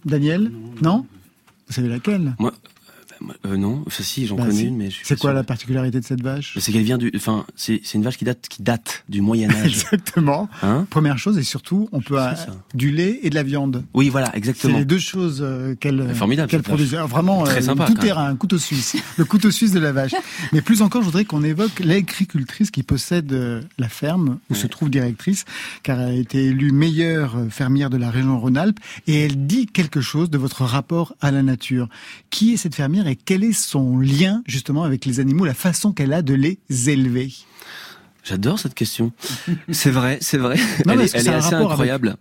Daniel? 0.05 0.51
Non? 0.81 1.05
Vous 1.67 1.73
savez 1.73 1.87
laquelle? 1.87 2.35
Moi, 2.39 2.51
euh, 3.45 3.57
non, 3.57 3.83
enfin, 3.87 4.03
si, 4.03 4.25
j'en 4.27 4.35
Bah, 4.35 4.45
connais 4.45 4.63
une, 4.63 4.77
mais 4.77 4.89
je 4.89 4.95
suis 4.97 5.05
C'est 5.05 5.19
quoi 5.19 5.31
sûr. 5.31 5.35
la 5.35 5.43
particularité 5.43 5.99
de 5.99 6.05
cette 6.05 6.21
vache? 6.21 6.57
C'est 6.59 6.71
qu'elle 6.71 6.83
vient 6.83 6.97
du, 6.97 7.11
enfin, 7.15 7.45
c'est 7.55 7.81
c'est 7.83 7.97
une 7.97 8.03
vache 8.03 8.17
qui 8.17 8.25
date, 8.25 8.47
qui 8.49 8.61
date 8.63 9.03
du 9.09 9.21
Moyen 9.21 9.49
Âge. 9.55 9.65
Exactement. 9.65 10.49
Hein? 10.61 10.85
Première 10.89 11.17
chose, 11.17 11.37
et 11.37 11.43
surtout, 11.43 11.89
on 11.91 12.01
peut 12.01 12.17
C'est 12.35 12.45
ça. 12.45 12.55
du 12.73 12.91
lait 12.91 13.19
et 13.23 13.29
de 13.29 13.35
la 13.35 13.43
viande. 13.43 13.83
Oui, 13.93 14.09
voilà, 14.09 14.29
C'est 14.31 14.37
exactement. 14.37 14.77
les 14.77 14.85
deux 14.85 14.99
choses 14.99 15.39
euh, 15.41 15.75
qu'elle 15.75 15.97
qu'elle. 16.47 16.61
Alors, 16.93 17.07
Vraiment, 17.07 17.43
Très 17.43 17.57
euh, 17.57 17.61
sympa, 17.61 17.85
tout 17.85 17.93
terrain, 17.95 18.25
un 18.27 18.35
couteau 18.35 18.57
suisse, 18.57 18.95
le 19.17 19.25
couteau 19.25 19.51
suisse 19.51 19.71
de 19.71 19.79
la 19.79 19.91
vache. 19.91 20.13
Mais 20.53 20.61
plus 20.61 20.81
encore, 20.81 21.01
je 21.01 21.05
voudrais 21.07 21.25
qu'on 21.25 21.43
évoque 21.43 21.79
l'agricultrice 21.79 22.71
qui 22.71 22.83
possède 22.83 23.31
la 23.77 23.89
ferme 23.89 24.39
où 24.49 24.55
se 24.55 24.67
trouve 24.67 24.89
directrice, 24.89 25.45
car 25.83 25.99
elle 25.99 26.09
a 26.09 26.13
été 26.13 26.45
élue 26.45 26.71
meilleure 26.71 27.35
fermière 27.49 27.89
de 27.89 27.97
la 27.97 28.09
région 28.09 28.39
Rhône-Alpes, 28.39 28.79
et 29.07 29.25
elle 29.25 29.45
dit 29.47 29.67
quelque 29.67 30.01
chose 30.01 30.29
de 30.29 30.37
votre 30.37 30.63
rapport 30.63 31.15
à 31.21 31.31
la 31.31 31.43
nature. 31.43 31.87
Qui 32.29 32.53
est 32.53 32.57
cette 32.57 32.75
fermière 32.75 33.07
et 33.07 33.12
quel 33.15 33.43
est 33.43 33.53
son 33.53 33.97
lien 33.97 34.41
justement 34.45 34.83
avec 34.83 35.05
les 35.05 35.19
animaux, 35.19 35.45
la 35.45 35.53
façon 35.53 35.91
qu'elle 35.91 36.13
a 36.13 36.21
de 36.21 36.33
les 36.33 36.59
élever? 36.89 37.33
J'adore 38.23 38.59
cette 38.59 38.73
question. 38.75 39.11
c'est 39.71 39.91
vrai, 39.91 40.17
c'est 40.21 40.37
vrai. 40.37 40.55
Non, 40.85 40.93
elle 40.93 41.01
est, 41.01 41.15
elle 41.15 41.29
assez 41.29 41.53
avec- 41.55 41.67
incroyable. 41.69 42.15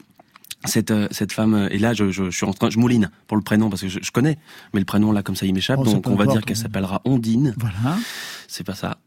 Cette, 0.65 0.93
euh, 0.93 1.09
cette 1.11 1.33
femme, 1.33 1.55
euh, 1.55 1.69
et 1.73 1.79
là 1.79 1.93
je, 1.93 2.11
je, 2.13 2.31
je 2.31 2.37
suis 2.37 2.47
en 2.47 2.53
train, 2.53 2.71
je 2.71 2.79
mouline 2.79 3.11
pour 3.27 3.37
le 3.37 3.43
prénom 3.43 3.69
parce 3.69 3.83
que 3.83 3.89
je, 3.89 3.99
je 4.01 4.11
connais, 4.13 4.39
mais 4.73 4.79
le 4.79 4.87
prénom 4.87 5.11
là 5.11 5.25
comme 5.25 5.35
ça 5.35 5.45
il 5.45 5.53
m'échappe, 5.55 5.81
Oh, 5.81 5.85
donc 5.85 6.07
on 6.07 6.15
va 6.15 6.25
dire 6.27 6.43
qu'elle 6.43 6.57
s'appellera 6.57 7.01
Ondine. 7.05 7.53
Voilà. 7.59 7.99
C'est 8.47 8.63
pas 8.63 8.77
ça, 8.77 8.99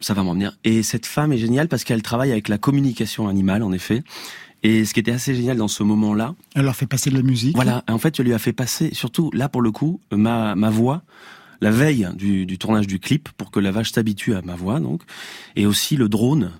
ça 0.00 0.12
va 0.12 0.22
m'en 0.22 0.34
venir. 0.34 0.58
Et 0.64 0.82
cette 0.82 1.06
femme 1.06 1.32
est 1.32 1.38
géniale 1.38 1.68
parce 1.68 1.84
qu'elle 1.84 2.02
travaille 2.02 2.30
avec 2.30 2.48
la 2.48 2.58
communication 2.58 3.26
animale 3.26 3.62
en 3.62 3.72
effet. 3.72 4.02
Et 4.62 4.84
ce 4.84 4.92
qui 4.92 5.00
était 5.00 5.12
assez 5.12 5.34
génial 5.34 5.56
dans 5.56 5.68
ce 5.68 5.82
moment-là, 5.84 6.34
Elle 6.54 6.64
leur 6.64 6.74
fait 6.76 6.86
passer 6.86 7.10
de 7.10 7.16
la 7.16 7.22
musique. 7.22 7.54
voilà, 7.54 7.84
en 7.88 7.98
fait, 7.98 8.10
tu 8.10 8.22
lui 8.24 8.34
as 8.34 8.38
fait 8.38 8.52
passer, 8.52 8.90
surtout 8.92 9.30
là 9.32 9.48
pour 9.48 9.62
le 9.62 9.70
coup, 9.70 10.00
ma, 10.12 10.54
ma 10.56 10.68
voix, 10.70 11.02
la 11.60 11.70
veille 11.70 12.08
du, 12.16 12.44
du 12.46 12.58
tournage 12.58 12.86
du 12.86 12.98
clip, 12.98 13.28
pour 13.36 13.50
que 13.50 13.60
la 13.60 13.70
vache 13.70 13.92
s'habitue 13.92 14.34
à 14.34 14.42
ma 14.42 14.56
voix, 14.56 14.80
donc, 14.80 15.02
et 15.56 15.66
aussi 15.66 15.96
le 15.96 16.08
drone 16.08 16.52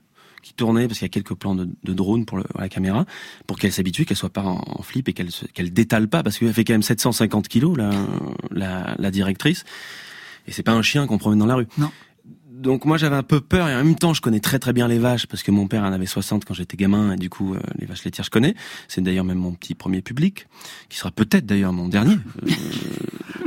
qui 0.42 0.54
tournait, 0.54 0.86
parce 0.86 0.98
qu'il 1.00 1.06
y 1.06 1.10
a 1.10 1.10
quelques 1.10 1.34
plans 1.34 1.54
de, 1.56 1.68
de 1.82 1.92
drone 1.92 2.24
pour 2.24 2.38
le- 2.38 2.44
la 2.56 2.68
caméra, 2.68 3.04
pour 3.48 3.58
qu'elle 3.58 3.72
s'habitue, 3.72 4.04
qu'elle 4.06 4.16
soit 4.16 4.32
pas 4.32 4.42
en, 4.44 4.62
en 4.64 4.82
flip 4.82 5.08
et 5.08 5.12
qu'elle 5.12 5.30
qu'elle 5.52 5.72
détale 5.72 6.08
pas, 6.08 6.22
parce 6.22 6.38
qu'elle 6.38 6.52
fait 6.54 6.64
quand 6.64 6.74
même 6.74 6.82
750 6.82 7.48
kilos, 7.48 7.76
la, 7.76 7.90
la, 8.52 8.94
la 8.98 9.10
directrice, 9.10 9.64
et 10.46 10.52
c'est 10.52 10.62
pas 10.62 10.72
un 10.72 10.82
chien 10.82 11.06
qu'on 11.08 11.18
promène 11.18 11.40
dans 11.40 11.46
la 11.46 11.56
rue. 11.56 11.66
Non. 11.76 11.90
Donc 12.58 12.84
moi 12.84 12.96
j'avais 12.98 13.14
un 13.16 13.22
peu 13.22 13.40
peur 13.40 13.68
et 13.68 13.74
en 13.74 13.84
même 13.84 13.94
temps 13.94 14.12
je 14.14 14.20
connais 14.20 14.40
très 14.40 14.58
très 14.58 14.72
bien 14.72 14.88
les 14.88 14.98
vaches 14.98 15.26
parce 15.26 15.42
que 15.42 15.50
mon 15.52 15.68
père 15.68 15.82
en 15.84 15.92
avait 15.92 16.06
60 16.06 16.44
quand 16.44 16.54
j'étais 16.54 16.76
gamin 16.76 17.12
et 17.12 17.16
du 17.16 17.30
coup 17.30 17.54
euh, 17.54 17.60
les 17.78 17.86
vaches 17.86 18.04
laitières 18.04 18.24
je 18.24 18.30
connais. 18.30 18.54
C'est 18.88 19.00
d'ailleurs 19.00 19.24
même 19.24 19.38
mon 19.38 19.52
petit 19.52 19.74
premier 19.74 20.02
public 20.02 20.46
qui 20.88 20.98
sera 20.98 21.10
peut-être 21.10 21.46
d'ailleurs 21.46 21.72
mon 21.72 21.88
dernier. 21.88 22.14
Euh, 22.42 22.50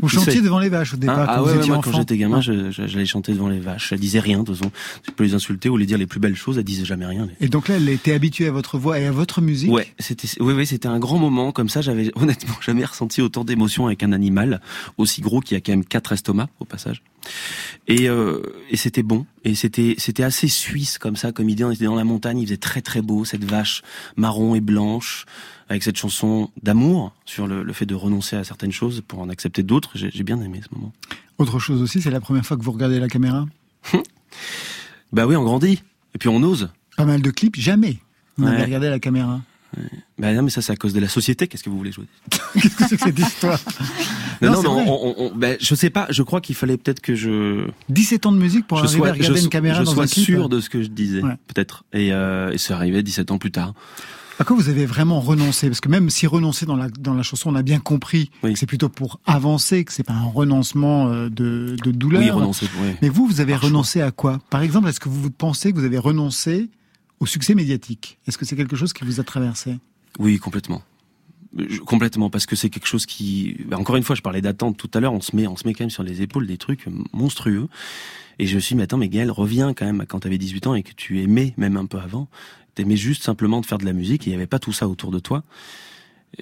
Vous 0.02 0.08
chantiez 0.10 0.34
sait 0.34 0.42
devant 0.42 0.60
les 0.60 0.70
vaches 0.70 0.94
au 0.94 0.98
départ 0.98 1.20
Hein 1.20 1.26
quand 1.26 1.32
ah 1.34 1.42
vous 1.42 1.46
ouais, 1.50 1.58
ouais, 1.58 1.68
moi 1.68 1.82
quand 1.84 1.92
j'étais 1.92 2.18
gamin, 2.18 2.42
je- 2.42 2.72
je- 2.72 2.88
j'allais 2.88 3.06
chanter 3.06 3.34
devant 3.34 3.50
les 3.50 3.60
vaches. 3.60 3.92
Elle 3.92 4.00
disait 4.00 4.20
rien 4.20 4.40
de 4.40 4.46
toute 4.46 4.56
façon. 4.58 4.72
Tu 5.04 5.12
peux 5.12 5.24
les 5.24 5.34
insulter 5.36 5.70
ou 5.70 5.78
les 5.78 5.86
dire 5.86 5.98
les 5.98 6.08
plus 6.08 6.20
belles 6.20 6.36
choses, 6.36 6.58
elle 6.58 6.64
disait 6.64 6.86
jamais 6.86 7.06
rien. 7.06 7.28
Et 7.40 7.50
donc 7.50 7.68
là, 7.68 7.76
elle 7.76 7.90
était 7.90 8.14
habituée 8.14 8.48
à 8.48 8.52
votre 8.52 8.78
voix 8.80 8.98
et 9.00 9.06
à 9.06 9.12
votre 9.12 9.42
musique. 9.42 9.72
Ouais, 9.72 9.88
c'était 10.00 10.28
oui 10.40 10.54
oui, 10.54 10.66
c'était 10.66 10.88
un 10.88 11.00
grand 11.00 11.20
moment 11.20 11.52
comme 11.52 11.70
ça, 11.70 11.82
j'avais 11.82 12.12
honnêtement 12.16 12.56
jamais 12.62 12.86
ressenti 12.86 13.22
autant 13.22 13.44
d'émotions 13.44 13.86
avec 13.88 14.02
un 14.04 14.12
animal 14.14 14.62
aussi 14.98 15.22
gros 15.22 15.42
qui 15.42 15.54
a 15.56 15.60
quand 15.62 15.74
même 15.74 15.86
quatre 15.86 16.14
estomacs 16.14 16.50
au 16.60 16.66
passage. 16.66 17.04
Et 17.88 18.10
euh, 18.10 18.42
et 18.70 18.78
c'était 18.78 19.04
bon 19.04 19.26
et 19.44 19.56
c'était 19.56 19.96
c'était 19.98 20.24
assez 20.24 20.48
suisse 20.48 20.98
comme 20.98 21.16
ça 21.16 21.32
comme 21.32 21.50
idée, 21.50 21.64
on 21.64 21.72
était 21.72 21.86
dans 21.86 21.96
la 21.96 22.04
montagne, 22.04 22.40
il 22.40 22.46
faisait 22.46 22.58
très 22.58 22.82
très 22.82 23.02
beau 23.02 23.26
cette 23.26 23.44
vache 23.44 23.82
marron 24.16 24.56
et 24.56 24.62
blanche 24.62 25.26
avec 25.70 25.84
cette 25.84 25.98
chanson 25.98 26.50
d'amour 26.64 27.14
sur 27.26 27.48
le, 27.48 27.64
le 27.64 27.74
fait 27.74 27.86
de 27.86 27.96
renoncer 27.96 28.36
à 28.36 28.44
certaines 28.44 28.72
choses 28.72 29.02
pour 29.08 29.20
en 29.20 29.30
accepter 29.30 29.64
d'autres, 29.64 29.92
j'ai 29.96 30.24
bien 30.24 30.40
aimé 30.42 30.62
ce 30.68 30.74
moment. 30.76 30.92
Autre 31.38 31.60
chose 31.60 31.82
aussi, 31.82 32.02
c'est 32.02 32.12
la 32.12 32.20
première 32.22 32.46
fois 32.46 32.58
que 32.58 32.64
vous 32.64 32.72
regardez 32.72 33.00
la 33.00 33.08
caméra? 33.08 33.46
Bah 35.14 35.26
oui, 35.28 35.36
on 35.36 35.44
grandit 35.44 35.82
et 36.16 36.18
puis 36.18 36.30
on 36.30 36.42
ose. 36.44 36.70
Pas 36.98 37.06
mal 37.06 37.22
de 37.22 37.32
clips, 37.32 37.58
jamais. 37.60 37.98
N'avez 38.38 38.58
Ouais. 38.58 38.64
regardé 38.66 38.90
la 38.90 39.00
caméra. 39.00 39.42
Bah 40.20 40.34
non 40.34 40.44
mais 40.44 40.50
ça 40.50 40.62
c'est 40.62 40.72
à 40.74 40.76
cause 40.76 40.94
de 40.94 41.00
la 41.00 41.08
société, 41.08 41.48
qu'est-ce 41.48 41.64
que 41.64 41.70
vous 41.70 41.78
voulez 41.78 41.92
jouer 41.92 42.06
Qu'est-ce 42.54 42.76
que 42.76 42.88
c'est 42.88 42.98
que 42.98 43.04
cette 43.06 43.20
histoire? 43.20 43.60
Non, 44.42 44.62
Non, 44.62 44.84
on, 44.88 45.16
on- 45.18 45.36
ben, 45.36 45.58
je 45.62 45.76
sais 45.76 45.90
pas, 45.90 46.08
je 46.10 46.24
crois 46.24 46.42
qu'il 46.42 46.56
fallait 46.56 46.78
peut-être 46.78 47.00
que 47.00 47.16
je, 47.16 47.68
17 47.90 48.26
ans 48.26 48.32
de 48.32 48.38
musique 48.38 48.68
pour 48.68 48.78
je 48.80 48.84
arriver 48.84 48.98
sois, 49.00 49.08
à 49.10 49.12
regarder 49.14 49.38
je, 49.40 49.44
une 49.44 49.50
caméra 49.50 49.80
je 49.80 49.84
dans 49.86 49.94
sois 49.94 50.04
un 50.04 50.08
clip. 50.08 50.26
sûr 50.26 50.50
de 50.50 50.60
ce 50.60 50.70
que 50.70 50.82
je 50.84 50.88
disais, 50.90 51.22
Ouais. 51.22 51.36
peut-être. 51.48 51.84
Et, 51.94 52.12
euh, 52.12 52.52
et 52.52 52.58
c'est 52.58 52.74
arrivé 52.74 53.02
17 53.04 53.32
ans 53.32 53.38
plus 53.38 53.52
tard. 53.52 53.74
À 54.40 54.44
quoi 54.44 54.56
vous 54.56 54.70
avez 54.70 54.88
vraiment 54.88 55.20
renoncé? 55.22 55.68
Parce 55.70 55.82
que 55.82 55.90
même 55.90 56.10
si 56.10 56.26
renoncer 56.26 56.66
dans 56.66 56.76
la, 56.76 56.90
dans 56.90 57.14
la 57.14 57.22
chanson, 57.22 57.52
on 57.52 57.56
a 57.56 57.62
bien 57.62 57.80
compris 57.80 58.32
Oui. 58.44 58.54
que 58.54 58.60
c'est 58.60 58.66
plutôt 58.66 58.90
pour 58.90 59.20
avancer, 59.28 59.86
que 59.86 59.94
c'est 59.94 60.04
pas 60.04 60.14
un 60.14 60.24
renoncement 60.26 61.10
euh, 61.10 61.30
de, 61.30 61.76
de 61.84 61.92
douleur. 61.92 62.22
Oui, 62.24 62.30
renoncer, 62.32 62.66
oui. 62.82 62.90
Mais 63.04 63.10
vous, 63.10 63.28
vous 63.28 63.40
avez 63.40 63.52
Par 63.54 63.62
choix. 63.62 63.70
renoncé 63.70 64.02
à 64.02 64.10
quoi? 64.12 64.40
Par 64.50 64.64
exemple, 64.64 64.90
est-ce 64.90 65.00
que 65.00 65.10
vous 65.10 65.30
pensez 65.30 65.72
que 65.72 65.78
vous 65.78 65.86
avez 65.86 66.00
renoncé 66.00 66.70
au 67.22 67.28
succès 67.28 67.54
médiatique 67.56 68.18
Est-ce 68.28 68.38
que 68.38 68.46
c'est 68.46 68.58
quelque 68.58 68.76
chose 68.76 68.92
qui 68.92 69.06
vous 69.06 69.20
a 69.20 69.24
traversé? 69.24 69.78
Oui, 70.20 70.40
complètement. 70.40 70.82
Complètement, 71.86 72.30
parce 72.30 72.46
que 72.46 72.56
c'est 72.56 72.70
quelque 72.70 72.88
chose 72.88 73.06
qui, 73.06 73.58
ben, 73.68 73.78
encore 73.78 73.96
une 73.96 74.04
fois, 74.04 74.16
je 74.16 74.22
parlais 74.22 74.42
d'attente 74.42 74.76
tout 74.76 74.90
à 74.94 75.00
l'heure, 75.00 75.14
on 75.14 75.22
se 75.22 75.36
met, 75.36 75.46
on 75.48 75.56
se 75.56 75.68
met 75.68 75.74
quand 75.74 75.84
même 75.84 75.92
sur 75.92 76.04
les 76.04 76.24
épaules 76.24 76.48
des 76.48 76.58
trucs 76.58 76.88
monstrueux. 77.14 77.68
Et 78.40 78.48
je 78.48 78.56
me 78.56 78.60
suis 78.60 78.74
dit, 78.74 78.78
mais 78.78 78.84
attends, 78.84 78.98
mais 78.98 79.08
Gaël, 79.08 79.30
reviens 79.30 79.74
quand 79.76 79.86
même 79.86 80.02
à 80.02 80.06
quand 80.08 80.22
tu 80.22 80.28
avais 80.28 80.40
18 80.40 80.68
ans 80.68 80.74
et 80.74 80.82
que 80.82 80.94
tu 80.94 81.22
aimais, 81.22 81.54
même 81.58 81.78
un 81.78 81.86
peu 81.86 82.00
avant, 82.00 82.28
t'aimais 82.74 82.96
juste 82.96 83.22
simplement 83.22 83.62
de 83.62 83.68
faire 83.68 83.78
de 83.78 83.86
la 83.86 83.94
musique 83.94 84.26
il 84.26 84.30
n'y 84.30 84.36
avait 84.36 84.48
pas 84.48 84.60
tout 84.60 84.74
ça 84.74 84.88
autour 84.88 85.12
de 85.12 85.20
toi. 85.20 85.44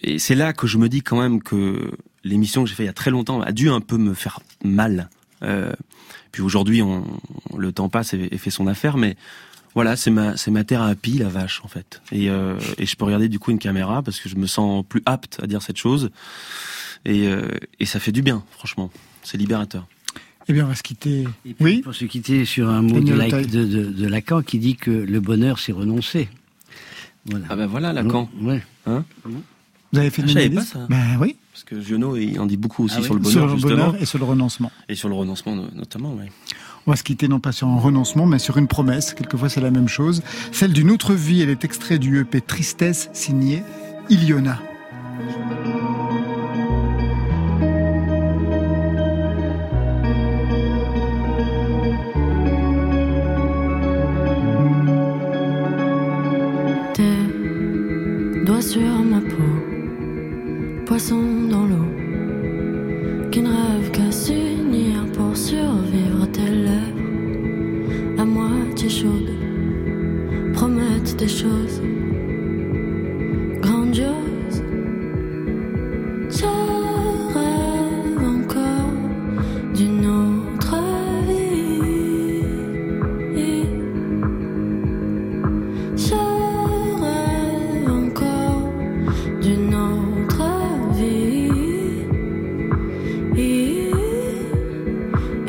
Et 0.01 0.17
c'est 0.17 0.35
là 0.35 0.53
que 0.53 0.65
je 0.65 0.77
me 0.77 0.87
dis 0.87 1.01
quand 1.01 1.19
même 1.19 1.41
que 1.41 1.91
l'émission 2.23 2.63
que 2.63 2.69
j'ai 2.69 2.75
fait 2.75 2.83
il 2.83 2.87
y 2.87 2.89
a 2.89 2.93
très 2.93 3.11
longtemps 3.11 3.41
a 3.41 3.51
dû 3.51 3.69
un 3.69 3.81
peu 3.81 3.97
me 3.97 4.13
faire 4.13 4.39
mal. 4.63 5.09
Euh, 5.41 5.73
puis 6.31 6.41
aujourd'hui, 6.41 6.81
on, 6.83 7.03
le 7.57 7.71
temps 7.73 7.89
passe 7.89 8.13
et, 8.13 8.29
et 8.31 8.37
fait 8.37 8.51
son 8.51 8.67
affaire, 8.67 8.95
mais 8.95 9.17
voilà, 9.79 9.95
c'est 9.95 10.11
ma, 10.11 10.35
c'est 10.35 10.51
ma 10.51 10.63
thérapie, 10.65 11.17
la 11.19 11.29
vache, 11.29 11.61
en 11.63 11.67
fait. 11.69 12.01
Et, 12.11 12.29
euh, 12.29 12.57
et 12.77 12.85
je 12.85 12.95
peux 12.97 13.05
regarder 13.05 13.29
du 13.29 13.39
coup 13.39 13.51
une 13.51 13.59
caméra 13.59 14.01
parce 14.03 14.19
que 14.19 14.27
je 14.27 14.35
me 14.35 14.45
sens 14.47 14.83
plus 14.87 15.01
apte 15.05 15.39
à 15.41 15.47
dire 15.47 15.61
cette 15.61 15.77
chose. 15.77 16.09
Et, 17.05 17.27
euh, 17.27 17.47
et 17.79 17.85
ça 17.85 17.99
fait 18.01 18.11
du 18.11 18.21
bien, 18.21 18.43
franchement. 18.51 18.91
C'est 19.23 19.37
libérateur. 19.37 19.87
Eh 20.49 20.53
bien, 20.53 20.65
on 20.65 20.67
va 20.67 20.75
se 20.75 20.83
quitter. 20.83 21.21
Et 21.45 21.53
puis, 21.53 21.63
Oui 21.63 21.81
Pour 21.81 21.95
se 21.95 22.03
quitter 22.05 22.43
sur 22.43 22.67
un 22.69 22.81
mot 22.81 22.99
de, 22.99 23.13
La- 23.13 23.29
de, 23.29 23.63
de- 23.65 23.85
de 23.91 24.07
Lacan 24.07 24.41
qui 24.41 24.59
dit 24.59 24.75
que 24.75 24.91
le 24.91 25.19
bonheur, 25.21 25.59
c'est 25.59 25.71
renoncer. 25.71 26.27
Voilà. 27.25 27.45
Ah 27.49 27.55
ben 27.55 27.67
voilà, 27.67 27.93
Lacan. 27.93 28.29
Ouais. 28.41 28.61
Vous 29.91 29.99
avez 29.99 30.09
fait 30.09 30.21
Ah, 30.23 30.27
je 30.27 30.33
savais 30.33 30.49
l'analyse 30.49 30.71
pas 30.71 30.79
ça. 30.79 30.85
Ben 30.89 31.17
oui, 31.19 31.35
Parce 31.51 31.63
que 31.63 31.81
Giono, 31.81 32.15
il 32.15 32.39
en 32.39 32.45
dit 32.45 32.57
beaucoup 32.57 32.83
aussi 32.85 32.95
Ah 32.97 32.99
oui. 32.99 33.05
sur 33.05 33.13
le 33.15 33.19
bonheur, 33.21 33.31
sur 33.33 33.47
le 33.47 33.53
justement. 33.55 33.75
bonheur 33.87 33.95
et 34.01 34.05
sur 34.05 34.19
le 34.19 34.25
renoncement. 34.25 34.71
Et 34.87 34.95
sur 34.95 35.09
le 35.09 35.15
renoncement, 35.15 35.55
no- 35.55 35.67
notamment, 35.73 36.13
ouais. 36.13 36.31
On 36.87 36.91
va 36.91 36.95
se 36.97 37.03
quitter 37.03 37.27
non 37.27 37.39
pas 37.39 37.51
sur 37.51 37.67
un 37.67 37.77
renoncement, 37.79 38.25
mais 38.25 38.39
sur 38.39 38.57
une 38.57 38.67
promesse. 38.67 39.13
Quelquefois, 39.13 39.49
c'est 39.49 39.61
la 39.61 39.71
même 39.71 39.87
chose. 39.87 40.21
Celle 40.51 40.73
d'une 40.73 40.91
autre 40.91 41.13
vie. 41.13 41.41
Elle 41.41 41.49
est 41.49 41.63
extrait 41.65 41.99
du 41.99 42.19
EP 42.19 42.39
Tristesse, 42.41 43.09
signé 43.13 43.63
Iliona. 44.09 44.59
corazón. 60.99 61.28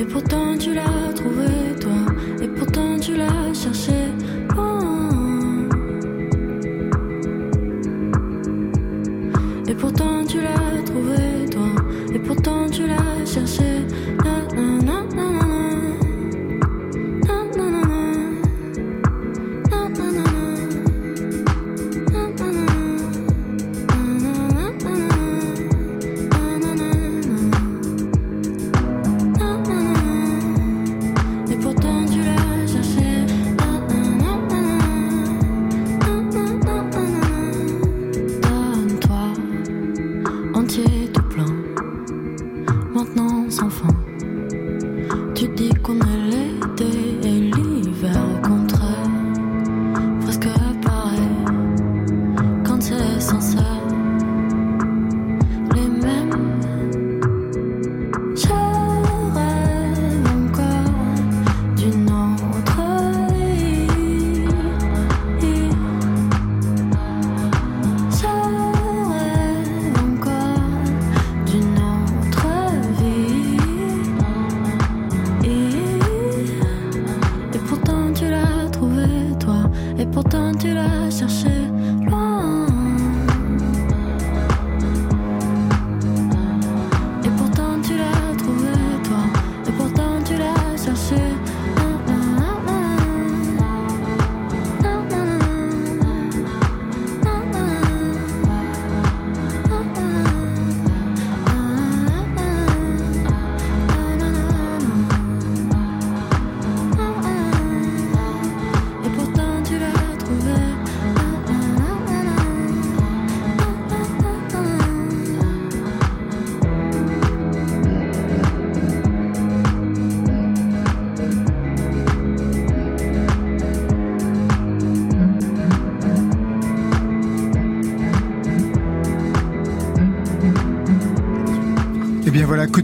Et 0.01 0.05
pourtant 0.05 0.57
tu 0.57 0.73
l'as 0.73 1.13
trouvé 1.15 1.77
toi, 1.79 1.93
et 2.41 2.49
pourtant 2.49 2.99
tu 2.99 3.17
l'as 3.17 3.53
cherché 3.53 4.00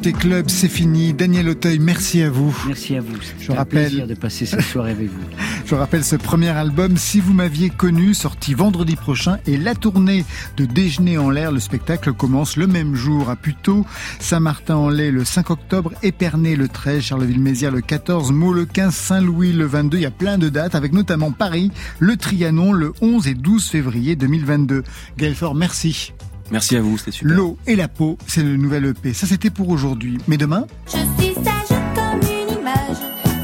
côté 0.07 0.19
club, 0.19 0.49
c'est 0.49 0.69
fini. 0.69 1.13
Daniel 1.15 1.49
Auteuil, 1.49 1.81
merci 1.81 2.23
à 2.23 2.31
vous. 2.31 2.57
Merci 2.67 2.97
à 2.97 3.01
vous. 3.01 3.17
Je 3.41 3.51
un 3.51 3.57
rappelle- 3.57 3.87
plaisir 3.89 4.07
de 4.07 4.15
passer 4.15 4.47
cette 4.47 4.61
soirée 4.61 4.93
avec 4.93 5.09
vous. 5.09 5.25
Je 5.67 5.75
rappelle 5.75 6.05
ce 6.05 6.15
premier 6.15 6.51
album, 6.51 6.97
Si 6.97 7.19
vous 7.19 7.33
m'aviez 7.33 7.71
connu, 7.71 8.15
sorti 8.15 8.55
vendredi 8.55 8.95
prochain, 8.95 9.39
et 9.47 9.57
la 9.57 9.75
tournée 9.75 10.25
de 10.57 10.65
Déjeuner 10.65 11.19
en 11.19 11.31
l'air, 11.31 11.51
le 11.51 11.59
spectacle 11.59 12.13
commence 12.13 12.57
le 12.57 12.69
même 12.69 12.95
jour 12.95 13.31
à 13.31 13.37
Puteaux, 13.37 13.85
Saint-Martin-en-Laye 14.21 15.11
le 15.11 15.25
5 15.25 15.51
octobre, 15.51 15.93
Épernay 16.05 16.55
le 16.55 16.69
13, 16.69 17.03
Charleville-Mézières 17.03 17.73
le 17.73 17.81
14, 17.81 18.31
Meaux 18.31 18.53
le 18.53 18.65
15, 18.65 18.95
Saint-Louis 18.95 19.53
le 19.53 19.67
22. 19.67 19.99
Il 19.99 20.03
y 20.03 20.07
a 20.07 20.13
plein 20.13 20.39
de 20.39 20.49
dates, 20.49 20.77
avec 20.77 20.93
notamment 20.93 21.33
Paris, 21.33 21.73
le 21.99 22.17
Trianon 22.17 22.73
le 22.73 22.93
11 23.01 23.27
et 23.27 23.35
12 23.35 23.67
février 23.67 24.15
2022. 24.15 24.85
Gaël 25.19 25.35
merci. 25.57 26.13
Merci 26.51 26.77
à 26.77 26.81
vous, 26.81 26.97
c'était 26.99 27.11
super. 27.11 27.37
L'eau 27.37 27.59
et 27.67 27.77
la 27.77 27.89
peau, 27.89 28.17
c'est 28.27 28.43
le 28.43 28.57
nouvel 28.57 28.85
EP. 28.87 29.13
Ça, 29.13 29.27
c'était 29.27 29.51
pour 29.51 29.69
aujourd'hui. 29.69 30.19
Mais 30.29 30.37
demain, 30.37 30.67
Je 30.87 30.91
suis 30.93 31.35
sage 31.35 31.79
comme 31.95 32.21
une 32.23 32.59
image, 32.61 32.97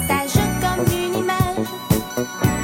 sage 0.07 0.42
comme 0.61 0.86
une 0.86 1.18
image. 1.18 1.66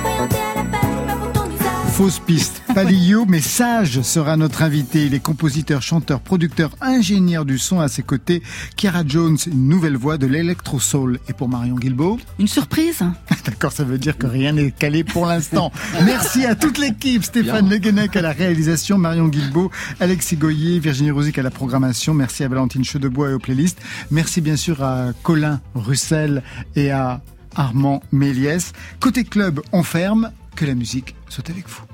Orientée 0.05 0.36
à 0.36 0.55
la 0.57 0.64
page, 0.70 1.07
pas 1.07 1.16
pour 1.16 1.32
ton 1.32 1.47
usage. 1.51 1.93
Fausse 1.93 2.18
piste. 2.20 2.62
Palillo, 2.85 3.24
mais 3.26 3.41
Sage 3.41 4.03
sera 4.03 4.37
notre 4.37 4.62
invité. 4.62 5.07
Il 5.07 5.12
est 5.12 5.18
compositeur, 5.18 5.83
chanteur, 5.83 6.20
producteur, 6.20 6.70
ingénieur 6.81 7.45
du 7.45 7.59
son 7.59 7.81
à 7.81 7.89
ses 7.89 8.05
côtés. 8.05 8.41
Kiara 8.76 9.03
Jones, 9.05 9.37
une 9.49 9.66
nouvelle 9.66 9.97
voix 9.97 10.16
de 10.16 10.29
l'électro 10.29 10.79
soul. 10.79 11.18
Et 11.29 11.33
pour 11.33 11.49
Marion 11.49 11.74
Guilbault, 11.74 12.20
Une 12.39 12.47
surprise 12.47 13.03
d'accord, 13.45 13.72
ça 13.72 13.83
veut 13.83 13.99
dire 13.99 14.16
que 14.16 14.29
rien 14.29 14.53
n'est 14.53 14.70
calé 14.70 15.03
pour 15.03 15.26
l'instant. 15.26 15.72
Merci 16.05 16.47
à 16.47 16.55
toute 16.55 16.79
l'équipe. 16.79 17.24
Stéphane 17.24 17.68
Leguenec 17.68 18.14
à 18.14 18.22
la 18.22 18.31
réalisation, 18.31 18.97
Marion 18.97 19.26
Guilbault, 19.26 19.72
Alexis 19.99 20.37
Goyer, 20.37 20.79
Virginie 20.79 21.11
Rosic 21.11 21.37
à 21.37 21.43
la 21.43 21.51
programmation. 21.51 22.14
Merci 22.14 22.45
à 22.45 22.49
Valentine 22.49 22.85
Chedebois 22.85 23.31
et 23.31 23.35
aux 23.35 23.41
playlists. 23.41 23.81
Merci 24.12 24.41
bien 24.41 24.57
sûr 24.57 24.85
à 24.85 25.09
Colin 25.24 25.61
Russell 25.74 26.45
et 26.76 26.93
à 26.93 27.22
Armand 27.57 28.05
Méliès. 28.12 28.72
Côté 29.01 29.24
club, 29.24 29.62
on 29.72 29.83
ferme. 29.83 30.31
Que 30.55 30.64
la 30.64 30.76
musique 30.76 31.16
soit 31.29 31.51
avec 31.51 31.68
vous. 31.68 31.88